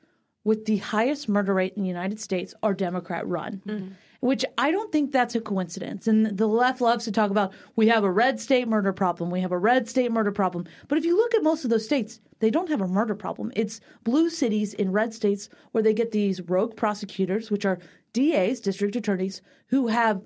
with 0.45 0.67
the 0.67 0.77
highest 0.79 1.29
murder 1.29 1.55
rate 1.55 1.73
in 1.77 1.83
the 1.83 1.89
United 1.89 2.21
States 2.21 2.55
are 2.63 2.75
Democrat 2.75 3.27
run. 3.27 3.97
Which 4.25 4.43
I 4.57 4.71
don't 4.71 4.91
think 4.91 5.13
that's 5.13 5.35
a 5.35 5.41
coincidence. 5.43 6.09
And 6.09 6.39
the 6.39 6.47
left 6.47 6.81
loves 6.81 7.05
to 7.05 7.13
talk 7.13 7.31
about 7.31 7.53
we 7.77 7.89
have 7.89 8.05
a 8.05 8.11
red 8.11 8.41
state 8.41 8.67
murder 8.67 8.91
problem, 8.91 9.31
we 9.31 9.43
have 9.43 9.53
a 9.53 9.59
red 9.59 9.87
state 9.87 10.11
murder 10.11 10.33
problem. 10.33 10.65
But 10.89 10.97
if 10.97 11.05
you 11.05 11.15
look 11.15 11.35
at 11.35 11.43
most 11.43 11.63
of 11.63 11.69
those 11.69 11.85
states, 11.85 12.21
they 12.39 12.51
don't 12.51 12.71
have 12.71 12.81
a 12.81 12.89
murder 12.89 13.15
problem. 13.15 13.53
It's 13.55 13.83
blue 14.03 14.31
cities 14.31 14.73
in 14.73 14.93
red 14.93 15.13
states 15.13 15.51
where 15.73 15.83
they 15.83 15.93
get 15.93 16.11
these 16.11 16.41
rogue 16.41 16.75
prosecutors, 16.75 17.51
which 17.51 17.67
are 17.67 17.79
DAs, 18.15 18.61
district 18.61 18.97
attorneys, 18.97 19.43
who 19.67 19.89
have 19.89 20.23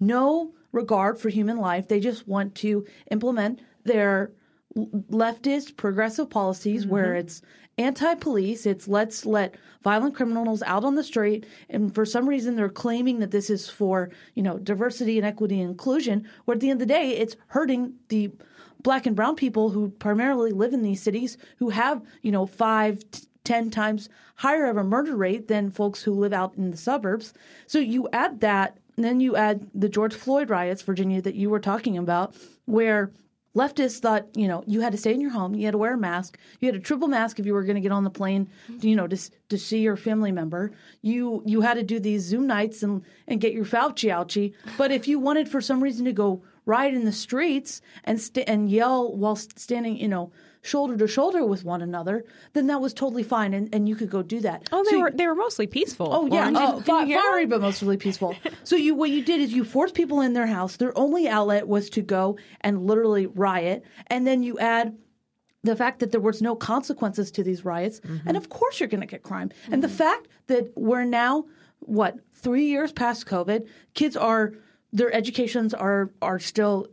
no 0.00 0.54
regard 0.72 1.18
for 1.18 1.28
human 1.28 1.58
life. 1.58 1.86
They 1.86 2.00
just 2.00 2.26
want 2.26 2.54
to 2.56 2.86
implement 3.10 3.60
their 3.84 4.32
leftist 4.74 5.76
progressive 5.76 6.30
policies 6.30 6.86
where 6.86 7.08
mm-hmm. 7.08 7.26
it's 7.26 7.42
anti-police. 7.78 8.66
It's 8.66 8.88
let's 8.88 9.26
let 9.26 9.54
violent 9.82 10.14
criminals 10.14 10.62
out 10.62 10.84
on 10.84 10.94
the 10.94 11.04
street. 11.04 11.46
And 11.68 11.94
for 11.94 12.04
some 12.04 12.28
reason 12.28 12.56
they're 12.56 12.68
claiming 12.68 13.18
that 13.20 13.30
this 13.30 13.50
is 13.50 13.68
for 13.68 14.10
you 14.34 14.42
know 14.42 14.58
diversity 14.58 15.18
and 15.18 15.26
equity 15.26 15.60
and 15.60 15.70
inclusion. 15.70 16.28
Where 16.44 16.54
at 16.54 16.60
the 16.60 16.70
end 16.70 16.80
of 16.80 16.88
the 16.88 16.94
day 16.94 17.10
it's 17.10 17.36
hurting 17.48 17.94
the 18.08 18.30
black 18.82 19.06
and 19.06 19.16
brown 19.16 19.34
people 19.36 19.70
who 19.70 19.88
primarily 19.88 20.52
live 20.52 20.72
in 20.72 20.82
these 20.82 21.02
cities 21.02 21.38
who 21.58 21.70
have 21.70 22.02
you 22.22 22.32
know 22.32 22.46
five 22.46 22.98
t- 23.10 23.26
ten 23.44 23.70
times 23.70 24.08
higher 24.36 24.66
of 24.66 24.76
a 24.76 24.84
murder 24.84 25.16
rate 25.16 25.48
than 25.48 25.70
folks 25.70 26.02
who 26.02 26.12
live 26.12 26.32
out 26.32 26.54
in 26.56 26.70
the 26.70 26.76
suburbs. 26.76 27.34
So 27.66 27.78
you 27.78 28.08
add 28.12 28.40
that 28.40 28.78
and 28.96 29.04
then 29.04 29.20
you 29.20 29.36
add 29.36 29.68
the 29.74 29.88
george 29.88 30.14
floyd 30.14 30.50
riots 30.50 30.82
virginia 30.82 31.20
that 31.20 31.34
you 31.34 31.50
were 31.50 31.58
talking 31.58 31.98
about 31.98 32.34
where 32.66 33.10
leftists 33.54 34.00
thought, 34.00 34.26
you 34.36 34.48
know, 34.48 34.64
you 34.66 34.80
had 34.80 34.92
to 34.92 34.98
stay 34.98 35.12
in 35.12 35.20
your 35.20 35.30
home, 35.30 35.54
you 35.54 35.64
had 35.64 35.72
to 35.72 35.78
wear 35.78 35.94
a 35.94 35.98
mask, 35.98 36.38
you 36.60 36.66
had 36.66 36.74
a 36.74 36.80
triple 36.80 37.08
mask 37.08 37.38
if 37.38 37.46
you 37.46 37.54
were 37.54 37.62
going 37.62 37.76
to 37.76 37.80
get 37.80 37.92
on 37.92 38.04
the 38.04 38.10
plane, 38.10 38.48
you 38.80 38.96
know, 38.96 39.06
to 39.06 39.18
to 39.48 39.58
see 39.58 39.80
your 39.80 39.96
family 39.96 40.32
member. 40.32 40.72
You 41.02 41.42
you 41.46 41.60
had 41.60 41.74
to 41.74 41.82
do 41.82 42.00
these 42.00 42.22
Zoom 42.22 42.46
nights 42.46 42.82
and 42.82 43.02
and 43.28 43.40
get 43.40 43.52
your 43.52 43.64
Fauci 43.64 44.10
ouchie. 44.10 44.54
But 44.76 44.90
if 44.90 45.06
you 45.08 45.18
wanted 45.18 45.48
for 45.48 45.60
some 45.60 45.82
reason 45.82 46.04
to 46.06 46.12
go 46.12 46.42
ride 46.66 46.94
in 46.94 47.04
the 47.04 47.12
streets 47.12 47.80
and 48.04 48.20
st- 48.20 48.48
and 48.48 48.70
yell 48.70 49.14
while 49.16 49.36
standing, 49.36 49.96
you 49.96 50.08
know, 50.08 50.32
shoulder 50.62 50.96
to 50.96 51.06
shoulder 51.06 51.44
with 51.44 51.62
one 51.62 51.82
another, 51.82 52.24
then 52.54 52.66
that 52.68 52.80
was 52.80 52.94
totally 52.94 53.22
fine, 53.22 53.52
and, 53.52 53.68
and 53.74 53.86
you 53.86 53.94
could 53.94 54.08
go 54.08 54.22
do 54.22 54.40
that. 54.40 54.66
Oh, 54.72 54.82
they 54.84 54.92
So 54.92 55.00
were 55.00 55.10
they 55.10 55.26
were 55.26 55.34
mostly 55.34 55.66
peaceful. 55.66 56.08
Oh 56.10 56.26
yeah, 56.26 56.50
oh, 56.54 56.80
fi- 56.80 57.04
you 57.04 57.20
fiery 57.20 57.44
but 57.46 57.60
mostly 57.60 57.96
peaceful. 57.98 58.34
so 58.64 58.74
you 58.76 58.94
what 58.94 59.10
you 59.10 59.22
did 59.22 59.40
is 59.40 59.52
you 59.52 59.62
forced 59.64 59.94
people 59.94 60.22
in 60.22 60.32
their 60.32 60.46
house. 60.46 60.76
Their 60.76 60.96
only 60.96 61.28
outlet 61.28 61.68
was 61.68 61.90
to 61.90 62.00
go 62.02 62.38
and 62.62 62.86
literally 62.86 63.26
riot, 63.26 63.84
and 64.06 64.26
then 64.26 64.42
you 64.42 64.58
add 64.58 64.96
the 65.64 65.76
fact 65.76 66.00
that 66.00 66.12
there 66.12 66.20
was 66.20 66.40
no 66.42 66.54
consequences 66.56 67.30
to 67.32 67.42
these 67.42 67.64
riots, 67.64 68.00
Mm-hmm. 68.00 68.28
and 68.28 68.36
of 68.36 68.48
course 68.48 68.80
you're 68.80 68.88
going 68.88 69.00
to 69.00 69.06
get 69.06 69.22
crime. 69.22 69.50
And 69.70 69.82
the 69.82 69.88
fact 69.88 70.28
that 70.46 70.72
we're 70.76 71.04
now 71.04 71.44
what 71.80 72.16
three 72.34 72.64
years 72.66 72.90
past 72.92 73.26
COVID, 73.26 73.66
kids 73.94 74.16
are 74.16 74.52
their 74.94 75.12
educations 75.12 75.74
are 75.74 76.10
are 76.22 76.38
still. 76.38 76.88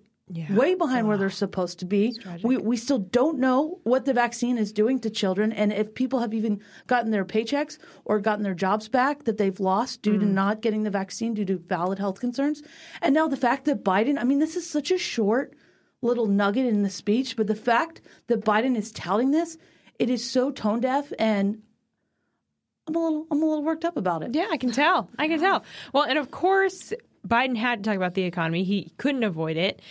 Way 0.50 0.76
behind 0.76 1.10
where 1.10 1.18
they're 1.18 1.30
supposed 1.30 1.80
to 1.80 1.86
be. 1.86 2.18
We 2.42 2.56
we 2.56 2.78
still 2.78 3.00
don't 3.00 3.38
know 3.40 3.82
what 3.84 4.06
the 4.06 4.14
vaccine 4.14 4.58
is 4.58 4.72
doing 4.72 4.98
to 5.02 5.10
children, 5.10 5.52
and 5.52 5.74
if 5.74 5.94
people 5.94 6.20
have 6.20 6.34
even 6.34 6.62
gotten 6.88 7.12
their 7.12 7.26
paychecks 7.26 7.80
or 8.06 8.22
gotten 8.22 8.42
their 8.42 8.54
jobs 8.54 8.88
back 8.88 9.26
that 9.26 9.38
they've 9.38 9.60
lost 9.60 10.02
due 10.04 10.18
to 10.18 10.26
mm. 10.26 10.32
not 10.32 10.62
getting 10.62 10.84
the 10.84 10.90
vaccine 10.90 11.34
due 11.34 11.44
to 11.44 11.58
valid 11.58 12.00
health 12.00 12.22
concerns. 12.22 12.64
And 13.02 13.14
now 13.14 13.28
the 13.28 13.36
fact 13.36 13.66
that 13.66 13.84
Biden, 13.84 14.18
I 14.18 14.24
mean, 14.24 14.40
this 14.40 14.56
is 14.56 14.66
such 14.66 14.90
a 14.90 14.98
short 14.98 15.54
little 16.02 16.28
nugget 16.28 16.66
in 16.66 16.84
the 16.84 16.90
speech, 16.90 17.36
but 17.36 17.48
the 17.48 17.56
fact 17.56 18.00
that 18.28 18.46
Biden 18.46 18.78
is 18.78 18.94
touting 18.94 19.32
this, 19.32 19.58
it 20.00 20.10
is 20.10 20.24
so 20.24 20.50
tone 20.50 20.80
deaf, 20.80 21.12
and 21.20 21.62
I'm 22.88 22.96
a 22.96 23.00
little 23.00 23.28
I'm 23.30 23.44
a 23.44 23.46
little 23.46 23.64
worked 23.64 23.86
up 23.86 23.98
about 23.98 24.24
it. 24.24 24.34
Yeah, 24.34 24.48
I 24.52 24.58
can 24.58 24.72
tell. 24.72 25.10
I 25.18 25.28
can 25.28 25.40
tell. 25.40 25.64
Well, 25.94 26.04
and 26.04 26.18
of 26.18 26.32
course, 26.32 26.94
Biden 27.27 27.55
had 27.55 27.84
to 27.84 27.89
talk 27.89 27.97
about 27.97 28.13
the 28.13 28.23
economy. 28.23 28.63
He 28.63 28.91
couldn't 28.97 29.23
avoid 29.23 29.57
it. 29.57 29.81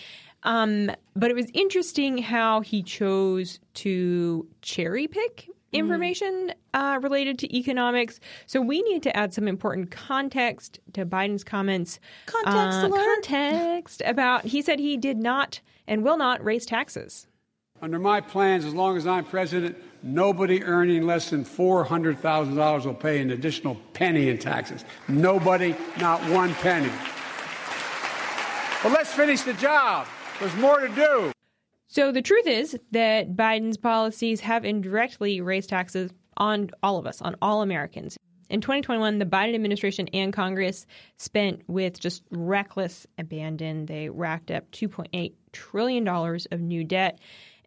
Um, 0.42 0.90
but 1.14 1.30
it 1.30 1.34
was 1.34 1.50
interesting 1.52 2.18
how 2.18 2.60
he 2.60 2.82
chose 2.82 3.60
to 3.74 4.46
cherry 4.62 5.06
pick 5.06 5.48
information 5.72 6.52
uh, 6.74 6.98
related 7.02 7.38
to 7.38 7.56
economics. 7.56 8.20
So 8.46 8.60
we 8.60 8.82
need 8.82 9.02
to 9.04 9.16
add 9.16 9.32
some 9.32 9.46
important 9.46 9.90
context 9.90 10.80
to 10.94 11.06
Biden's 11.06 11.44
comments. 11.44 12.00
Context 12.26 12.78
Uh, 12.78 12.88
alert. 12.88 13.22
Context 13.22 14.02
about 14.04 14.44
he 14.44 14.62
said 14.62 14.78
he 14.78 14.96
did 14.96 15.18
not 15.18 15.60
and 15.86 16.02
will 16.02 16.16
not 16.16 16.42
raise 16.44 16.66
taxes. 16.66 17.26
Under 17.82 17.98
my 17.98 18.20
plans, 18.20 18.64
as 18.64 18.74
long 18.74 18.96
as 18.96 19.06
I'm 19.06 19.24
president, 19.24 19.76
nobody 20.02 20.62
earning 20.64 21.06
less 21.06 21.30
than 21.30 21.44
$400,000 21.44 22.84
will 22.84 22.94
pay 22.94 23.20
an 23.20 23.30
additional 23.30 23.74
penny 23.94 24.28
in 24.28 24.36
taxes. 24.36 24.84
Nobody, 25.08 25.74
not 25.98 26.20
one 26.28 26.52
penny. 26.56 26.90
But 28.82 28.92
let's 28.92 29.12
finish 29.12 29.42
the 29.42 29.52
job. 29.52 30.06
There's 30.38 30.54
more 30.56 30.80
to 30.80 30.88
do. 30.88 31.32
So 31.88 32.12
the 32.12 32.22
truth 32.22 32.46
is 32.46 32.78
that 32.92 33.36
Biden's 33.36 33.76
policies 33.76 34.40
have 34.40 34.64
indirectly 34.64 35.42
raised 35.42 35.68
taxes 35.68 36.10
on 36.38 36.70
all 36.82 36.96
of 36.96 37.06
us, 37.06 37.20
on 37.20 37.36
all 37.42 37.60
Americans. 37.60 38.16
In 38.48 38.62
2021, 38.62 39.18
the 39.18 39.26
Biden 39.26 39.54
administration 39.54 40.08
and 40.14 40.32
Congress 40.32 40.86
spent 41.18 41.62
with 41.66 42.00
just 42.00 42.22
reckless 42.30 43.06
abandon. 43.18 43.84
They 43.84 44.08
racked 44.08 44.50
up 44.50 44.70
$2.8 44.70 45.34
trillion 45.52 46.08
of 46.08 46.60
new 46.60 46.82
debt, 46.82 47.18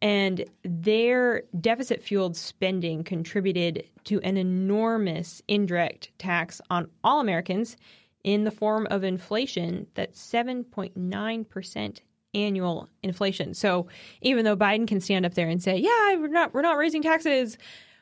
and 0.02 0.43
their 0.63 1.43
deficit 1.62 2.02
fueled 2.02 2.36
spending 2.36 3.04
contributed 3.04 3.84
to 4.06 4.19
an 4.21 4.36
enormous 4.36 5.43
indirect 5.47 6.12
tax 6.17 6.60
on 6.71 6.89
all 7.04 7.19
Americans 7.19 7.78
in 8.24 8.44
the 8.44 8.52
form 8.52 8.88
of 8.90 9.04
inflation 9.04 9.88
that's 9.96 10.20
7.9% 10.22 12.00
annual 12.34 12.90
inflation. 13.04 13.54
So 13.54 13.88
even 14.22 14.46
though 14.46 14.58
Biden 14.58 14.88
can 14.88 15.02
stand 15.02 15.26
up 15.26 15.34
there 15.36 15.48
and 15.48 15.62
say, 15.62 15.78
"Yeah, 15.78 16.16
we're 16.16 16.28
not 16.28 16.54
we're 16.54 16.62
not 16.62 16.78
raising 16.78 17.04
taxes," 17.04 17.58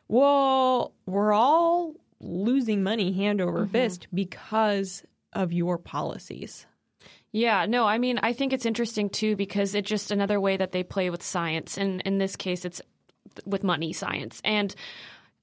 well, 0.07 0.93
we're 1.05 1.33
all 1.33 1.95
losing 2.19 2.83
money 2.83 3.11
hand 3.11 3.41
over 3.41 3.65
fist 3.65 4.07
because 4.13 5.03
of 5.33 5.51
your 5.51 5.77
policies. 5.77 6.65
Yeah, 7.31 7.65
no, 7.65 7.85
I 7.85 7.97
mean, 7.97 8.19
I 8.21 8.33
think 8.33 8.51
it's 8.51 8.65
interesting 8.65 9.09
too 9.09 9.35
because 9.35 9.73
it's 9.73 9.89
just 9.89 10.11
another 10.11 10.39
way 10.39 10.57
that 10.57 10.73
they 10.73 10.83
play 10.83 11.09
with 11.09 11.23
science. 11.23 11.77
And 11.77 12.01
in 12.01 12.17
this 12.17 12.35
case, 12.35 12.65
it's 12.65 12.81
with 13.45 13.63
money 13.63 13.93
science. 13.93 14.41
And 14.43 14.75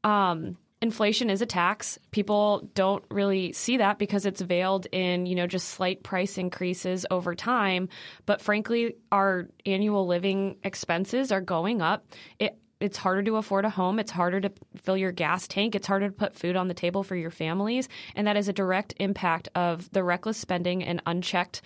um, 0.05 0.59
inflation 0.81 1.31
is 1.31 1.43
a 1.43 1.47
tax. 1.47 1.99
People 2.11 2.69
don't 2.75 3.05
really 3.11 3.53
see 3.53 3.79
that 3.79 3.99
because 3.99 4.27
it's 4.27 4.41
veiled 4.41 4.87
in, 4.93 5.27
you 5.27 5.35
know, 5.35 5.47
just 5.47 5.69
slight 5.69 6.03
price 6.03 6.39
increases 6.39 7.05
over 7.11 7.35
time. 7.35 7.89
But 8.27 8.41
frankly, 8.41 8.97
our 9.11 9.49
annual 9.67 10.07
living 10.07 10.57
expenses 10.63 11.33
are 11.33 11.41
going 11.41 11.83
up. 11.83 12.07
It 12.39 12.59
it's 12.81 12.97
harder 12.97 13.25
to 13.25 13.37
afford 13.37 13.65
a 13.65 13.71
home. 13.71 13.99
It's 13.99 14.13
harder 14.13 14.41
to 14.41 14.53
fill 14.77 14.97
your 14.97 15.11
gas 15.11 15.49
tank. 15.49 15.75
It's 15.75 15.87
harder 15.89 16.09
to 16.09 16.15
put 16.15 16.37
food 16.37 16.55
on 16.55 16.69
the 16.69 16.75
table 16.75 17.03
for 17.03 17.17
your 17.17 17.33
families. 17.33 17.89
And 18.15 18.27
that 18.29 18.37
is 18.37 18.49
a 18.49 18.53
direct 18.53 18.95
impact 19.01 19.49
of 19.57 19.91
the 19.91 20.05
reckless 20.05 20.39
spending 20.39 20.85
and 20.85 21.03
unchecked 21.05 21.61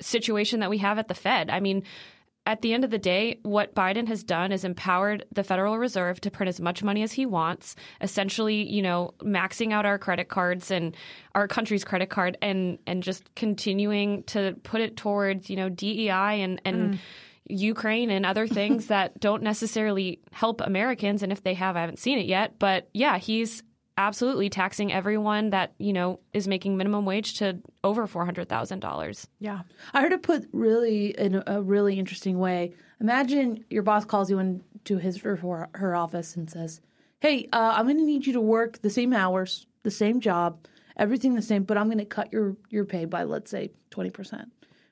situation 0.00 0.60
that 0.60 0.68
we 0.68 0.76
have 0.78 0.98
at 0.98 1.08
the 1.08 1.14
Fed. 1.14 1.48
I 1.48 1.60
mean, 1.60 1.84
at 2.48 2.62
the 2.62 2.72
end 2.72 2.82
of 2.82 2.90
the 2.90 2.98
day, 2.98 3.38
what 3.42 3.74
Biden 3.74 4.08
has 4.08 4.24
done 4.24 4.52
is 4.52 4.64
empowered 4.64 5.22
the 5.30 5.44
Federal 5.44 5.76
Reserve 5.76 6.18
to 6.22 6.30
print 6.30 6.48
as 6.48 6.62
much 6.62 6.82
money 6.82 7.02
as 7.02 7.12
he 7.12 7.26
wants, 7.26 7.76
essentially, 8.00 8.66
you 8.66 8.80
know, 8.80 9.12
maxing 9.20 9.70
out 9.70 9.84
our 9.84 9.98
credit 9.98 10.30
cards 10.30 10.70
and 10.70 10.96
our 11.34 11.46
country's 11.46 11.84
credit 11.84 12.08
card 12.08 12.38
and 12.40 12.78
and 12.86 13.02
just 13.02 13.34
continuing 13.34 14.22
to 14.24 14.56
put 14.62 14.80
it 14.80 14.96
towards, 14.96 15.50
you 15.50 15.56
know, 15.56 15.68
DEI 15.68 16.40
and 16.40 16.58
and 16.64 16.94
mm. 16.94 16.98
Ukraine 17.50 18.08
and 18.08 18.24
other 18.24 18.46
things 18.46 18.86
that 18.88 19.20
don't 19.20 19.42
necessarily 19.42 20.18
help 20.32 20.62
Americans. 20.62 21.22
And 21.22 21.30
if 21.30 21.42
they 21.42 21.52
have, 21.52 21.76
I 21.76 21.82
haven't 21.82 21.98
seen 21.98 22.18
it 22.18 22.24
yet. 22.24 22.58
But 22.58 22.88
yeah, 22.94 23.18
he's 23.18 23.62
absolutely 23.98 24.48
taxing 24.48 24.92
everyone 24.92 25.50
that, 25.50 25.74
you 25.78 25.92
know, 25.92 26.20
is 26.32 26.46
making 26.46 26.76
minimum 26.76 27.04
wage 27.04 27.34
to 27.38 27.58
over 27.82 28.06
$400,000. 28.06 29.26
Yeah. 29.40 29.62
I 29.92 30.00
heard 30.00 30.12
it 30.12 30.22
put 30.22 30.48
really 30.52 31.08
in 31.08 31.42
a 31.46 31.60
really 31.60 31.98
interesting 31.98 32.38
way. 32.38 32.74
Imagine 33.00 33.64
your 33.68 33.82
boss 33.82 34.04
calls 34.04 34.30
you 34.30 34.38
into 34.38 34.98
his 34.98 35.22
or 35.24 35.68
her- 35.74 35.96
office 35.96 36.36
and 36.36 36.48
says, 36.48 36.80
"Hey, 37.20 37.48
uh, 37.52 37.74
I'm 37.76 37.86
going 37.86 37.98
to 37.98 38.04
need 38.04 38.24
you 38.26 38.32
to 38.34 38.40
work 38.40 38.80
the 38.80 38.90
same 38.90 39.12
hours, 39.12 39.66
the 39.82 39.90
same 39.90 40.20
job, 40.20 40.66
everything 40.96 41.34
the 41.34 41.42
same, 41.42 41.64
but 41.64 41.76
I'm 41.76 41.86
going 41.86 41.98
to 41.98 42.04
cut 42.04 42.32
your 42.32 42.56
your 42.70 42.84
pay 42.84 43.04
by 43.04 43.24
let's 43.24 43.50
say 43.50 43.70
twenty 43.90 44.10
percent." 44.10 44.50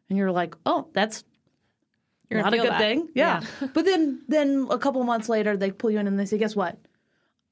And 0.09 0.19
you're 0.19 0.33
like, 0.33 0.57
"Oh, 0.67 0.89
that's 0.93 1.25
You're 2.29 2.43
not 2.43 2.55
a 2.55 2.59
good 2.59 2.71
that. 2.71 2.79
thing." 2.79 3.09
Yeah. 3.15 3.43
but 3.75 3.85
then 3.85 4.23
then 4.29 4.67
a 4.71 4.79
couple 4.79 5.03
months 5.05 5.29
later, 5.29 5.57
they 5.57 5.71
pull 5.71 5.91
you 5.91 5.99
in 5.99 6.07
and 6.07 6.19
they 6.19 6.27
say, 6.27 6.39
"Guess 6.39 6.55
what? 6.57 6.77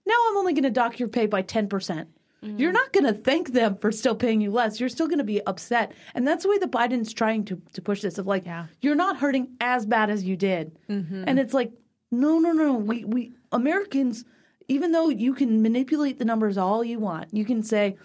Now 0.06 0.14
I'm 0.28 0.36
only 0.36 0.52
going 0.52 0.64
to 0.64 0.70
dock 0.70 0.98
your 0.98 1.08
pay 1.08 1.26
by 1.26 1.42
ten 1.42 1.68
percent." 1.68 2.08
You're 2.44 2.72
not 2.72 2.92
going 2.92 3.06
to 3.06 3.14
thank 3.14 3.52
them 3.52 3.78
for 3.78 3.90
still 3.90 4.14
paying 4.14 4.40
you 4.42 4.50
less. 4.50 4.78
You're 4.78 4.90
still 4.90 5.06
going 5.06 5.18
to 5.18 5.24
be 5.24 5.40
upset, 5.46 5.92
and 6.14 6.28
that's 6.28 6.42
the 6.42 6.50
way 6.50 6.58
that 6.58 6.70
Biden's 6.70 7.12
trying 7.12 7.44
to 7.46 7.60
to 7.72 7.80
push 7.80 8.02
this. 8.02 8.18
Of 8.18 8.26
like, 8.26 8.44
Yeah. 8.44 8.66
you're 8.82 8.94
not 8.94 9.16
hurting 9.16 9.56
as 9.60 9.86
bad 9.86 10.10
as 10.10 10.24
you 10.24 10.36
did, 10.36 10.78
mm-hmm. 10.88 11.24
and 11.26 11.38
it's 11.38 11.54
like, 11.54 11.72
no, 12.10 12.38
no, 12.38 12.52
no. 12.52 12.74
We 12.74 13.04
we 13.04 13.32
Americans, 13.52 14.24
even 14.68 14.92
though 14.92 15.08
you 15.08 15.32
can 15.32 15.62
manipulate 15.62 16.18
the 16.18 16.24
numbers 16.26 16.58
all 16.58 16.84
you 16.84 16.98
want, 16.98 17.32
you 17.32 17.44
can 17.46 17.62
say, 17.62 17.96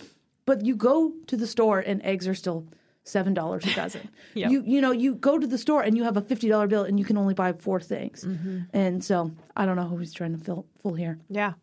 but 0.46 0.66
you 0.66 0.76
go 0.76 1.12
to 1.28 1.36
the 1.36 1.48
store 1.48 1.80
and 1.80 2.02
eggs 2.06 2.26
are 2.28 2.36
still 2.36 2.66
seven 3.04 3.34
dollars 3.34 3.66
a 3.66 3.74
dozen. 3.76 4.10
Yep. 4.36 4.52
You 4.52 4.64
you 4.66 4.80
know 4.80 4.92
you 4.92 5.16
go 5.16 5.38
to 5.38 5.48
the 5.48 5.58
store 5.58 5.82
and 5.82 5.98
you 5.98 6.04
have 6.06 6.16
a 6.16 6.22
fifty 6.22 6.48
dollar 6.48 6.68
bill 6.68 6.84
and 6.84 6.98
you 6.98 7.04
can 7.04 7.18
only 7.18 7.34
buy 7.34 7.52
four 7.52 7.82
things, 7.82 8.24
mm-hmm. 8.24 8.60
and 8.72 9.04
so 9.04 9.32
I 9.58 9.66
don't 9.66 9.76
know 9.76 9.88
who 9.88 9.98
he's 9.98 10.14
trying 10.14 10.38
to 10.38 10.44
fill 10.44 10.66
full 10.82 10.94
here. 10.94 11.20
Yeah. 11.30 11.54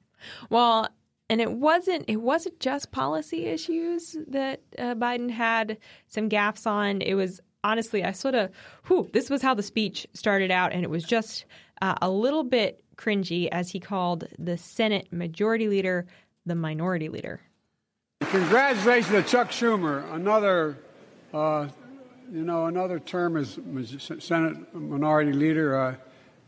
Well, 0.50 0.88
and 1.28 1.40
it 1.40 1.52
wasn't 1.52 2.04
it 2.08 2.16
wasn't 2.16 2.60
just 2.60 2.92
policy 2.92 3.46
issues 3.46 4.16
that 4.28 4.60
uh, 4.78 4.94
Biden 4.94 5.30
had 5.30 5.78
some 6.08 6.28
gaffes 6.28 6.66
on. 6.66 7.02
It 7.02 7.14
was 7.14 7.40
honestly, 7.64 8.04
I 8.04 8.12
sort 8.12 8.34
of, 8.34 8.50
whew, 8.86 9.10
this 9.12 9.28
was 9.28 9.42
how 9.42 9.54
the 9.54 9.62
speech 9.62 10.06
started 10.14 10.50
out, 10.50 10.72
and 10.72 10.84
it 10.84 10.90
was 10.90 11.04
just 11.04 11.46
uh, 11.82 11.96
a 12.00 12.08
little 12.08 12.44
bit 12.44 12.82
cringy 12.96 13.48
as 13.50 13.70
he 13.70 13.80
called 13.80 14.28
the 14.38 14.56
Senate 14.56 15.12
Majority 15.12 15.68
Leader 15.68 16.06
the 16.46 16.54
Minority 16.54 17.08
Leader. 17.08 17.40
Congratulations 18.20 19.10
to 19.10 19.22
Chuck 19.22 19.50
Schumer. 19.50 20.10
Another, 20.14 20.78
uh, 21.34 21.66
you 22.32 22.44
know, 22.44 22.66
another 22.66 23.00
term 23.00 23.36
as 23.36 23.58
Senate 24.20 24.72
Minority 24.72 25.32
Leader. 25.32 25.78
Uh, 25.78 25.94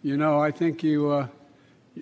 you 0.02 0.16
know, 0.16 0.40
I 0.40 0.52
think 0.52 0.84
you. 0.84 1.28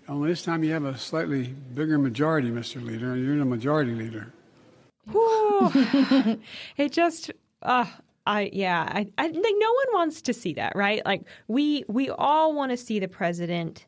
Only 0.09 0.31
this 0.31 0.43
time 0.43 0.65
you 0.65 0.73
have 0.73 0.85
a 0.85 0.97
slightly 0.97 1.55
bigger 1.75 1.99
majority, 1.99 2.51
Mr. 2.51 2.83
Leader. 2.83 3.17
You're 3.17 3.39
the 3.39 3.45
majority 3.45 3.93
leader. 3.93 4.33
It 6.77 6.93
just, 6.93 7.31
uh, 7.63 7.87
I 8.27 8.51
yeah, 8.53 8.83
I, 8.91 9.07
I 9.19 9.27
like 9.29 9.35
no 9.35 9.73
one 9.73 9.87
wants 9.95 10.21
to 10.23 10.35
see 10.35 10.55
that, 10.55 10.75
right? 10.75 11.05
Like 11.07 11.23
we 11.47 11.85
we 11.89 12.11
all 12.11 12.55
want 12.55 12.73
to 12.73 12.77
see 12.77 12.99
the 12.99 13.09
president 13.09 13.87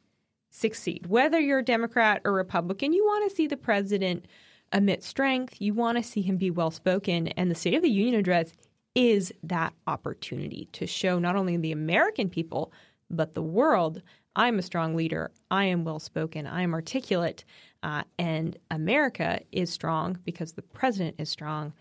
succeed. 0.51 1.07
Whether 1.07 1.41
you're 1.41 1.59
a 1.59 1.65
Democrat 1.65 2.23
or 2.25 2.33
Republican, 2.33 2.93
you 2.93 3.05
want 3.05 3.29
to 3.29 3.35
see 3.35 3.47
the 3.47 3.57
president 3.57 4.27
emit 4.73 5.03
strength. 5.03 5.61
You 5.61 5.75
want 5.75 5.99
to 5.99 6.05
see 6.05 6.23
him 6.23 6.37
be 6.37 6.51
well 6.51 6.71
spoken, 6.71 7.29
and 7.29 7.51
the 7.51 7.55
State 7.55 7.75
of 7.75 7.83
the 7.83 7.91
Union 7.91 8.15
address 8.15 8.53
is 8.95 9.33
that 9.43 9.75
opportunity 9.87 10.69
to 10.73 10.87
show 10.87 11.19
not 11.19 11.37
only 11.37 11.57
the 11.57 11.73
American 11.73 12.29
people 12.29 12.73
but 13.11 13.35
the 13.35 13.43
world. 13.43 14.03
I'm 14.39 14.61
a 14.61 14.63
strong 14.63 14.95
leader. 14.95 15.33
I 15.51 15.65
am 15.65 15.85
well 15.85 15.99
spoken. 15.99 16.47
I 16.47 16.63
am 16.63 16.73
articulate, 16.73 17.45
uh, 17.83 18.05
and 18.21 18.57
America 18.71 19.41
is 19.51 19.71
strong 19.71 20.21
because 20.25 20.53
the 20.53 20.63
president 20.63 21.17
is 21.19 21.29
strong. 21.29 21.73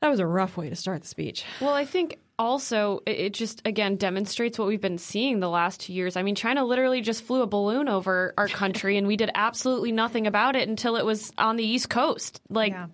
That 0.00 0.08
was 0.08 0.18
a 0.18 0.26
rough 0.26 0.56
way 0.56 0.68
to 0.68 0.76
start 0.76 1.02
the 1.02 1.08
speech. 1.08 1.44
Well, 1.60 1.74
I 1.74 1.84
think 1.84 2.18
also 2.38 3.00
it 3.06 3.34
just 3.34 3.62
again 3.64 3.96
demonstrates 3.96 4.58
what 4.58 4.68
we've 4.68 4.80
been 4.80 4.98
seeing 4.98 5.40
the 5.40 5.48
last 5.48 5.80
two 5.80 5.92
years. 5.92 6.16
I 6.16 6.22
mean, 6.22 6.34
China 6.34 6.64
literally 6.64 7.00
just 7.00 7.24
flew 7.24 7.42
a 7.42 7.46
balloon 7.46 7.88
over 7.88 8.34
our 8.38 8.48
country, 8.48 8.96
and 8.96 9.06
we 9.06 9.16
did 9.16 9.30
absolutely 9.34 9.92
nothing 9.92 10.26
about 10.26 10.56
it 10.56 10.68
until 10.68 10.96
it 10.96 11.04
was 11.04 11.32
on 11.36 11.56
the 11.56 11.64
East 11.64 11.90
Coast. 11.90 12.40
Like, 12.48 12.72
Yeah. 12.72 12.86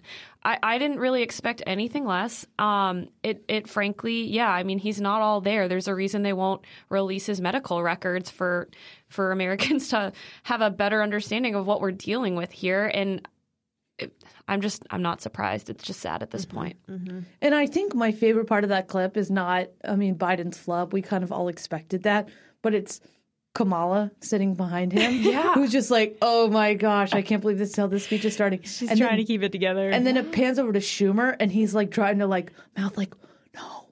I, 0.47 0.59
I 0.63 0.79
didn't 0.79 0.99
really 0.99 1.23
expect 1.23 1.63
anything 1.67 2.05
less. 2.05 2.45
Um, 2.59 3.09
it, 3.23 3.45
it 3.49 3.67
frankly, 3.67 4.25
yeah. 4.27 4.51
I 4.51 4.63
mean, 4.63 4.79
he's 4.79 5.01
not 5.01 5.23
all 5.23 5.41
there. 5.41 5.69
There's 5.69 5.89
a 5.89 5.95
reason 5.95 6.23
they 6.23 6.35
won't 6.35 6.63
release 6.91 7.25
his 7.27 7.41
medical 7.41 7.83
records 7.83 8.31
for 8.31 8.69
for 9.09 9.33
Americans 9.33 9.89
to 9.91 10.13
have 10.43 10.61
a 10.61 10.71
better 10.71 11.03
understanding 11.03 11.55
of 11.55 11.67
what 11.67 11.81
we're 11.81 11.93
dealing 11.93 12.37
with 12.37 12.53
here. 12.53 12.91
And 12.93 13.27
it, 13.99 14.13
I'm 14.49 14.61
just, 14.61 14.85
I'm 14.91 15.03
not 15.03 15.21
surprised. 15.21 15.71
It's 15.71 15.85
just 15.85 16.01
sad 16.01 16.23
at 16.23 16.31
this 16.31 16.47
mm-hmm. 16.47 16.57
point. 16.57 16.77
Mm-hmm. 16.89 17.21
And 17.41 17.55
I 17.55 17.67
think 17.67 17.95
my 17.95 18.13
favorite 18.13 18.47
part 18.47 18.65
of 18.65 18.71
that 18.71 18.89
clip 18.89 19.17
is 19.17 19.31
not, 19.31 19.69
I 19.85 19.97
mean, 19.97 20.17
Biden's 20.17 20.59
flub. 20.59 20.93
We 20.93 21.03
kind 21.03 21.25
of 21.25 21.33
all 21.33 21.49
expected 21.49 22.03
that, 22.03 22.29
but 22.63 22.75
it's 22.75 23.01
Kamala 23.55 24.11
sitting 24.21 24.55
behind 24.55 24.93
him. 24.93 25.15
Yeah. 25.25 25.55
Who's 25.55 25.71
just 25.71 25.91
like, 25.91 26.19
oh 26.21 26.49
my 26.49 26.75
gosh, 26.75 27.13
I 27.13 27.23
can't 27.23 27.41
believe 27.41 27.59
this 27.59 27.71
is 27.71 27.77
how 27.77 27.87
this 27.87 28.05
speech 28.05 28.25
is 28.25 28.35
starting. 28.35 28.61
She's 28.63 28.91
and 28.91 28.99
trying 28.99 29.11
then, 29.13 29.19
to 29.19 29.25
keep 29.25 29.43
it 29.43 29.53
together. 29.53 29.89
And 29.89 30.07
then 30.07 30.17
it 30.17 30.33
pans 30.33 30.59
over 30.59 30.73
to 30.73 30.81
Schumer 30.81 31.37
and 31.39 31.51
he's 31.51 31.75
like 31.75 31.91
trying 31.91 32.19
to 32.19 32.27
like 32.27 32.53
mouth 32.77 32.97
like, 32.97 33.15
no. 33.23 33.24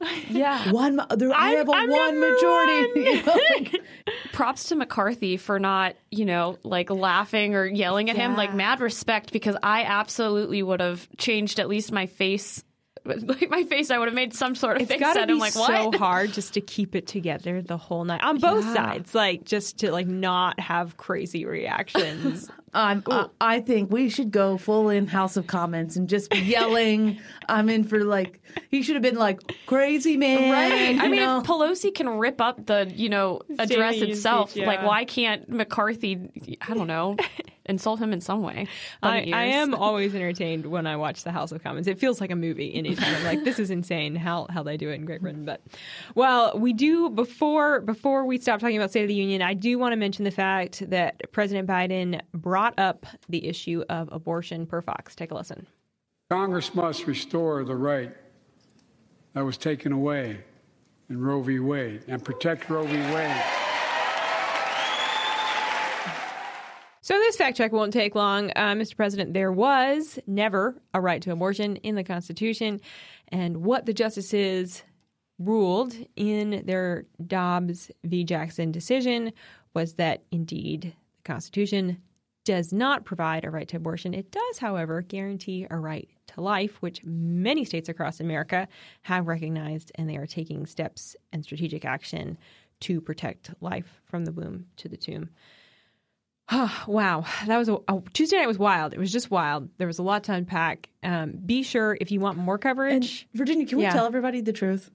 Yeah. 0.28 0.70
One, 0.72 1.00
there, 1.16 1.32
I 1.34 1.50
have 1.50 1.68
a 1.68 1.72
I'm 1.72 1.90
one 1.90 2.20
majority. 2.20 2.86
one. 2.86 2.90
You 2.96 3.22
know, 3.24 3.38
like- 3.56 3.82
props 4.32 4.64
to 4.70 4.76
McCarthy 4.76 5.36
for 5.36 5.58
not, 5.58 5.94
you 6.10 6.24
know, 6.24 6.58
like 6.62 6.90
laughing 6.90 7.54
or 7.54 7.66
yelling 7.66 8.08
at 8.10 8.16
him. 8.16 8.34
Like 8.36 8.54
mad 8.54 8.80
respect 8.80 9.32
because 9.32 9.56
I 9.62 9.84
absolutely 9.84 10.62
would 10.62 10.80
have 10.80 11.06
changed 11.18 11.60
at 11.60 11.68
least 11.68 11.92
my 11.92 12.06
face. 12.06 12.64
Like 13.04 13.50
my 13.50 13.64
face, 13.64 13.90
I 13.90 13.98
would 13.98 14.06
have 14.08 14.14
made 14.14 14.32
some 14.32 14.54
sort 14.54 14.76
of 14.76 14.82
it's 14.82 14.90
face 14.90 15.00
got 15.00 15.14
to 15.14 15.20
at 15.22 15.26
be 15.28 15.34
him. 15.34 15.38
Like 15.40 15.52
so 15.52 15.90
hard 15.92 16.32
just 16.32 16.54
to 16.54 16.60
keep 16.60 16.94
it 16.94 17.06
together 17.06 17.60
the 17.60 17.76
whole 17.76 18.04
night 18.04 18.22
on 18.22 18.38
both 18.38 18.64
Yeah. 18.64 18.74
sides, 18.74 19.14
like 19.14 19.44
just 19.44 19.78
to 19.78 19.90
like 19.90 20.06
not 20.06 20.60
have 20.60 20.96
crazy 20.96 21.44
reactions. 21.44 22.50
I'm, 22.74 23.02
I, 23.10 23.26
I 23.38 23.60
think 23.60 23.90
we 23.90 24.08
should 24.08 24.30
go 24.30 24.56
full 24.56 24.88
in 24.88 25.06
House 25.06 25.36
of 25.36 25.46
Commons 25.46 25.98
and 25.98 26.08
just 26.08 26.30
be 26.30 26.38
yelling. 26.38 27.20
I'm 27.48 27.68
in 27.68 27.84
for 27.84 28.02
like, 28.02 28.40
he 28.70 28.82
should 28.82 28.94
have 28.94 29.02
been 29.02 29.16
like, 29.16 29.40
crazy 29.66 30.16
man. 30.16 30.50
Right. 30.50 30.98
I 30.98 31.08
mean, 31.08 31.20
know? 31.20 31.40
if 31.40 31.44
Pelosi 31.44 31.94
can 31.94 32.08
rip 32.08 32.40
up 32.40 32.64
the, 32.64 32.90
you 32.94 33.10
know, 33.10 33.42
address 33.58 33.96
Union 33.96 34.12
itself, 34.12 34.52
speech, 34.52 34.64
like 34.64 34.82
why 34.82 35.04
can't 35.04 35.46
McCarthy, 35.50 36.18
I 36.66 36.72
don't 36.72 36.86
know, 36.86 37.16
insult 37.66 38.00
him 38.00 38.12
in 38.12 38.20
some 38.20 38.42
way? 38.42 38.66
I, 39.02 39.30
I 39.32 39.44
am 39.44 39.74
always 39.74 40.14
entertained 40.14 40.66
when 40.66 40.86
I 40.86 40.96
watch 40.96 41.24
the 41.24 41.32
House 41.32 41.52
of 41.52 41.62
Commons. 41.62 41.86
It 41.86 41.98
feels 41.98 42.20
like 42.20 42.30
a 42.30 42.36
movie 42.36 42.74
anytime. 42.74 43.14
I'm 43.14 43.24
like, 43.24 43.44
this 43.44 43.58
is 43.58 43.70
insane 43.70 44.14
how 44.14 44.46
how 44.50 44.62
they 44.62 44.76
do 44.76 44.90
it 44.90 44.94
in 44.94 45.04
Great 45.04 45.22
Britain. 45.22 45.44
But 45.44 45.62
well, 46.14 46.58
we 46.58 46.72
do 46.72 47.10
before 47.10 47.80
before 47.80 48.24
we 48.24 48.38
stop 48.38 48.60
talking 48.60 48.76
about 48.76 48.90
State 48.90 49.02
of 49.02 49.08
the 49.08 49.14
Union, 49.14 49.42
I 49.42 49.54
do 49.54 49.78
want 49.78 49.92
to 49.92 49.96
mention 49.96 50.24
the 50.24 50.30
fact 50.30 50.88
that 50.90 51.20
President 51.32 51.68
Biden 51.68 52.20
brought 52.34 52.78
up 52.78 53.06
the 53.28 53.46
issue 53.46 53.84
of 53.88 54.08
abortion 54.12 54.66
per 54.66 54.82
Fox. 54.82 55.14
Take 55.14 55.30
a 55.30 55.34
listen. 55.34 55.66
Congress 56.30 56.74
must 56.74 57.06
restore 57.06 57.64
the 57.64 57.76
right 57.76 58.16
that 59.34 59.44
was 59.44 59.56
taken 59.56 59.92
away 59.92 60.40
in 61.08 61.20
Roe 61.20 61.42
v. 61.42 61.58
Wade 61.58 62.04
and 62.08 62.24
protect 62.24 62.70
Roe 62.70 62.86
v. 62.86 62.96
Wade. 63.14 63.61
So 67.04 67.14
this 67.14 67.36
fact 67.36 67.56
check 67.56 67.72
won't 67.72 67.92
take 67.92 68.14
long, 68.14 68.52
uh, 68.54 68.74
Mr. 68.74 68.96
President. 68.96 69.34
There 69.34 69.50
was 69.50 70.20
never 70.28 70.80
a 70.94 71.00
right 71.00 71.20
to 71.22 71.32
abortion 71.32 71.74
in 71.76 71.96
the 71.96 72.04
Constitution, 72.04 72.80
and 73.26 73.64
what 73.64 73.86
the 73.86 73.92
justices 73.92 74.84
ruled 75.40 75.96
in 76.14 76.62
their 76.64 77.06
Dobbs 77.26 77.90
v. 78.04 78.22
Jackson 78.22 78.70
decision 78.70 79.32
was 79.74 79.94
that 79.94 80.22
indeed 80.30 80.94
the 81.16 81.22
Constitution 81.24 82.00
does 82.44 82.72
not 82.72 83.04
provide 83.04 83.44
a 83.44 83.50
right 83.50 83.66
to 83.66 83.78
abortion. 83.78 84.14
It 84.14 84.30
does, 84.30 84.58
however, 84.58 85.02
guarantee 85.02 85.66
a 85.68 85.78
right 85.78 86.08
to 86.28 86.40
life, 86.40 86.80
which 86.82 87.02
many 87.04 87.64
states 87.64 87.88
across 87.88 88.20
America 88.20 88.68
have 89.02 89.26
recognized, 89.26 89.90
and 89.96 90.08
they 90.08 90.18
are 90.18 90.26
taking 90.26 90.66
steps 90.66 91.16
and 91.32 91.42
strategic 91.42 91.84
action 91.84 92.38
to 92.80 93.00
protect 93.00 93.50
life 93.60 94.00
from 94.04 94.24
the 94.24 94.32
womb 94.32 94.66
to 94.76 94.88
the 94.88 94.96
tomb. 94.96 95.30
Wow, 96.86 97.24
that 97.46 97.58
was 97.58 97.68
a, 97.68 97.74
a- 97.88 98.02
Tuesday 98.12 98.36
night 98.38 98.46
was 98.48 98.58
wild. 98.58 98.92
It 98.92 98.98
was 98.98 99.12
just 99.12 99.30
wild. 99.30 99.68
There 99.78 99.86
was 99.86 99.98
a 99.98 100.02
lot 100.02 100.24
to 100.24 100.32
unpack. 100.32 100.88
Um, 101.02 101.32
be 101.32 101.62
sure 101.62 101.96
if 102.00 102.10
you 102.10 102.20
want 102.20 102.38
more 102.38 102.54
And 102.54 102.62
coverage 102.62 103.26
Virginia, 103.34 103.66
can 103.66 103.78
we 103.78 103.84
Yeah. 103.84 103.92
tell 103.92 104.06
everybody 104.06 104.40
the 104.40 104.52
truth? 104.52 104.90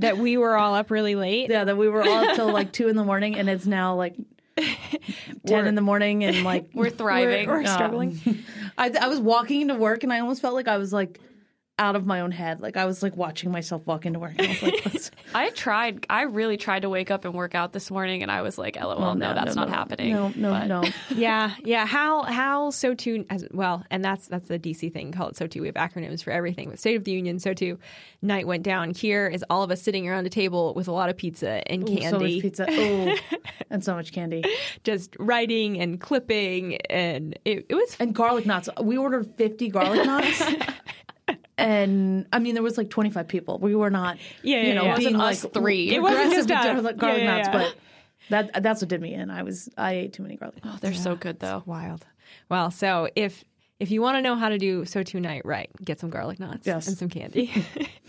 that 0.00 0.16
we 0.16 0.36
were 0.36 0.56
all 0.56 0.76
up 0.76 0.92
really 0.92 1.16
late. 1.16 1.50
Yeah, 1.50 1.64
that 1.64 1.76
we 1.76 1.88
were 1.88 2.02
all 2.04 2.28
up 2.28 2.36
till 2.36 2.52
like 2.52 2.70
two 2.78 2.86
in 2.88 2.94
the 2.94 3.02
morning, 3.04 3.34
and 3.34 3.48
it's 3.50 3.66
now 3.66 3.96
like 3.96 4.14
ten 5.44 5.66
in 5.66 5.74
the 5.74 5.80
morning, 5.80 6.24
and 6.24 6.44
like 6.44 6.66
We're 6.74 6.90
thriving. 6.90 7.48
We're 7.48 7.60
um, 7.60 7.66
struggling. 7.66 8.20
I, 8.76 8.92
I 9.00 9.08
was 9.08 9.18
walking 9.18 9.60
into 9.62 9.74
work, 9.74 10.04
and 10.04 10.12
I 10.12 10.20
almost 10.20 10.40
felt 10.40 10.54
like 10.54 10.68
I 10.68 10.76
was 10.78 10.92
like 10.92 11.18
out 11.78 11.96
of 11.96 12.06
my 12.06 12.20
own 12.20 12.30
head. 12.32 12.60
Like 12.60 12.76
I 12.76 12.84
was 12.84 13.02
like 13.02 13.16
watching 13.16 13.50
myself 13.50 13.86
walk 13.86 14.04
into 14.06 14.18
work. 14.18 14.32
And 14.38 14.46
I 14.46 14.50
was 14.50 14.62
like, 14.62 14.84
What's, 14.84 15.10
I 15.34 15.50
tried. 15.50 16.06
I 16.10 16.22
really 16.22 16.56
tried 16.56 16.82
to 16.82 16.88
wake 16.88 17.10
up 17.10 17.24
and 17.24 17.34
work 17.34 17.54
out 17.54 17.72
this 17.72 17.90
morning, 17.90 18.22
and 18.22 18.30
I 18.32 18.42
was 18.42 18.56
like, 18.58 18.76
"LOL, 18.76 18.98
Well, 18.98 19.14
no, 19.14 19.28
no, 19.28 19.34
that's 19.34 19.54
no, 19.56 19.62
not 19.62 19.68
no. 19.70 19.74
happening." 19.74 20.12
no, 20.12 20.32
no, 20.36 20.50
But- 20.50 20.66
no. 20.66 20.84
yeah, 21.14 21.54
yeah. 21.64 21.86
How 21.86 22.22
how 22.22 22.70
so 22.70 22.94
too 22.94 23.24
as 23.30 23.46
well, 23.52 23.84
and 23.90 24.04
that's 24.04 24.26
that's 24.28 24.48
the 24.48 24.58
DC 24.58 24.92
thing. 24.92 25.12
Call 25.12 25.28
it 25.28 25.34
SOTU. 25.36 25.60
We 25.60 25.66
have 25.66 25.76
acronyms 25.76 26.22
for 26.22 26.30
everything. 26.30 26.70
But 26.70 26.78
State 26.78 26.96
of 26.96 27.04
the 27.04 27.12
Union, 27.12 27.36
SOTU. 27.38 27.78
Night 28.20 28.46
went 28.48 28.64
down. 28.64 28.90
Here 28.94 29.28
is 29.28 29.44
all 29.48 29.62
of 29.62 29.70
us 29.70 29.80
sitting 29.80 30.08
around 30.08 30.26
a 30.26 30.30
table 30.30 30.74
with 30.74 30.88
a 30.88 30.92
lot 30.92 31.08
of 31.08 31.16
pizza 31.16 31.62
and 31.70 31.88
Ooh, 31.88 31.96
candy. 31.96 32.08
so 32.10 32.18
much 32.18 32.42
pizza. 32.42 32.66
Oh, 32.68 33.16
and 33.70 33.84
so 33.84 33.94
much 33.94 34.12
candy 34.12 34.42
just 34.82 35.14
writing 35.20 35.80
and 35.80 36.00
clipping, 36.00 36.76
and 36.90 37.38
it, 37.44 37.66
it 37.68 37.74
was 37.74 37.96
and 38.00 38.14
garlic 38.14 38.46
knots. 38.46 38.68
We 38.82 38.96
ordered 38.96 39.32
fifty 39.36 39.68
garlic 39.68 40.04
knots. 40.06 40.42
And 41.58 42.26
I 42.32 42.38
mean, 42.38 42.54
there 42.54 42.62
was 42.62 42.78
like 42.78 42.88
25 42.88 43.28
people. 43.28 43.58
We 43.58 43.74
were 43.74 43.90
not, 43.90 44.16
Yeah, 44.42 44.62
you 44.62 44.74
know, 44.74 44.84
yeah. 44.84 44.94
It 44.94 44.98
being 44.98 45.16
like 45.18 45.36
three. 45.38 45.90
It 45.94 46.00
wasn't 46.00 46.26
aggressive 46.26 46.46
just 46.48 46.60
us. 46.60 46.72
garlic- 46.74 46.96
garlic 46.98 47.18
Yeah, 47.22 47.24
yeah, 47.24 47.36
knots, 47.36 47.48
yeah. 47.48 47.52
but 47.58 47.74
that 48.54 48.62
that's 48.62 48.80
what 48.80 48.88
did 48.88 49.00
me 49.00 49.12
in. 49.14 49.30
I 49.30 49.42
was 49.42 49.68
I 49.76 49.92
ate 49.94 50.12
too 50.12 50.22
many 50.22 50.36
garlic 50.36 50.64
knots. 50.64 50.76
Oh, 50.76 50.80
they're 50.80 50.94
so 50.94 51.16
good 51.16 51.40
though. 51.40 51.62
wild. 51.66 52.06
Well, 52.48 52.70
so 52.70 53.08
if 53.16 53.44
if 53.80 53.90
you 53.90 54.00
want 54.02 54.16
to 54.16 54.22
know 54.22 54.34
how 54.36 54.48
to 54.48 54.58
do 54.58 54.82
SOTU 54.84 55.20
night 55.20 55.42
right, 55.44 55.70
get 55.84 55.98
some 56.00 56.10
garlic 56.10 56.38
knots 56.40 56.66
Yes. 56.66 56.88
and 56.88 56.96
some 56.98 57.08
candy. 57.08 57.52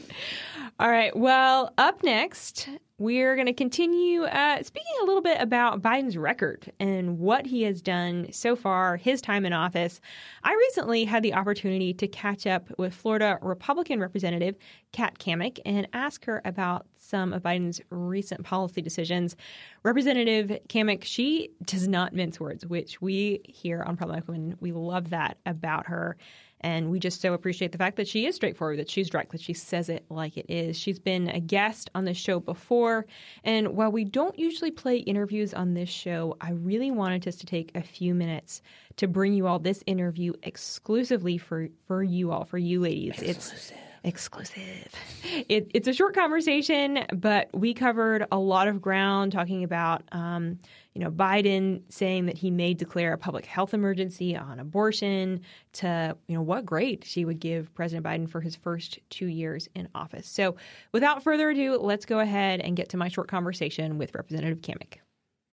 All 0.79 0.89
right. 0.89 1.15
Well, 1.15 1.73
up 1.77 2.03
next, 2.03 2.69
we're 2.99 3.35
going 3.35 3.47
to 3.47 3.53
continue 3.53 4.23
uh, 4.25 4.61
speaking 4.61 4.91
a 5.01 5.05
little 5.05 5.21
bit 5.21 5.41
about 5.41 5.81
Biden's 5.81 6.17
record 6.17 6.71
and 6.81 7.17
what 7.17 7.45
he 7.45 7.63
has 7.63 7.81
done 7.81 8.27
so 8.31 8.57
far, 8.57 8.97
his 8.97 9.21
time 9.21 9.45
in 9.45 9.53
office. 9.53 10.01
I 10.43 10.53
recently 10.53 11.05
had 11.05 11.23
the 11.23 11.33
opportunity 11.33 11.93
to 11.93 12.07
catch 12.09 12.45
up 12.45 12.67
with 12.77 12.93
Florida 12.93 13.39
Republican 13.41 14.01
Representative 14.01 14.57
Kat 14.91 15.17
Cammack 15.17 15.59
and 15.65 15.87
ask 15.93 16.25
her 16.25 16.41
about 16.43 16.85
some 17.09 17.33
of 17.33 17.41
Biden's 17.41 17.81
recent 17.89 18.45
policy 18.45 18.81
decisions. 18.81 19.35
Representative 19.83 20.59
Cammack, 20.67 21.03
she 21.03 21.49
does 21.65 21.87
not 21.87 22.13
mince 22.13 22.39
words, 22.39 22.65
which 22.65 23.01
we 23.01 23.41
here 23.43 23.83
on 23.83 23.97
Problematic 23.97 24.27
Women, 24.27 24.55
we 24.59 24.71
love 24.71 25.09
that 25.09 25.37
about 25.45 25.87
her. 25.87 26.15
And 26.61 26.91
we 26.91 26.99
just 26.99 27.21
so 27.21 27.33
appreciate 27.33 27.71
the 27.71 27.77
fact 27.77 27.95
that 27.95 28.07
she 28.07 28.25
is 28.25 28.35
straightforward, 28.35 28.79
that 28.79 28.89
she's 28.89 29.09
direct, 29.09 29.31
that 29.31 29.39
she 29.39 29.53
says 29.53 29.87
it 29.87 30.03
like 30.09 30.35
it 30.37 30.45
is. 30.49 30.77
She's 30.77 30.99
been 30.99 31.29
a 31.29 31.39
guest 31.39 31.89
on 31.95 32.03
this 32.03 32.17
show 32.17 32.41
before. 32.41 33.05
And 33.45 33.69
while 33.69 33.91
we 33.91 34.03
don't 34.03 34.37
usually 34.37 34.71
play 34.71 34.97
interviews 34.97 35.53
on 35.53 35.73
this 35.73 35.89
show, 35.89 36.35
I 36.41 36.51
really 36.51 36.91
wanted 36.91 37.25
us 37.27 37.37
to 37.37 37.45
take 37.45 37.71
a 37.75 37.81
few 37.81 38.13
minutes 38.13 38.61
to 38.97 39.07
bring 39.07 39.33
you 39.33 39.47
all 39.47 39.59
this 39.59 39.81
interview 39.85 40.33
exclusively 40.43 41.37
for, 41.37 41.69
for 41.87 42.03
you 42.03 42.31
all, 42.31 42.43
for 42.43 42.57
you 42.57 42.81
ladies. 42.81 43.21
It's 43.21 43.71
exclusive. 44.03 44.93
It, 45.47 45.69
it's 45.73 45.87
a 45.87 45.93
short 45.93 46.15
conversation, 46.15 47.05
but 47.13 47.49
we 47.53 47.73
covered 47.73 48.25
a 48.31 48.39
lot 48.39 48.67
of 48.67 48.81
ground 48.81 49.31
talking 49.31 49.63
about, 49.63 50.03
um, 50.11 50.57
you 50.93 51.01
know, 51.01 51.11
Biden 51.11 51.81
saying 51.89 52.25
that 52.25 52.37
he 52.37 52.51
may 52.51 52.73
declare 52.73 53.13
a 53.13 53.17
public 53.17 53.45
health 53.45 53.73
emergency 53.73 54.35
on 54.35 54.59
abortion 54.59 55.41
to, 55.73 56.15
you 56.27 56.35
know, 56.35 56.41
what 56.41 56.65
grade 56.65 57.03
she 57.05 57.25
would 57.25 57.39
give 57.39 57.73
President 57.73 58.05
Biden 58.05 58.29
for 58.29 58.41
his 58.41 58.55
first 58.55 58.99
two 59.09 59.27
years 59.27 59.67
in 59.75 59.87
office. 59.95 60.27
So 60.27 60.55
without 60.91 61.23
further 61.23 61.49
ado, 61.49 61.77
let's 61.77 62.05
go 62.05 62.19
ahead 62.19 62.61
and 62.61 62.75
get 62.75 62.89
to 62.89 62.97
my 62.97 63.07
short 63.07 63.27
conversation 63.27 63.97
with 63.97 64.15
Representative 64.15 64.61
Cammack. 64.61 64.99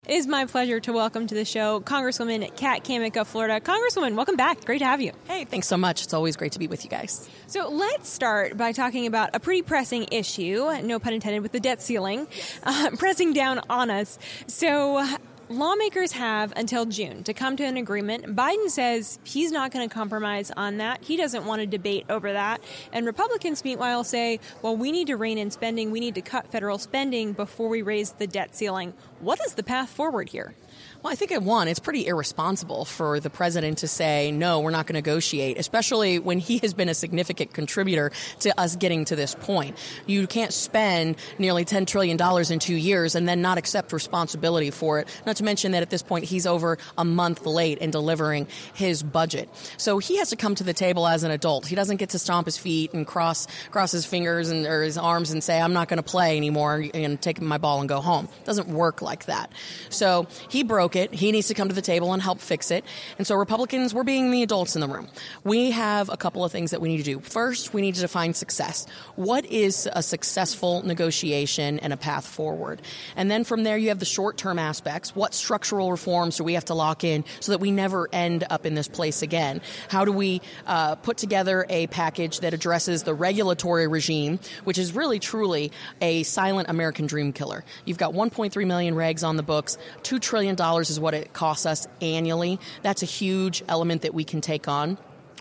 It 0.08 0.14
is 0.14 0.26
my 0.26 0.46
pleasure 0.46 0.80
to 0.80 0.94
welcome 0.94 1.26
to 1.26 1.34
the 1.34 1.44
show 1.44 1.78
Congresswoman 1.80 2.56
Kat 2.56 2.84
Cammack 2.84 3.18
of 3.18 3.28
Florida. 3.28 3.60
Congresswoman, 3.60 4.14
welcome 4.14 4.34
back. 4.34 4.64
Great 4.64 4.78
to 4.78 4.86
have 4.86 5.02
you. 5.02 5.12
Hey, 5.28 5.44
thanks 5.44 5.68
so 5.68 5.76
much. 5.76 6.02
It's 6.02 6.14
always 6.14 6.36
great 6.36 6.52
to 6.52 6.58
be 6.58 6.68
with 6.68 6.84
you 6.84 6.90
guys. 6.90 7.28
So 7.48 7.68
let's 7.68 8.08
start 8.08 8.56
by 8.56 8.72
talking 8.72 9.06
about 9.06 9.28
a 9.34 9.40
pretty 9.40 9.60
pressing 9.60 10.06
issue, 10.10 10.70
no 10.84 10.98
pun 10.98 11.12
intended, 11.12 11.42
with 11.42 11.52
the 11.52 11.60
debt 11.60 11.82
ceiling 11.82 12.26
uh, 12.62 12.92
pressing 12.98 13.34
down 13.34 13.60
on 13.68 13.90
us. 13.90 14.18
So 14.46 15.06
lawmakers 15.50 16.12
have 16.12 16.52
until 16.56 16.86
June 16.86 17.24
to 17.24 17.34
come 17.34 17.56
to 17.56 17.64
an 17.64 17.76
agreement. 17.76 18.24
Biden 18.36 18.70
says 18.70 19.18
he's 19.24 19.50
not 19.50 19.72
going 19.72 19.86
to 19.86 19.92
compromise 19.92 20.52
on 20.56 20.78
that. 20.78 21.02
He 21.02 21.16
doesn't 21.16 21.44
want 21.44 21.60
to 21.60 21.66
debate 21.66 22.06
over 22.08 22.32
that. 22.32 22.62
And 22.92 23.04
Republicans, 23.04 23.64
meanwhile, 23.64 24.04
say, 24.04 24.38
well, 24.62 24.76
we 24.76 24.92
need 24.92 25.08
to 25.08 25.16
rein 25.16 25.38
in 25.38 25.50
spending. 25.50 25.90
We 25.90 26.00
need 26.00 26.14
to 26.14 26.22
cut 26.22 26.46
federal 26.46 26.78
spending 26.78 27.32
before 27.32 27.68
we 27.68 27.82
raise 27.82 28.12
the 28.12 28.28
debt 28.28 28.54
ceiling. 28.54 28.94
What 29.18 29.40
is 29.44 29.54
the 29.54 29.64
path 29.64 29.90
forward 29.90 30.28
here? 30.28 30.54
Well, 31.02 31.10
I 31.10 31.16
think 31.16 31.32
at 31.32 31.42
one, 31.42 31.66
it's 31.66 31.78
pretty 31.78 32.06
irresponsible 32.06 32.84
for 32.84 33.20
the 33.20 33.30
president 33.30 33.78
to 33.78 33.88
say, 33.88 34.32
no, 34.32 34.60
we're 34.60 34.70
not 34.70 34.86
going 34.86 35.02
to 35.02 35.08
negotiate, 35.08 35.56
especially 35.58 36.18
when 36.18 36.38
he 36.38 36.58
has 36.58 36.74
been 36.74 36.90
a 36.90 36.94
significant 36.94 37.54
contributor 37.54 38.12
to 38.40 38.60
us 38.60 38.76
getting 38.76 39.06
to 39.06 39.16
this 39.16 39.34
point. 39.34 39.78
You 40.06 40.26
can't 40.26 40.52
spend 40.52 41.16
nearly 41.38 41.64
$10 41.64 41.86
trillion 41.86 42.18
in 42.52 42.58
two 42.58 42.74
years 42.74 43.14
and 43.14 43.26
then 43.26 43.40
not 43.40 43.56
accept 43.56 43.94
responsibility 43.94 44.70
for 44.70 44.98
it. 44.98 45.08
Not 45.24 45.36
to 45.36 45.44
mention 45.44 45.72
that 45.72 45.80
at 45.80 45.88
this 45.88 46.02
point, 46.02 46.26
he's 46.26 46.46
over 46.46 46.76
a 46.98 47.04
month 47.06 47.46
late 47.46 47.78
in 47.78 47.90
delivering 47.90 48.46
his 48.74 49.02
budget. 49.02 49.48
So 49.78 50.00
he 50.00 50.18
has 50.18 50.28
to 50.30 50.36
come 50.36 50.54
to 50.56 50.64
the 50.64 50.74
table 50.74 51.06
as 51.06 51.22
an 51.22 51.30
adult. 51.30 51.66
He 51.66 51.76
doesn't 51.76 51.96
get 51.96 52.10
to 52.10 52.18
stomp 52.18 52.44
his 52.44 52.58
feet 52.58 52.92
and 52.92 53.06
cross, 53.06 53.46
cross 53.70 53.90
his 53.90 54.04
fingers 54.04 54.50
and, 54.50 54.66
or 54.66 54.82
his 54.82 54.98
arms 54.98 55.30
and 55.30 55.42
say, 55.42 55.62
I'm 55.62 55.72
not 55.72 55.88
going 55.88 55.96
to 55.96 56.02
play 56.02 56.36
anymore 56.36 56.84
and 56.92 57.18
take 57.22 57.40
my 57.40 57.56
ball 57.56 57.80
and 57.80 57.88
go 57.88 58.02
home. 58.02 58.28
It 58.40 58.44
doesn't 58.44 58.68
work 58.68 59.00
like 59.00 59.24
that. 59.24 59.50
So 59.88 60.26
he 60.50 60.62
broke 60.62 60.89
broke 60.90 61.10
it. 61.10 61.14
He 61.14 61.30
needs 61.30 61.48
to 61.48 61.54
come 61.54 61.68
to 61.68 61.74
the 61.74 61.82
table 61.82 62.12
and 62.12 62.20
help 62.22 62.40
fix 62.40 62.70
it. 62.70 62.84
And 63.18 63.26
so 63.26 63.36
Republicans, 63.36 63.94
we're 63.94 64.02
being 64.02 64.30
the 64.30 64.42
adults 64.42 64.74
in 64.74 64.80
the 64.80 64.88
room. 64.88 65.06
We 65.44 65.70
have 65.70 66.08
a 66.08 66.16
couple 66.16 66.44
of 66.44 66.50
things 66.50 66.72
that 66.72 66.80
we 66.80 66.88
need 66.88 66.98
to 66.98 67.04
do. 67.04 67.20
First, 67.20 67.72
we 67.72 67.80
need 67.80 67.94
to 67.94 68.00
define 68.00 68.34
success. 68.34 68.86
What 69.14 69.44
is 69.44 69.88
a 69.92 70.02
successful 70.02 70.82
negotiation 70.84 71.78
and 71.78 71.92
a 71.92 71.96
path 71.96 72.26
forward? 72.26 72.82
And 73.14 73.30
then 73.30 73.44
from 73.44 73.62
there, 73.62 73.76
you 73.76 73.88
have 73.88 74.00
the 74.00 74.04
short 74.04 74.36
term 74.36 74.58
aspects. 74.58 75.14
What 75.14 75.32
structural 75.32 75.90
reforms 75.92 76.38
do 76.38 76.44
we 76.44 76.54
have 76.54 76.64
to 76.66 76.74
lock 76.74 77.04
in 77.04 77.24
so 77.38 77.52
that 77.52 77.60
we 77.60 77.70
never 77.70 78.08
end 78.12 78.44
up 78.50 78.66
in 78.66 78.74
this 78.74 78.88
place 78.88 79.22
again? 79.22 79.60
How 79.88 80.04
do 80.04 80.12
we 80.12 80.40
uh, 80.66 80.96
put 80.96 81.18
together 81.18 81.66
a 81.68 81.86
package 81.88 82.40
that 82.40 82.52
addresses 82.52 83.04
the 83.04 83.14
regulatory 83.14 83.86
regime, 83.86 84.40
which 84.64 84.78
is 84.78 84.92
really 84.92 85.20
truly 85.20 85.70
a 86.00 86.24
silent 86.24 86.68
American 86.68 87.06
dream 87.06 87.32
killer? 87.32 87.64
You've 87.84 87.98
got 87.98 88.12
1.3 88.12 88.66
million 88.66 88.94
regs 88.94 89.26
on 89.26 89.36
the 89.36 89.42
books, 89.44 89.78
$2 90.02 90.20
trillion 90.20 90.56
is 90.88 90.98
what 90.98 91.12
it 91.12 91.34
costs 91.34 91.66
us 91.66 91.86
annually. 92.00 92.58
That's 92.80 93.02
a 93.02 93.06
huge 93.06 93.62
element 93.68 94.02
that 94.02 94.14
we 94.14 94.24
can 94.24 94.40
take 94.40 94.68
on. 94.68 94.96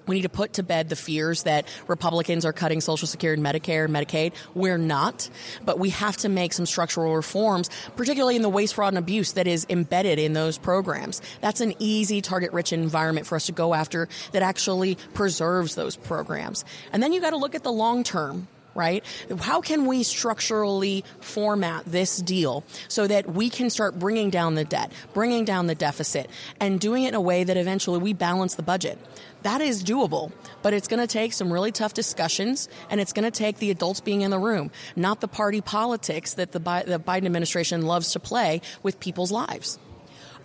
We 0.10 0.16
need 0.16 0.24
to 0.24 0.30
put 0.30 0.54
to 0.54 0.64
bed 0.64 0.90
the 0.90 0.96
fears 0.96 1.44
that 1.44 1.68
Republicans 1.88 2.44
are 2.44 2.52
cutting 2.52 2.82
Social 2.82 3.08
Security, 3.08 3.40
Medicare, 3.40 3.86
and 3.86 3.94
Medicaid. 3.94 4.34
We're 4.56 4.80
not, 4.80 5.30
but 5.64 5.78
we 5.78 5.92
have 5.92 6.18
to 6.18 6.30
make 6.30 6.52
some 6.52 6.66
structural 6.66 7.16
reforms, 7.16 7.70
particularly 7.96 8.36
in 8.36 8.42
the 8.42 8.50
waste, 8.50 8.74
fraud, 8.74 8.94
and 8.94 8.98
abuse 8.98 9.34
that 9.34 9.46
is 9.46 9.68
embedded 9.70 10.18
in 10.18 10.34
those 10.34 10.58
programs. 10.58 11.22
That's 11.42 11.62
an 11.62 11.76
easy, 11.78 12.22
target 12.22 12.54
rich 12.54 12.74
environment 12.74 13.28
for 13.28 13.36
us 13.36 13.46
to 13.46 13.52
go 13.52 13.76
after 13.76 14.10
that 14.32 14.42
actually 14.42 14.96
preserves 15.14 15.76
those 15.76 15.96
programs. 15.96 16.66
And 16.92 17.04
then 17.04 17.14
you 17.14 17.22
got 17.22 17.30
to 17.30 17.38
look 17.38 17.54
at 17.54 17.62
the 17.62 17.72
long 17.72 18.04
term 18.04 18.48
right? 18.76 19.04
How 19.40 19.62
can 19.62 19.86
we 19.86 20.04
structurally 20.04 21.04
format 21.20 21.86
this 21.86 22.18
deal 22.18 22.64
so 22.88 23.08
that 23.08 23.32
we 23.34 23.50
can 23.50 23.70
start 23.70 23.98
bringing 23.98 24.30
down 24.30 24.56
the 24.56 24.66
debt, 24.66 24.92
bringing 25.14 25.46
down 25.46 25.68
the 25.68 25.76
deficit, 25.76 26.30
and 26.60 26.80
doing 26.80 27.04
it 27.04 27.10
in 27.10 27.16
a 27.16 27.22
way 27.22 27.44
that 27.44 27.58
eventually 27.58 28.00
we 28.00 28.14
balance 28.14 28.56
the 28.56 28.64
budget? 28.64 28.98
That 29.44 29.62
is 29.62 29.84
doable, 29.84 30.32
but 30.62 30.74
it's 30.74 30.88
going 30.88 31.00
to 31.00 31.08
take 31.08 31.32
some 31.34 31.52
really 31.52 31.72
tough 31.72 31.94
discussions, 31.94 32.68
and 32.90 33.00
it's 33.00 33.14
going 33.14 33.24
to 33.24 33.32
take 33.32 33.58
the 33.58 33.72
adults 33.72 34.02
being 34.02 34.22
in 34.22 34.32
the 34.32 34.40
room, 34.40 34.70
not 34.96 35.22
the 35.22 35.28
party 35.28 35.62
politics 35.62 36.34
that 36.34 36.52
the, 36.52 36.60
Bi- 36.60 36.84
the 36.84 37.00
Biden 37.00 37.26
administration 37.26 37.84
loves 37.84 38.12
to 38.14 38.20
play 38.20 38.62
with 38.84 39.00
people's 39.00 39.32
lives. 39.32 39.80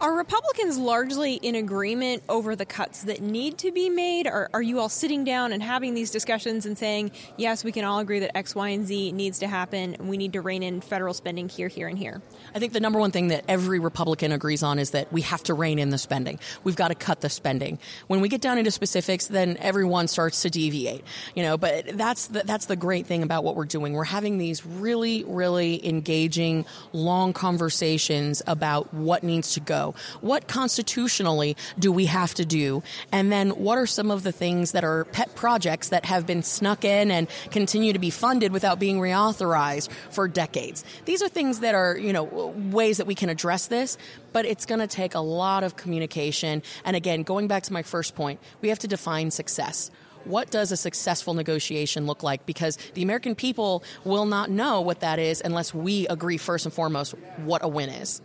Are 0.00 0.16
Republicans 0.16 0.76
largely 0.76 1.34
in 1.34 1.54
agreement 1.54 2.24
over 2.28 2.56
the 2.56 2.66
cuts 2.66 3.04
that 3.04 3.22
need 3.22 3.58
to 3.58 3.70
be 3.70 3.88
made? 3.88 4.26
Or 4.26 4.50
are 4.52 4.60
you 4.60 4.80
all 4.80 4.88
sitting 4.88 5.22
down 5.22 5.52
and 5.52 5.62
having 5.62 5.94
these 5.94 6.10
discussions 6.10 6.66
and 6.66 6.76
saying, 6.76 7.12
yes, 7.36 7.62
we 7.62 7.70
can 7.70 7.84
all 7.84 8.00
agree 8.00 8.18
that 8.18 8.36
X, 8.36 8.56
Y, 8.56 8.70
and 8.70 8.86
Z 8.86 9.12
needs 9.12 9.38
to 9.38 9.46
happen, 9.46 9.94
and 9.94 10.08
we 10.08 10.16
need 10.16 10.32
to 10.32 10.40
rein 10.40 10.64
in 10.64 10.80
federal 10.80 11.14
spending 11.14 11.48
here, 11.48 11.68
here, 11.68 11.86
and 11.86 11.96
here? 11.96 12.20
I 12.54 12.58
think 12.58 12.72
the 12.72 12.80
number 12.80 12.98
one 12.98 13.12
thing 13.12 13.28
that 13.28 13.44
every 13.46 13.78
Republican 13.78 14.32
agrees 14.32 14.64
on 14.64 14.80
is 14.80 14.90
that 14.90 15.12
we 15.12 15.22
have 15.22 15.44
to 15.44 15.54
rein 15.54 15.78
in 15.78 15.90
the 15.90 15.98
spending. 15.98 16.40
We've 16.64 16.76
got 16.76 16.88
to 16.88 16.96
cut 16.96 17.20
the 17.20 17.30
spending. 17.30 17.78
When 18.08 18.20
we 18.20 18.28
get 18.28 18.40
down 18.40 18.58
into 18.58 18.72
specifics, 18.72 19.28
then 19.28 19.56
everyone 19.58 20.08
starts 20.08 20.42
to 20.42 20.50
deviate. 20.50 21.04
You 21.36 21.44
know, 21.44 21.56
but 21.56 21.96
that's 21.96 22.26
the, 22.26 22.42
that's 22.44 22.66
the 22.66 22.76
great 22.76 23.06
thing 23.06 23.22
about 23.22 23.44
what 23.44 23.54
we're 23.54 23.64
doing. 23.64 23.92
We're 23.92 24.04
having 24.04 24.38
these 24.38 24.66
really, 24.66 25.22
really 25.24 25.86
engaging, 25.86 26.66
long 26.92 27.32
conversations 27.32 28.42
about 28.46 28.92
what 28.92 29.22
needs 29.22 29.54
to 29.54 29.60
go 29.60 29.83
what 30.20 30.48
constitutionally 30.48 31.56
do 31.78 31.92
we 31.92 32.06
have 32.06 32.34
to 32.34 32.44
do? 32.44 32.82
And 33.12 33.30
then 33.30 33.50
what 33.50 33.78
are 33.78 33.86
some 33.86 34.10
of 34.10 34.22
the 34.22 34.32
things 34.32 34.72
that 34.72 34.84
are 34.84 35.04
pet 35.06 35.34
projects 35.34 35.88
that 35.88 36.04
have 36.04 36.26
been 36.26 36.42
snuck 36.42 36.84
in 36.84 37.10
and 37.10 37.28
continue 37.50 37.92
to 37.92 37.98
be 37.98 38.10
funded 38.10 38.52
without 38.52 38.78
being 38.78 38.98
reauthorized 38.98 39.90
for 40.10 40.28
decades? 40.28 40.84
These 41.04 41.22
are 41.22 41.28
things 41.28 41.60
that 41.60 41.74
are, 41.74 41.96
you 41.96 42.12
know, 42.12 42.24
ways 42.24 42.98
that 42.98 43.06
we 43.06 43.14
can 43.14 43.28
address 43.28 43.66
this, 43.66 43.98
but 44.32 44.44
it's 44.46 44.66
going 44.66 44.80
to 44.80 44.86
take 44.86 45.14
a 45.14 45.20
lot 45.20 45.64
of 45.64 45.76
communication. 45.76 46.62
And 46.84 46.96
again, 46.96 47.22
going 47.22 47.48
back 47.48 47.62
to 47.64 47.72
my 47.72 47.82
first 47.82 48.14
point, 48.14 48.40
we 48.60 48.68
have 48.68 48.78
to 48.80 48.88
define 48.88 49.30
success 49.30 49.90
what 50.24 50.50
does 50.50 50.72
a 50.72 50.76
successful 50.76 51.34
negotiation 51.34 52.06
look 52.06 52.22
like? 52.22 52.46
Because 52.46 52.78
the 52.94 53.02
American 53.02 53.34
people 53.34 53.84
will 54.04 54.26
not 54.26 54.50
know 54.50 54.80
what 54.80 55.00
that 55.00 55.18
is 55.18 55.42
unless 55.44 55.74
we 55.74 56.06
agree 56.08 56.38
first 56.38 56.64
and 56.66 56.74
foremost 56.74 57.14
what 57.38 57.62
a 57.62 57.68
win 57.68 57.90
is. 57.90 58.20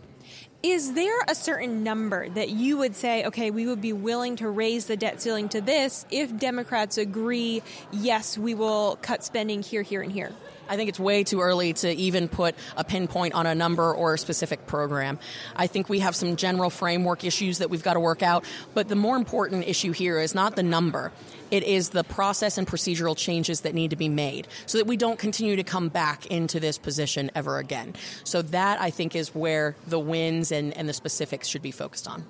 Is 0.62 0.92
there 0.92 1.20
a 1.26 1.34
certain 1.34 1.82
number 1.84 2.28
that 2.28 2.50
you 2.50 2.76
would 2.76 2.94
say, 2.94 3.24
okay, 3.24 3.50
we 3.50 3.66
would 3.66 3.80
be 3.80 3.94
willing 3.94 4.36
to 4.36 4.48
raise 4.50 4.84
the 4.84 4.96
debt 4.96 5.22
ceiling 5.22 5.48
to 5.50 5.62
this 5.62 6.04
if 6.10 6.36
Democrats 6.36 6.98
agree, 6.98 7.62
yes, 7.90 8.36
we 8.36 8.54
will 8.54 8.98
cut 9.00 9.24
spending 9.24 9.62
here, 9.62 9.80
here, 9.80 10.02
and 10.02 10.12
here? 10.12 10.32
I 10.70 10.76
think 10.76 10.88
it's 10.88 11.00
way 11.00 11.24
too 11.24 11.40
early 11.40 11.72
to 11.72 11.90
even 11.90 12.28
put 12.28 12.54
a 12.76 12.84
pinpoint 12.84 13.34
on 13.34 13.44
a 13.44 13.56
number 13.56 13.92
or 13.92 14.14
a 14.14 14.18
specific 14.18 14.68
program. 14.68 15.18
I 15.56 15.66
think 15.66 15.88
we 15.88 15.98
have 15.98 16.14
some 16.14 16.36
general 16.36 16.70
framework 16.70 17.24
issues 17.24 17.58
that 17.58 17.70
we've 17.70 17.82
got 17.82 17.94
to 17.94 18.00
work 18.00 18.22
out, 18.22 18.44
but 18.72 18.86
the 18.86 18.94
more 18.94 19.16
important 19.16 19.66
issue 19.66 19.90
here 19.90 20.20
is 20.20 20.32
not 20.32 20.54
the 20.54 20.62
number. 20.62 21.10
It 21.50 21.64
is 21.64 21.88
the 21.88 22.04
process 22.04 22.56
and 22.56 22.68
procedural 22.68 23.16
changes 23.16 23.62
that 23.62 23.74
need 23.74 23.90
to 23.90 23.96
be 23.96 24.08
made 24.08 24.46
so 24.66 24.78
that 24.78 24.86
we 24.86 24.96
don't 24.96 25.18
continue 25.18 25.56
to 25.56 25.64
come 25.64 25.88
back 25.88 26.26
into 26.26 26.60
this 26.60 26.78
position 26.78 27.32
ever 27.34 27.58
again. 27.58 27.96
So 28.22 28.40
that 28.42 28.80
I 28.80 28.90
think 28.90 29.16
is 29.16 29.34
where 29.34 29.74
the 29.88 29.98
wins 29.98 30.52
and, 30.52 30.72
and 30.76 30.88
the 30.88 30.92
specifics 30.92 31.48
should 31.48 31.62
be 31.62 31.72
focused 31.72 32.06
on. 32.06 32.24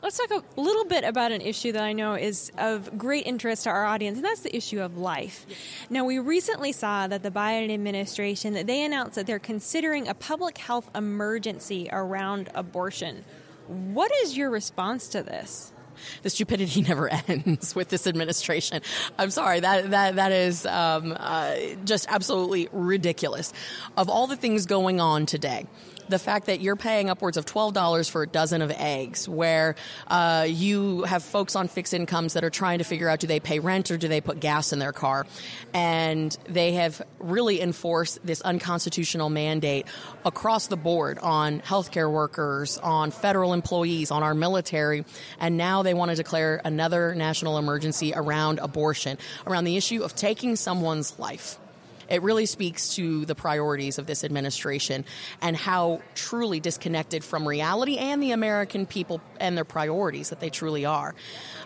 Let's 0.00 0.16
talk 0.16 0.30
a 0.30 0.60
little 0.60 0.84
bit 0.84 1.02
about 1.02 1.32
an 1.32 1.40
issue 1.40 1.72
that 1.72 1.82
I 1.82 1.92
know 1.92 2.14
is 2.14 2.52
of 2.56 2.96
great 2.96 3.26
interest 3.26 3.64
to 3.64 3.70
our 3.70 3.84
audience, 3.84 4.16
and 4.16 4.24
that's 4.24 4.42
the 4.42 4.56
issue 4.56 4.80
of 4.80 4.96
life. 4.96 5.44
Now, 5.90 6.04
we 6.04 6.20
recently 6.20 6.70
saw 6.70 7.08
that 7.08 7.24
the 7.24 7.32
Biden 7.32 7.74
administration 7.74 8.54
that 8.54 8.68
they 8.68 8.84
announced 8.84 9.16
that 9.16 9.26
they're 9.26 9.40
considering 9.40 10.06
a 10.06 10.14
public 10.14 10.58
health 10.58 10.88
emergency 10.94 11.88
around 11.90 12.48
abortion. 12.54 13.24
What 13.66 14.12
is 14.22 14.36
your 14.36 14.50
response 14.50 15.08
to 15.08 15.22
this? 15.24 15.72
the 16.22 16.30
stupidity 16.30 16.82
never 16.88 17.08
ends 17.08 17.74
with 17.74 17.88
this 17.88 18.06
administration. 18.06 18.82
I'm 19.18 19.30
sorry 19.30 19.60
that 19.60 19.90
that 19.90 20.16
that 20.16 20.32
is 20.32 20.64
um, 20.66 21.16
uh, 21.18 21.56
just 21.84 22.06
absolutely 22.08 22.68
ridiculous. 22.72 23.52
Of 23.96 24.08
all 24.08 24.26
the 24.26 24.36
things 24.36 24.66
going 24.66 25.00
on 25.00 25.26
today, 25.26 25.66
the 26.08 26.18
fact 26.18 26.46
that 26.46 26.60
you're 26.60 26.76
paying 26.76 27.10
upwards 27.10 27.36
of 27.36 27.46
$12 27.46 28.10
for 28.10 28.22
a 28.22 28.26
dozen 28.26 28.62
of 28.62 28.70
eggs, 28.70 29.28
where 29.28 29.74
uh, 30.06 30.46
you 30.48 31.02
have 31.02 31.22
folks 31.22 31.56
on 31.56 31.68
fixed 31.68 31.94
incomes 31.94 32.32
that 32.32 32.44
are 32.44 32.50
trying 32.50 32.78
to 32.78 32.84
figure 32.84 33.08
out 33.08 33.20
do 33.20 33.26
they 33.26 33.40
pay 33.40 33.58
rent 33.58 33.90
or 33.90 33.96
do 33.96 34.08
they 34.08 34.20
put 34.20 34.40
gas 34.40 34.72
in 34.72 34.78
their 34.78 34.92
car. 34.92 35.26
And 35.74 36.36
they 36.48 36.72
have 36.72 37.02
really 37.18 37.60
enforced 37.60 38.24
this 38.24 38.40
unconstitutional 38.42 39.30
mandate 39.30 39.86
across 40.24 40.66
the 40.66 40.76
board 40.76 41.18
on 41.18 41.60
healthcare 41.60 42.10
workers, 42.10 42.78
on 42.78 43.10
federal 43.10 43.52
employees, 43.52 44.10
on 44.10 44.22
our 44.22 44.34
military. 44.34 45.04
And 45.38 45.56
now 45.56 45.82
they 45.82 45.94
want 45.94 46.10
to 46.10 46.16
declare 46.16 46.60
another 46.64 47.14
national 47.14 47.58
emergency 47.58 48.12
around 48.14 48.58
abortion, 48.58 49.18
around 49.46 49.64
the 49.64 49.76
issue 49.76 50.02
of 50.02 50.14
taking 50.14 50.56
someone's 50.56 51.18
life 51.18 51.58
it 52.08 52.22
really 52.22 52.46
speaks 52.46 52.94
to 52.96 53.24
the 53.24 53.34
priorities 53.34 53.98
of 53.98 54.06
this 54.06 54.24
administration 54.24 55.04
and 55.40 55.56
how 55.56 56.00
truly 56.14 56.60
disconnected 56.60 57.24
from 57.24 57.46
reality 57.46 57.98
and 57.98 58.22
the 58.22 58.32
American 58.32 58.86
people 58.86 59.20
and 59.40 59.56
their 59.56 59.64
priorities 59.64 60.30
that 60.30 60.40
they 60.40 60.50
truly 60.50 60.84
are. 60.84 61.14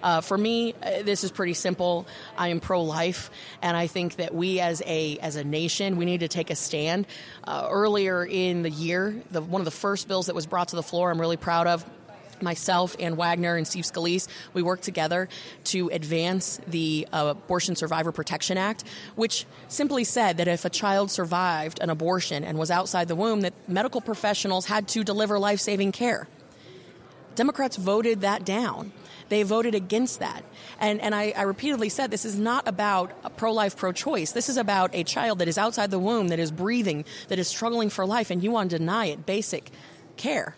Uh, 0.03 0.21
for 0.21 0.37
me, 0.37 0.75
uh, 0.83 1.03
this 1.03 1.25
is 1.25 1.31
pretty 1.31 1.55
simple. 1.55 2.07
I 2.37 2.49
am 2.49 2.61
pro-life, 2.61 3.31
and 3.63 3.77
I 3.77 3.87
think 3.87 4.17
that 4.17 4.35
we 4.35 4.61
as 4.61 4.83
a 4.87 5.19
as 5.19 5.37
a 5.37 5.45
nation 5.45 5.97
we 5.97 6.05
need 6.05 6.21
to 6.21 6.29
take 6.29 6.51
a 6.51 6.57
stand. 6.57 7.07
Uh, 7.45 7.69
earlier 7.71 8.25
in 8.25 8.63
the 8.63 8.71
year, 8.71 9.23
the, 9.31 9.41
one 9.41 9.61
of 9.61 9.65
the 9.65 9.71
first 9.71 10.09
bills 10.09 10.27
that 10.27 10.35
was 10.35 10.47
brought 10.47 10.69
to 10.69 10.77
the 10.77 10.83
floor, 10.83 11.11
I'm 11.11 11.21
really 11.21 11.37
proud 11.37 11.67
of 11.67 11.85
myself 12.43 12.97
and 12.99 13.17
Wagner 13.17 13.57
and 13.57 13.67
Steve 13.67 13.85
Scalise, 13.85 14.29
we 14.53 14.63
worked 14.63 14.83
together 14.83 15.29
to 15.65 15.89
advance 15.91 16.61
the 16.67 17.07
uh, 17.13 17.35
Abortion 17.37 17.77
Survivor 17.77 18.13
Protection 18.13 18.59
Act, 18.59 18.85
which 19.15 19.47
simply 19.69 20.05
said 20.05 20.37
that 20.39 20.49
if 20.49 20.65
a 20.65 20.71
child 20.71 21.11
survived 21.11 21.81
an 21.81 21.91
abortion 21.91 22.45
and 22.45 22.59
was 22.59 22.71
outside 22.71 23.09
the 23.09 23.17
womb, 23.17 23.43
that 23.43 23.55
medical 23.69 24.01
professionals 24.01 24.67
had 24.67 24.89
to 24.89 25.05
deliver 25.05 25.39
life-saving 25.39 25.93
care. 25.93 26.29
Democrats 27.35 27.77
voted 27.77 28.21
that 28.21 28.45
down. 28.45 28.93
They 29.29 29.43
voted 29.43 29.75
against 29.75 30.19
that. 30.19 30.45
And, 30.79 31.01
and 31.01 31.15
I, 31.15 31.33
I 31.35 31.43
repeatedly 31.43 31.89
said 31.89 32.11
this 32.11 32.27
is 32.27 32.39
not 32.39 32.69
about 32.69 33.37
pro 33.39 33.53
life, 33.53 33.77
pro 33.77 33.93
choice. 33.93 34.33
This 34.33 34.51
is 34.51 34.59
about 34.59 34.95
a 34.95 35.05
child 35.05 35.39
that 35.39 35.49
is 35.49 35.57
outside 35.57 35.91
the 35.91 35.99
womb, 35.99 36.29
that 36.29 36.39
is 36.39 36.51
breathing, 36.51 37.07
that 37.29 37.39
is 37.39 37.49
struggling 37.49 37.89
for 37.89 38.05
life, 38.05 38.31
and 38.31 38.45
you 38.45 38.51
want 38.51 38.71
to 38.71 38.79
deny 38.79 39.07
it 39.07 39.25
basic 39.25 39.71
care 40.19 40.55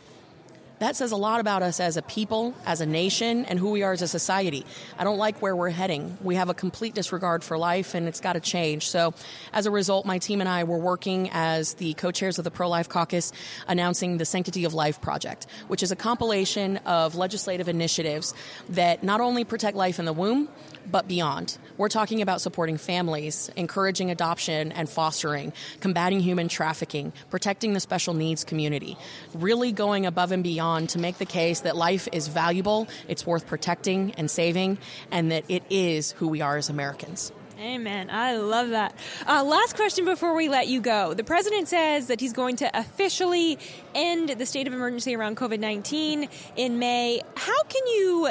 that 0.80 0.96
says 0.96 1.12
a 1.12 1.16
lot 1.16 1.38
about 1.38 1.62
us 1.62 1.78
as 1.78 1.96
a 1.96 2.02
people, 2.02 2.52
as 2.66 2.80
a 2.80 2.86
nation, 2.86 3.44
and 3.44 3.58
who 3.58 3.70
we 3.70 3.82
are 3.82 3.92
as 3.92 4.02
a 4.02 4.08
society. 4.08 4.66
I 4.98 5.04
don't 5.04 5.18
like 5.18 5.40
where 5.40 5.54
we're 5.54 5.70
heading. 5.70 6.18
We 6.20 6.34
have 6.34 6.48
a 6.48 6.54
complete 6.54 6.94
disregard 6.94 7.44
for 7.44 7.56
life, 7.56 7.94
and 7.94 8.08
it's 8.08 8.20
got 8.20 8.32
to 8.32 8.40
change. 8.40 8.88
So, 8.88 9.14
as 9.52 9.66
a 9.66 9.70
result, 9.70 10.04
my 10.04 10.18
team 10.18 10.40
and 10.40 10.48
I 10.48 10.64
were 10.64 10.78
working 10.78 11.30
as 11.32 11.74
the 11.74 11.94
co 11.94 12.10
chairs 12.10 12.38
of 12.38 12.44
the 12.44 12.50
Pro 12.50 12.68
Life 12.68 12.88
Caucus, 12.88 13.32
announcing 13.68 14.18
the 14.18 14.24
Sanctity 14.24 14.64
of 14.64 14.74
Life 14.74 15.00
Project, 15.00 15.46
which 15.68 15.82
is 15.82 15.92
a 15.92 15.96
compilation 15.96 16.78
of 16.78 17.14
legislative 17.14 17.68
initiatives 17.68 18.34
that 18.70 19.04
not 19.04 19.20
only 19.20 19.44
protect 19.44 19.76
life 19.76 20.00
in 20.00 20.04
the 20.04 20.12
womb, 20.12 20.48
but 20.90 21.08
beyond. 21.08 21.56
We're 21.78 21.88
talking 21.88 22.20
about 22.20 22.40
supporting 22.40 22.76
families, 22.76 23.50
encouraging 23.56 24.10
adoption 24.10 24.70
and 24.72 24.88
fostering, 24.88 25.52
combating 25.80 26.20
human 26.20 26.48
trafficking, 26.48 27.12
protecting 27.30 27.72
the 27.72 27.80
special 27.80 28.12
needs 28.12 28.44
community, 28.44 28.98
really 29.32 29.72
going 29.72 30.04
above 30.04 30.30
and 30.30 30.42
beyond 30.42 30.63
to 30.64 30.98
make 30.98 31.18
the 31.18 31.26
case 31.26 31.60
that 31.60 31.76
life 31.76 32.08
is 32.12 32.28
valuable, 32.28 32.88
it's 33.08 33.26
worth 33.26 33.46
protecting 33.46 34.12
and 34.16 34.30
saving, 34.30 34.78
and 35.10 35.30
that 35.30 35.44
it 35.48 35.62
is 35.68 36.12
who 36.12 36.28
we 36.28 36.40
are 36.40 36.56
as 36.56 36.68
Americans. 36.68 37.32
Amen. 37.60 38.10
I 38.10 38.36
love 38.36 38.70
that. 38.70 38.94
Uh, 39.26 39.44
last 39.44 39.76
question 39.76 40.04
before 40.04 40.34
we 40.34 40.48
let 40.48 40.66
you 40.66 40.80
go. 40.80 41.14
The 41.14 41.22
president 41.22 41.68
says 41.68 42.08
that 42.08 42.20
he's 42.20 42.32
going 42.32 42.56
to 42.56 42.78
officially 42.78 43.58
end 43.94 44.30
the 44.30 44.44
state 44.44 44.66
of 44.66 44.72
emergency 44.72 45.14
around 45.14 45.36
COVID 45.36 45.60
19 45.60 46.28
in 46.56 46.78
May. 46.78 47.22
How 47.36 47.62
can 47.62 47.86
you 47.86 48.30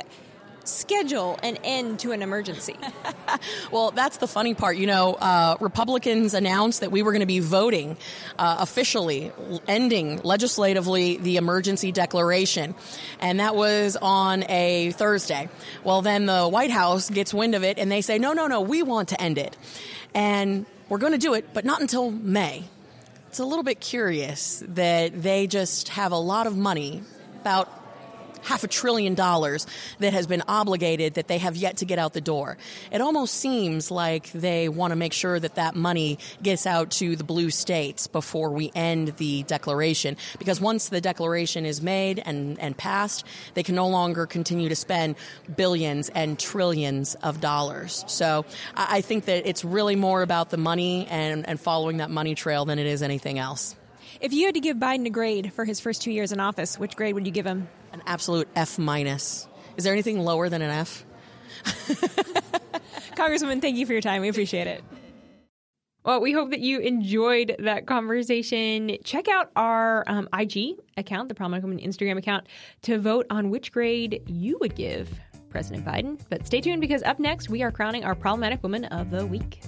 schedule 0.64 1.40
an 1.44 1.58
end 1.64 2.00
to 2.00 2.12
an 2.12 2.22
emergency? 2.22 2.78
well, 3.72 3.92
that's 3.92 4.18
the 4.18 4.28
funny 4.28 4.54
part. 4.54 4.78
You 4.78 4.88
know, 4.88 5.14
uh, 5.14 5.58
Republicans 5.60 6.34
announced 6.34 6.82
that 6.82 6.92
we 6.92 7.02
were 7.02 7.12
going 7.12 7.22
to 7.22 7.26
be 7.26 7.40
voting 7.40 7.98
uh, 8.38 8.58
officially, 8.60 9.32
ending 9.68 10.22
legislatively 10.24 11.18
the 11.18 11.38
emergency 11.38 11.92
declaration. 11.92 12.76
And 13.20 13.40
that 13.40 13.56
was 13.56 13.98
on 14.02 14.44
a 14.50 14.92
Thursday. 14.92 15.50
Well, 15.84 16.02
then 16.02 16.26
the 16.26 16.48
White 16.48 16.72
House 16.72 17.10
gets 17.10 17.34
wind 17.34 17.56
of 17.56 17.64
it 17.64 17.78
and 17.78 17.92
they 17.92 18.02
say, 18.02 18.18
no, 18.20 18.34
no, 18.34 18.48
no, 18.48 18.62
we 18.62 18.84
want 18.84 19.10
to 19.10 19.22
end 19.22 19.38
it. 19.38 19.56
And 20.14 20.66
we're 20.90 21.00
going 21.00 21.14
to 21.14 21.18
do 21.18 21.34
it, 21.34 21.54
but 21.54 21.66
not 21.66 21.82
until 21.82 22.12
May. 22.12 22.66
It's 23.28 23.40
a 23.40 23.46
little 23.46 23.64
bit 23.64 23.80
curious 23.80 24.64
that 24.68 25.24
they 25.24 25.48
just 25.48 25.90
have 25.90 26.12
a 26.12 26.18
lot 26.18 26.46
of 26.46 26.56
money, 26.56 27.02
about 27.42 27.83
half 28.44 28.64
a 28.64 28.68
trillion 28.68 29.16
dollars 29.16 29.66
that 30.00 30.14
has 30.14 30.28
been 30.28 30.44
obligated 30.48 31.16
that 31.16 31.28
they 31.28 31.38
have 31.38 31.56
yet 31.56 31.78
to 31.78 31.86
get 31.86 32.00
out 32.00 32.14
the 32.14 32.22
door. 32.22 32.58
It 32.92 33.02
almost 33.02 33.36
seems 33.36 33.92
like 33.92 34.32
they 34.32 34.70
want 34.70 34.92
to 34.92 34.96
make 34.96 35.14
sure 35.14 35.40
that 35.40 35.56
that 35.56 35.76
money 35.76 36.20
gets 36.42 36.66
out 36.66 36.92
to 36.92 37.16
the 37.16 37.24
blue 37.24 37.50
states 37.50 38.08
before 38.08 38.52
we 38.52 38.72
end 38.76 39.10
the 39.18 39.44
declaration. 39.44 40.18
Because 40.40 40.60
once 40.62 40.90
the 40.90 41.02
declaration 41.02 41.66
is 41.66 41.82
made 41.82 42.22
and, 42.24 42.60
and 42.60 42.78
passed, 42.78 43.26
they 43.54 43.64
can 43.64 43.76
no 43.76 43.88
longer 43.88 44.26
continue 44.26 44.70
to 44.70 44.76
spend 44.76 45.16
billions 45.56 46.10
and 46.10 46.40
trillions 46.40 47.16
of 47.16 47.42
dollars. 47.42 48.04
So 48.08 48.46
I 48.76 49.02
think 49.02 49.26
that 49.26 49.48
it's 49.48 49.64
really 49.64 49.96
more 49.96 50.22
about 50.22 50.50
the 50.50 50.58
money 50.58 51.08
and, 51.10 51.48
and 51.48 51.60
following 51.60 51.98
that 51.98 52.10
money 52.10 52.36
trail 52.36 52.66
than 52.66 52.80
it 52.80 52.86
is 52.86 53.02
anything 53.02 53.40
else. 53.40 53.76
If 54.22 54.32
you 54.34 54.46
had 54.46 54.56
to 54.56 54.62
give 54.62 54.78
Biden 54.78 55.06
a 55.06 55.10
grade 55.10 55.52
for 55.54 55.66
his 55.66 55.80
first 55.80 56.02
two 56.02 56.12
years 56.12 56.32
in 56.32 56.40
office, 56.40 56.80
which 56.80 56.96
grade 56.96 57.16
would 57.16 57.26
you 57.26 57.32
give 57.32 57.46
him? 57.46 57.68
An 57.94 58.02
absolute 58.06 58.48
F 58.56 58.78
minus. 58.78 59.48
Is 59.78 59.84
there 59.84 59.94
anything 59.94 60.20
lower 60.20 60.50
than 60.50 60.62
an 60.62 60.72
F? 60.72 61.06
Congresswoman, 63.16 63.62
thank 63.62 63.78
you 63.78 63.86
for 63.86 63.94
your 63.94 64.02
time. 64.02 64.22
We 64.22 64.30
appreciate 64.30 64.68
it. 64.68 64.84
Well, 66.04 66.20
we 66.20 66.34
hope 66.34 66.50
that 66.50 66.60
you 66.60 66.80
enjoyed 66.80 67.56
that 67.60 67.88
conversation. 67.88 68.98
Check 69.06 69.30
out 69.30 69.52
our 69.56 70.04
um, 70.08 70.28
IG 70.38 70.76
account, 70.98 71.30
the 71.30 71.36
Problematic 71.36 71.64
Woman 71.64 71.80
Instagram 71.80 72.18
account, 72.18 72.48
to 72.82 73.00
vote 73.00 73.26
on 73.30 73.50
which 73.50 73.72
grade 73.72 74.22
you 74.28 74.58
would 74.60 74.76
give 74.76 75.10
President 75.50 75.86
Biden. 75.86 76.20
But 76.30 76.46
stay 76.46 76.60
tuned 76.60 76.82
because 76.82 77.04
up 77.04 77.20
next, 77.20 77.48
we 77.48 77.64
are 77.64 77.72
crowning 77.72 78.04
our 78.04 78.16
Problematic 78.16 78.62
Woman 78.64 78.84
of 78.86 79.12
the 79.12 79.26
Week. 79.26 79.62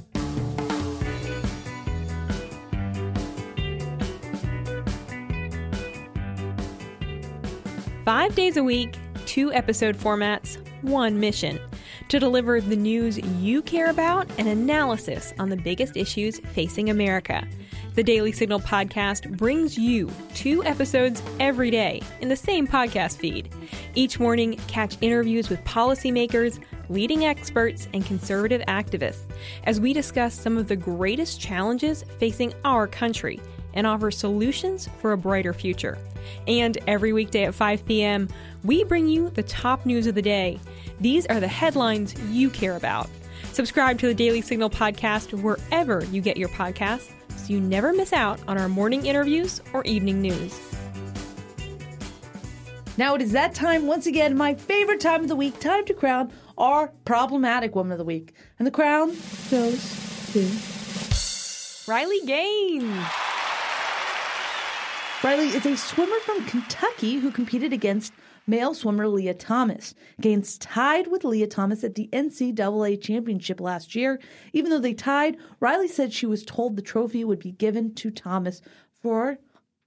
Five 8.05 8.35
days 8.35 8.55
a 8.55 8.63
week, 8.63 8.95
two 9.25 9.51
episode 9.51 9.97
formats, 9.97 10.59
one 10.83 11.19
mission 11.19 11.59
to 12.09 12.19
deliver 12.19 12.61
the 12.61 12.75
news 12.75 13.17
you 13.17 13.63
care 13.63 13.89
about 13.89 14.29
and 14.37 14.47
analysis 14.47 15.33
on 15.39 15.49
the 15.49 15.57
biggest 15.57 15.97
issues 15.97 16.37
facing 16.53 16.91
America. 16.91 17.43
The 17.95 18.03
Daily 18.03 18.31
Signal 18.31 18.59
podcast 18.59 19.35
brings 19.37 19.75
you 19.75 20.11
two 20.35 20.63
episodes 20.65 21.23
every 21.39 21.71
day 21.71 22.03
in 22.21 22.29
the 22.29 22.35
same 22.35 22.67
podcast 22.67 23.17
feed. 23.17 23.51
Each 23.95 24.19
morning, 24.19 24.57
catch 24.67 24.97
interviews 25.01 25.49
with 25.49 25.63
policymakers, 25.63 26.59
leading 26.89 27.25
experts, 27.25 27.87
and 27.95 28.05
conservative 28.05 28.61
activists 28.67 29.23
as 29.63 29.81
we 29.81 29.93
discuss 29.93 30.39
some 30.39 30.59
of 30.59 30.67
the 30.67 30.75
greatest 30.75 31.41
challenges 31.41 32.05
facing 32.19 32.53
our 32.65 32.85
country 32.85 33.39
and 33.75 33.85
offer 33.85 34.09
solutions 34.11 34.89
for 34.99 35.11
a 35.11 35.17
brighter 35.17 35.53
future. 35.53 35.97
And 36.47 36.77
every 36.87 37.13
weekday 37.13 37.45
at 37.45 37.53
5 37.53 37.85
p.m., 37.85 38.27
we 38.63 38.83
bring 38.83 39.07
you 39.07 39.29
the 39.29 39.43
top 39.43 39.85
news 39.85 40.07
of 40.07 40.15
the 40.15 40.21
day. 40.21 40.59
These 40.99 41.25
are 41.27 41.39
the 41.39 41.47
headlines 41.47 42.15
you 42.31 42.49
care 42.49 42.75
about. 42.75 43.09
Subscribe 43.51 43.99
to 43.99 44.07
the 44.07 44.13
Daily 44.13 44.41
Signal 44.41 44.69
podcast 44.69 45.39
wherever 45.41 46.03
you 46.05 46.21
get 46.21 46.37
your 46.37 46.49
podcasts 46.49 47.11
so 47.29 47.53
you 47.53 47.59
never 47.59 47.93
miss 47.93 48.11
out 48.11 48.39
on 48.47 48.57
our 48.57 48.67
morning 48.67 49.05
interviews 49.05 49.61
or 49.73 49.83
evening 49.83 50.21
news. 50.21 50.59
Now 52.97 53.13
it 53.15 53.21
is 53.21 53.33
that 53.33 53.53
time 53.53 53.87
once 53.87 54.07
again, 54.07 54.37
my 54.37 54.55
favorite 54.55 55.01
time 55.01 55.21
of 55.21 55.27
the 55.27 55.35
week, 55.35 55.59
time 55.59 55.85
to 55.85 55.93
crown 55.93 56.31
our 56.57 56.87
problematic 57.03 57.75
woman 57.75 57.91
of 57.91 57.97
the 57.97 58.05
week. 58.05 58.33
And 58.57 58.65
the 58.65 58.71
crown 58.71 59.09
goes 59.51 60.31
to 60.31 60.49
Riley 61.91 62.21
Gaines. 62.25 63.34
Riley 65.25 65.47
is 65.47 65.65
a 65.65 65.75
swimmer 65.75 66.19
from 66.19 66.45
Kentucky 66.45 67.15
who 67.15 67.31
competed 67.31 67.73
against 67.73 68.13
male 68.45 68.75
swimmer 68.75 69.07
Lia 69.07 69.33
Thomas. 69.33 69.95
Gaines 70.21 70.55
tied 70.59 71.07
with 71.07 71.23
Lia 71.23 71.47
Thomas 71.47 71.83
at 71.83 71.95
the 71.95 72.07
NCAA 72.13 73.01
championship 73.01 73.59
last 73.59 73.95
year. 73.95 74.19
Even 74.53 74.69
though 74.69 74.77
they 74.77 74.93
tied, 74.93 75.37
Riley 75.59 75.87
said 75.87 76.13
she 76.13 76.27
was 76.27 76.45
told 76.45 76.75
the 76.75 76.83
trophy 76.83 77.23
would 77.23 77.39
be 77.39 77.53
given 77.53 77.95
to 77.95 78.11
Thomas 78.11 78.61
for 79.01 79.39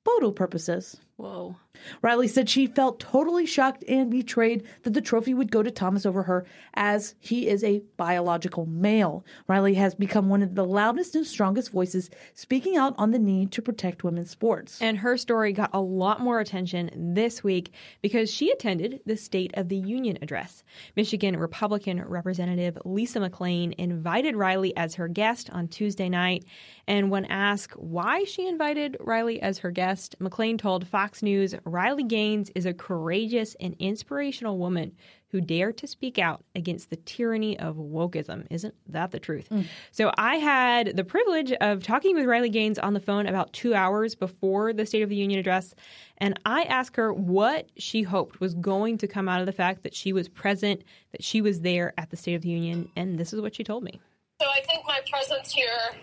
photo 0.04 0.32
purposes. 0.32 0.96
Whoa. 1.14 1.54
Riley 2.02 2.28
said 2.28 2.48
she 2.48 2.66
felt 2.66 3.00
totally 3.00 3.46
shocked 3.46 3.84
and 3.88 4.10
betrayed 4.10 4.64
that 4.82 4.94
the 4.94 5.00
trophy 5.00 5.34
would 5.34 5.50
go 5.50 5.62
to 5.62 5.70
Thomas 5.70 6.06
over 6.06 6.22
her, 6.24 6.46
as 6.74 7.14
he 7.20 7.48
is 7.48 7.64
a 7.64 7.82
biological 7.96 8.66
male. 8.66 9.24
Riley 9.46 9.74
has 9.74 9.94
become 9.94 10.28
one 10.28 10.42
of 10.42 10.54
the 10.54 10.64
loudest 10.64 11.14
and 11.14 11.26
strongest 11.26 11.70
voices 11.70 12.10
speaking 12.34 12.76
out 12.76 12.94
on 12.98 13.10
the 13.10 13.18
need 13.18 13.52
to 13.52 13.62
protect 13.62 14.04
women's 14.04 14.30
sports. 14.30 14.80
And 14.80 14.98
her 14.98 15.16
story 15.16 15.52
got 15.52 15.70
a 15.72 15.80
lot 15.80 16.20
more 16.20 16.40
attention 16.40 17.14
this 17.14 17.42
week 17.42 17.72
because 18.02 18.30
she 18.30 18.50
attended 18.50 19.00
the 19.06 19.16
State 19.16 19.52
of 19.54 19.68
the 19.68 19.76
Union 19.76 20.18
address. 20.22 20.62
Michigan 20.96 21.36
Republican 21.36 22.02
Representative 22.04 22.78
Lisa 22.84 23.20
McClain 23.20 23.74
invited 23.78 24.36
Riley 24.36 24.76
as 24.76 24.94
her 24.94 25.08
guest 25.08 25.50
on 25.50 25.68
Tuesday 25.68 26.08
night. 26.08 26.44
And 26.86 27.10
when 27.10 27.24
asked 27.26 27.76
why 27.78 28.24
she 28.24 28.46
invited 28.46 28.96
Riley 29.00 29.40
as 29.40 29.58
her 29.58 29.70
guest, 29.70 30.16
McClain 30.20 30.58
told 30.58 30.86
Fox 30.86 31.22
News 31.22 31.54
Riley 31.68 32.04
Gaines 32.04 32.50
is 32.54 32.66
a 32.66 32.74
courageous 32.74 33.54
and 33.60 33.76
inspirational 33.78 34.58
woman 34.58 34.96
who 35.30 35.40
dared 35.40 35.76
to 35.76 35.86
speak 35.86 36.18
out 36.18 36.42
against 36.54 36.88
the 36.88 36.96
tyranny 36.96 37.58
of 37.58 37.76
wokeism. 37.76 38.46
Isn't 38.50 38.74
that 38.88 39.10
the 39.10 39.20
truth? 39.20 39.48
Mm. 39.50 39.66
So 39.92 40.10
I 40.16 40.36
had 40.36 40.96
the 40.96 41.04
privilege 41.04 41.52
of 41.52 41.82
talking 41.82 42.14
with 42.14 42.24
Riley 42.24 42.48
Gaines 42.48 42.78
on 42.78 42.94
the 42.94 43.00
phone 43.00 43.26
about 43.26 43.52
two 43.52 43.74
hours 43.74 44.14
before 44.14 44.72
the 44.72 44.86
State 44.86 45.02
of 45.02 45.10
the 45.10 45.16
Union 45.16 45.38
address. 45.38 45.74
And 46.16 46.40
I 46.46 46.62
asked 46.62 46.96
her 46.96 47.12
what 47.12 47.68
she 47.76 48.02
hoped 48.02 48.40
was 48.40 48.54
going 48.54 48.96
to 48.98 49.06
come 49.06 49.28
out 49.28 49.40
of 49.40 49.46
the 49.46 49.52
fact 49.52 49.82
that 49.82 49.94
she 49.94 50.14
was 50.14 50.28
present, 50.28 50.82
that 51.12 51.22
she 51.22 51.42
was 51.42 51.60
there 51.60 51.92
at 51.98 52.08
the 52.08 52.16
State 52.16 52.34
of 52.34 52.42
the 52.42 52.48
Union. 52.48 52.88
And 52.96 53.18
this 53.18 53.34
is 53.34 53.40
what 53.42 53.54
she 53.54 53.64
told 53.64 53.84
me. 53.84 54.00
So 54.40 54.46
I 54.48 54.60
think 54.62 54.86
my 54.86 55.00
presence 55.10 55.52
here 55.52 55.94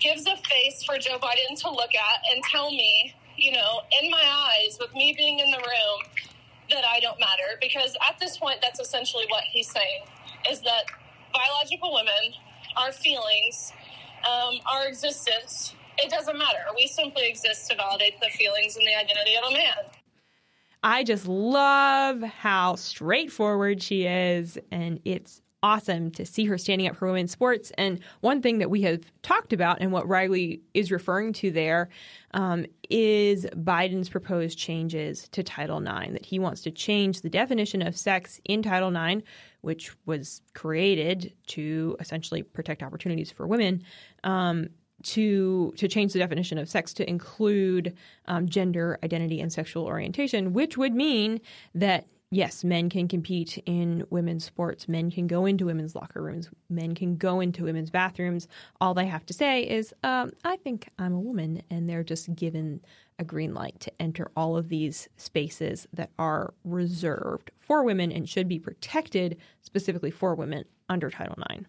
gives 0.00 0.26
a 0.26 0.36
face 0.36 0.82
for 0.84 0.98
Joe 0.98 1.18
Biden 1.18 1.60
to 1.60 1.70
look 1.70 1.94
at 1.94 2.20
and 2.32 2.42
tell 2.44 2.70
me, 2.70 3.14
you 3.38 3.52
know, 3.52 3.80
in 4.02 4.10
my 4.10 4.22
eyes, 4.22 4.76
with 4.80 4.92
me 4.94 5.14
being 5.16 5.38
in 5.38 5.50
the 5.50 5.58
room, 5.58 6.28
that 6.70 6.84
I 6.84 7.00
don't 7.00 7.18
matter. 7.18 7.58
Because 7.60 7.96
at 8.08 8.18
this 8.18 8.36
point, 8.36 8.58
that's 8.60 8.80
essentially 8.80 9.24
what 9.28 9.44
he's 9.44 9.70
saying 9.70 10.02
is 10.50 10.60
that 10.62 10.84
biological 11.32 11.94
women, 11.94 12.34
our 12.76 12.92
feelings, 12.92 13.72
um, 14.28 14.58
our 14.70 14.86
existence, 14.86 15.74
it 15.98 16.10
doesn't 16.10 16.38
matter. 16.38 16.60
We 16.76 16.86
simply 16.86 17.28
exist 17.28 17.70
to 17.70 17.76
validate 17.76 18.20
the 18.20 18.28
feelings 18.30 18.76
and 18.76 18.86
the 18.86 18.94
identity 18.94 19.36
of 19.36 19.50
a 19.50 19.52
man. 19.52 19.92
I 20.82 21.02
just 21.02 21.26
love 21.26 22.22
how 22.22 22.76
straightforward 22.76 23.82
she 23.82 24.06
is, 24.06 24.58
and 24.70 25.00
it's 25.04 25.42
awesome 25.62 26.10
to 26.12 26.24
see 26.24 26.44
her 26.44 26.56
standing 26.56 26.86
up 26.86 26.96
for 26.96 27.06
women's 27.08 27.32
sports. 27.32 27.72
And 27.76 28.00
one 28.20 28.40
thing 28.42 28.58
that 28.58 28.70
we 28.70 28.82
have 28.82 29.00
talked 29.22 29.52
about 29.52 29.78
and 29.80 29.92
what 29.92 30.08
Riley 30.08 30.60
is 30.74 30.92
referring 30.92 31.32
to 31.34 31.50
there 31.50 31.88
um, 32.32 32.66
is 32.90 33.46
Biden's 33.56 34.08
proposed 34.08 34.58
changes 34.58 35.28
to 35.30 35.42
Title 35.42 35.78
IX, 35.78 36.12
that 36.12 36.24
he 36.24 36.38
wants 36.38 36.62
to 36.62 36.70
change 36.70 37.20
the 37.20 37.30
definition 37.30 37.82
of 37.82 37.96
sex 37.96 38.40
in 38.44 38.62
Title 38.62 38.94
IX, 38.94 39.22
which 39.62 39.90
was 40.06 40.42
created 40.54 41.32
to 41.48 41.96
essentially 42.00 42.42
protect 42.42 42.82
opportunities 42.82 43.30
for 43.30 43.46
women. 43.46 43.82
Um, 44.24 44.68
to 45.00 45.72
to 45.76 45.86
change 45.86 46.12
the 46.12 46.18
definition 46.18 46.58
of 46.58 46.68
sex 46.68 46.92
to 46.94 47.08
include 47.08 47.96
um, 48.26 48.48
gender 48.48 48.98
identity 49.04 49.40
and 49.40 49.52
sexual 49.52 49.84
orientation, 49.84 50.52
which 50.52 50.76
would 50.76 50.92
mean 50.92 51.40
that 51.72 52.08
yes, 52.30 52.64
men 52.64 52.88
can 52.90 53.08
compete 53.08 53.62
in 53.66 54.06
women's 54.10 54.44
sports. 54.44 54.88
Men 54.88 55.10
can 55.10 55.26
go 55.26 55.46
into 55.46 55.66
women's 55.66 55.94
locker 55.94 56.22
rooms. 56.22 56.48
Men 56.68 56.94
can 56.94 57.16
go 57.16 57.40
into 57.40 57.64
women's 57.64 57.90
bathrooms. 57.90 58.48
All 58.80 58.94
they 58.94 59.06
have 59.06 59.26
to 59.26 59.32
say 59.32 59.62
is, 59.62 59.94
um, 60.02 60.32
I 60.44 60.56
think 60.56 60.88
I'm 60.98 61.14
a 61.14 61.20
woman. 61.20 61.62
And 61.70 61.88
they're 61.88 62.04
just 62.04 62.34
given 62.34 62.80
a 63.18 63.24
green 63.24 63.54
light 63.54 63.80
to 63.80 63.92
enter 64.00 64.30
all 64.36 64.56
of 64.56 64.68
these 64.68 65.08
spaces 65.16 65.88
that 65.92 66.10
are 66.18 66.54
reserved 66.64 67.50
for 67.58 67.82
women 67.82 68.12
and 68.12 68.28
should 68.28 68.48
be 68.48 68.58
protected 68.58 69.36
specifically 69.62 70.10
for 70.10 70.34
women 70.34 70.64
under 70.88 71.10
Title 71.10 71.36
IX. 71.50 71.64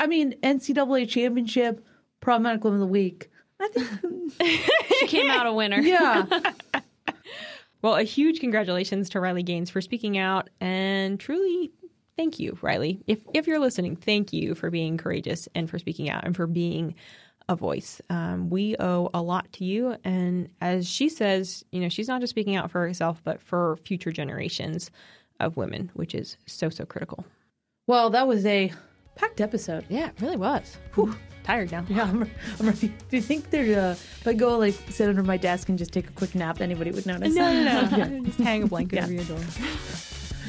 I 0.00 0.06
mean, 0.06 0.34
NCAA 0.42 1.08
championship, 1.08 1.84
problematic 2.20 2.64
women 2.64 2.80
of 2.80 2.88
the 2.88 2.92
week. 2.92 3.30
I 3.60 3.68
think 3.68 4.32
she 4.98 5.06
came 5.06 5.30
out 5.30 5.46
a 5.46 5.52
winner. 5.52 5.80
Yeah. 5.80 6.26
Well, 7.82 7.96
a 7.96 8.04
huge 8.04 8.38
congratulations 8.38 9.10
to 9.10 9.20
Riley 9.20 9.42
Gaines 9.42 9.68
for 9.68 9.80
speaking 9.80 10.16
out 10.16 10.50
and 10.60 11.18
truly 11.18 11.72
thank 12.16 12.38
you, 12.38 12.56
Riley. 12.62 13.02
If 13.08 13.18
if 13.34 13.48
you're 13.48 13.58
listening, 13.58 13.96
thank 13.96 14.32
you 14.32 14.54
for 14.54 14.70
being 14.70 14.96
courageous 14.96 15.48
and 15.54 15.68
for 15.68 15.78
speaking 15.80 16.08
out 16.08 16.24
and 16.24 16.36
for 16.36 16.46
being 16.46 16.94
a 17.48 17.56
voice. 17.56 18.00
Um, 18.08 18.50
we 18.50 18.76
owe 18.78 19.10
a 19.12 19.20
lot 19.20 19.52
to 19.54 19.64
you, 19.64 19.96
and 20.04 20.48
as 20.60 20.88
she 20.88 21.08
says, 21.08 21.64
you 21.72 21.80
know, 21.80 21.88
she's 21.88 22.06
not 22.06 22.20
just 22.20 22.30
speaking 22.30 22.54
out 22.54 22.70
for 22.70 22.86
herself, 22.86 23.20
but 23.24 23.40
for 23.40 23.76
future 23.78 24.12
generations 24.12 24.92
of 25.40 25.56
women, 25.56 25.90
which 25.94 26.14
is 26.14 26.36
so 26.46 26.68
so 26.70 26.84
critical. 26.84 27.26
Well, 27.88 28.10
that 28.10 28.28
was 28.28 28.46
a 28.46 28.72
packed 29.16 29.40
episode. 29.40 29.84
Yeah, 29.88 30.08
it 30.10 30.20
really 30.20 30.36
was. 30.36 30.78
Whew 30.94 31.16
tired 31.44 31.72
now. 31.72 31.84
Yeah, 31.88 32.04
I'm, 32.04 32.30
I'm 32.60 32.66
ready. 32.66 32.88
Do 33.08 33.16
you 33.16 33.22
think 33.22 33.50
there, 33.50 33.62
uh, 33.78 33.92
if 33.92 34.26
I 34.26 34.32
go 34.32 34.58
like 34.58 34.74
sit 34.88 35.08
under 35.08 35.22
my 35.22 35.36
desk 35.36 35.68
and 35.68 35.78
just 35.78 35.92
take 35.92 36.08
a 36.08 36.12
quick 36.12 36.34
nap, 36.34 36.60
anybody 36.60 36.90
would 36.90 37.06
notice? 37.06 37.34
No, 37.34 37.52
no, 37.52 37.62
no. 37.64 37.96
yeah. 37.96 38.20
just 38.24 38.38
hang 38.38 38.62
a 38.62 38.66
blanket 38.66 38.96
yeah. 38.96 39.04
over 39.04 39.12
your 39.12 39.24
door. 39.24 39.40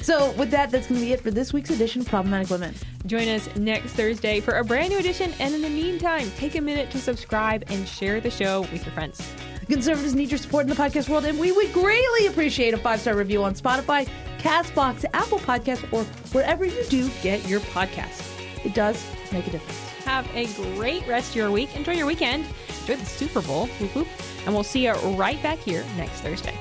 So, 0.01 0.31
with 0.31 0.51
that, 0.51 0.69
that's 0.69 0.87
going 0.87 0.99
to 0.99 1.05
be 1.05 1.13
it 1.13 1.21
for 1.21 1.31
this 1.31 1.53
week's 1.53 1.69
edition 1.69 2.01
of 2.01 2.07
Problematic 2.07 2.49
Women. 2.49 2.75
Join 3.05 3.29
us 3.29 3.47
next 3.55 3.93
Thursday 3.93 4.41
for 4.41 4.55
a 4.57 4.63
brand 4.63 4.89
new 4.89 4.99
edition. 4.99 5.33
And 5.39 5.53
in 5.55 5.61
the 5.61 5.69
meantime, 5.69 6.29
take 6.35 6.55
a 6.55 6.61
minute 6.61 6.91
to 6.91 6.99
subscribe 6.99 7.63
and 7.67 7.87
share 7.87 8.19
the 8.19 8.29
show 8.29 8.61
with 8.63 8.85
your 8.85 8.93
friends. 8.93 9.21
Conservatives 9.67 10.13
need 10.13 10.29
your 10.29 10.39
support 10.39 10.63
in 10.63 10.69
the 10.69 10.75
podcast 10.75 11.07
world, 11.07 11.23
and 11.23 11.39
we 11.39 11.53
would 11.53 11.71
greatly 11.71 12.27
appreciate 12.27 12.73
a 12.73 12.77
five 12.77 12.99
star 12.99 13.15
review 13.15 13.43
on 13.43 13.53
Spotify, 13.55 14.05
Castbox, 14.39 15.05
Apple 15.13 15.39
Podcasts, 15.39 15.91
or 15.93 16.03
wherever 16.33 16.65
you 16.65 16.83
do 16.89 17.09
get 17.21 17.47
your 17.47 17.61
podcasts. 17.61 18.29
It 18.65 18.73
does 18.73 19.01
make 19.31 19.47
a 19.47 19.51
difference. 19.51 19.92
Have 20.05 20.29
a 20.35 20.45
great 20.75 21.07
rest 21.07 21.31
of 21.31 21.35
your 21.35 21.51
week. 21.51 21.75
Enjoy 21.75 21.93
your 21.93 22.07
weekend. 22.07 22.45
Enjoy 22.81 22.95
the 22.95 23.05
Super 23.05 23.41
Bowl. 23.41 23.67
Whoop, 23.67 23.95
whoop. 23.95 24.07
And 24.45 24.53
we'll 24.53 24.63
see 24.63 24.85
you 24.85 24.93
right 24.93 25.41
back 25.41 25.59
here 25.59 25.85
next 25.97 26.21
Thursday. 26.21 26.57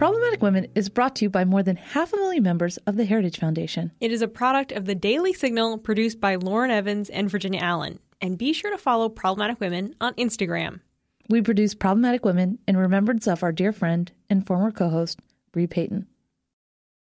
Problematic 0.00 0.40
Women 0.40 0.66
is 0.74 0.88
brought 0.88 1.16
to 1.16 1.26
you 1.26 1.28
by 1.28 1.44
more 1.44 1.62
than 1.62 1.76
half 1.76 2.14
a 2.14 2.16
million 2.16 2.42
members 2.42 2.78
of 2.86 2.96
the 2.96 3.04
Heritage 3.04 3.38
Foundation. 3.38 3.92
It 4.00 4.10
is 4.10 4.22
a 4.22 4.28
product 4.28 4.72
of 4.72 4.86
the 4.86 4.94
Daily 4.94 5.34
Signal 5.34 5.76
produced 5.76 6.20
by 6.22 6.36
Lauren 6.36 6.70
Evans 6.70 7.10
and 7.10 7.30
Virginia 7.30 7.60
Allen. 7.60 7.98
And 8.22 8.38
be 8.38 8.54
sure 8.54 8.70
to 8.70 8.78
follow 8.78 9.10
Problematic 9.10 9.60
Women 9.60 9.94
on 10.00 10.14
Instagram. 10.14 10.80
We 11.28 11.42
produce 11.42 11.74
Problematic 11.74 12.24
Women 12.24 12.58
in 12.66 12.78
remembrance 12.78 13.26
of 13.26 13.42
our 13.42 13.52
dear 13.52 13.72
friend 13.72 14.10
and 14.30 14.46
former 14.46 14.70
co 14.70 14.88
host, 14.88 15.20
Bre 15.52 15.66
Payton. 15.66 16.06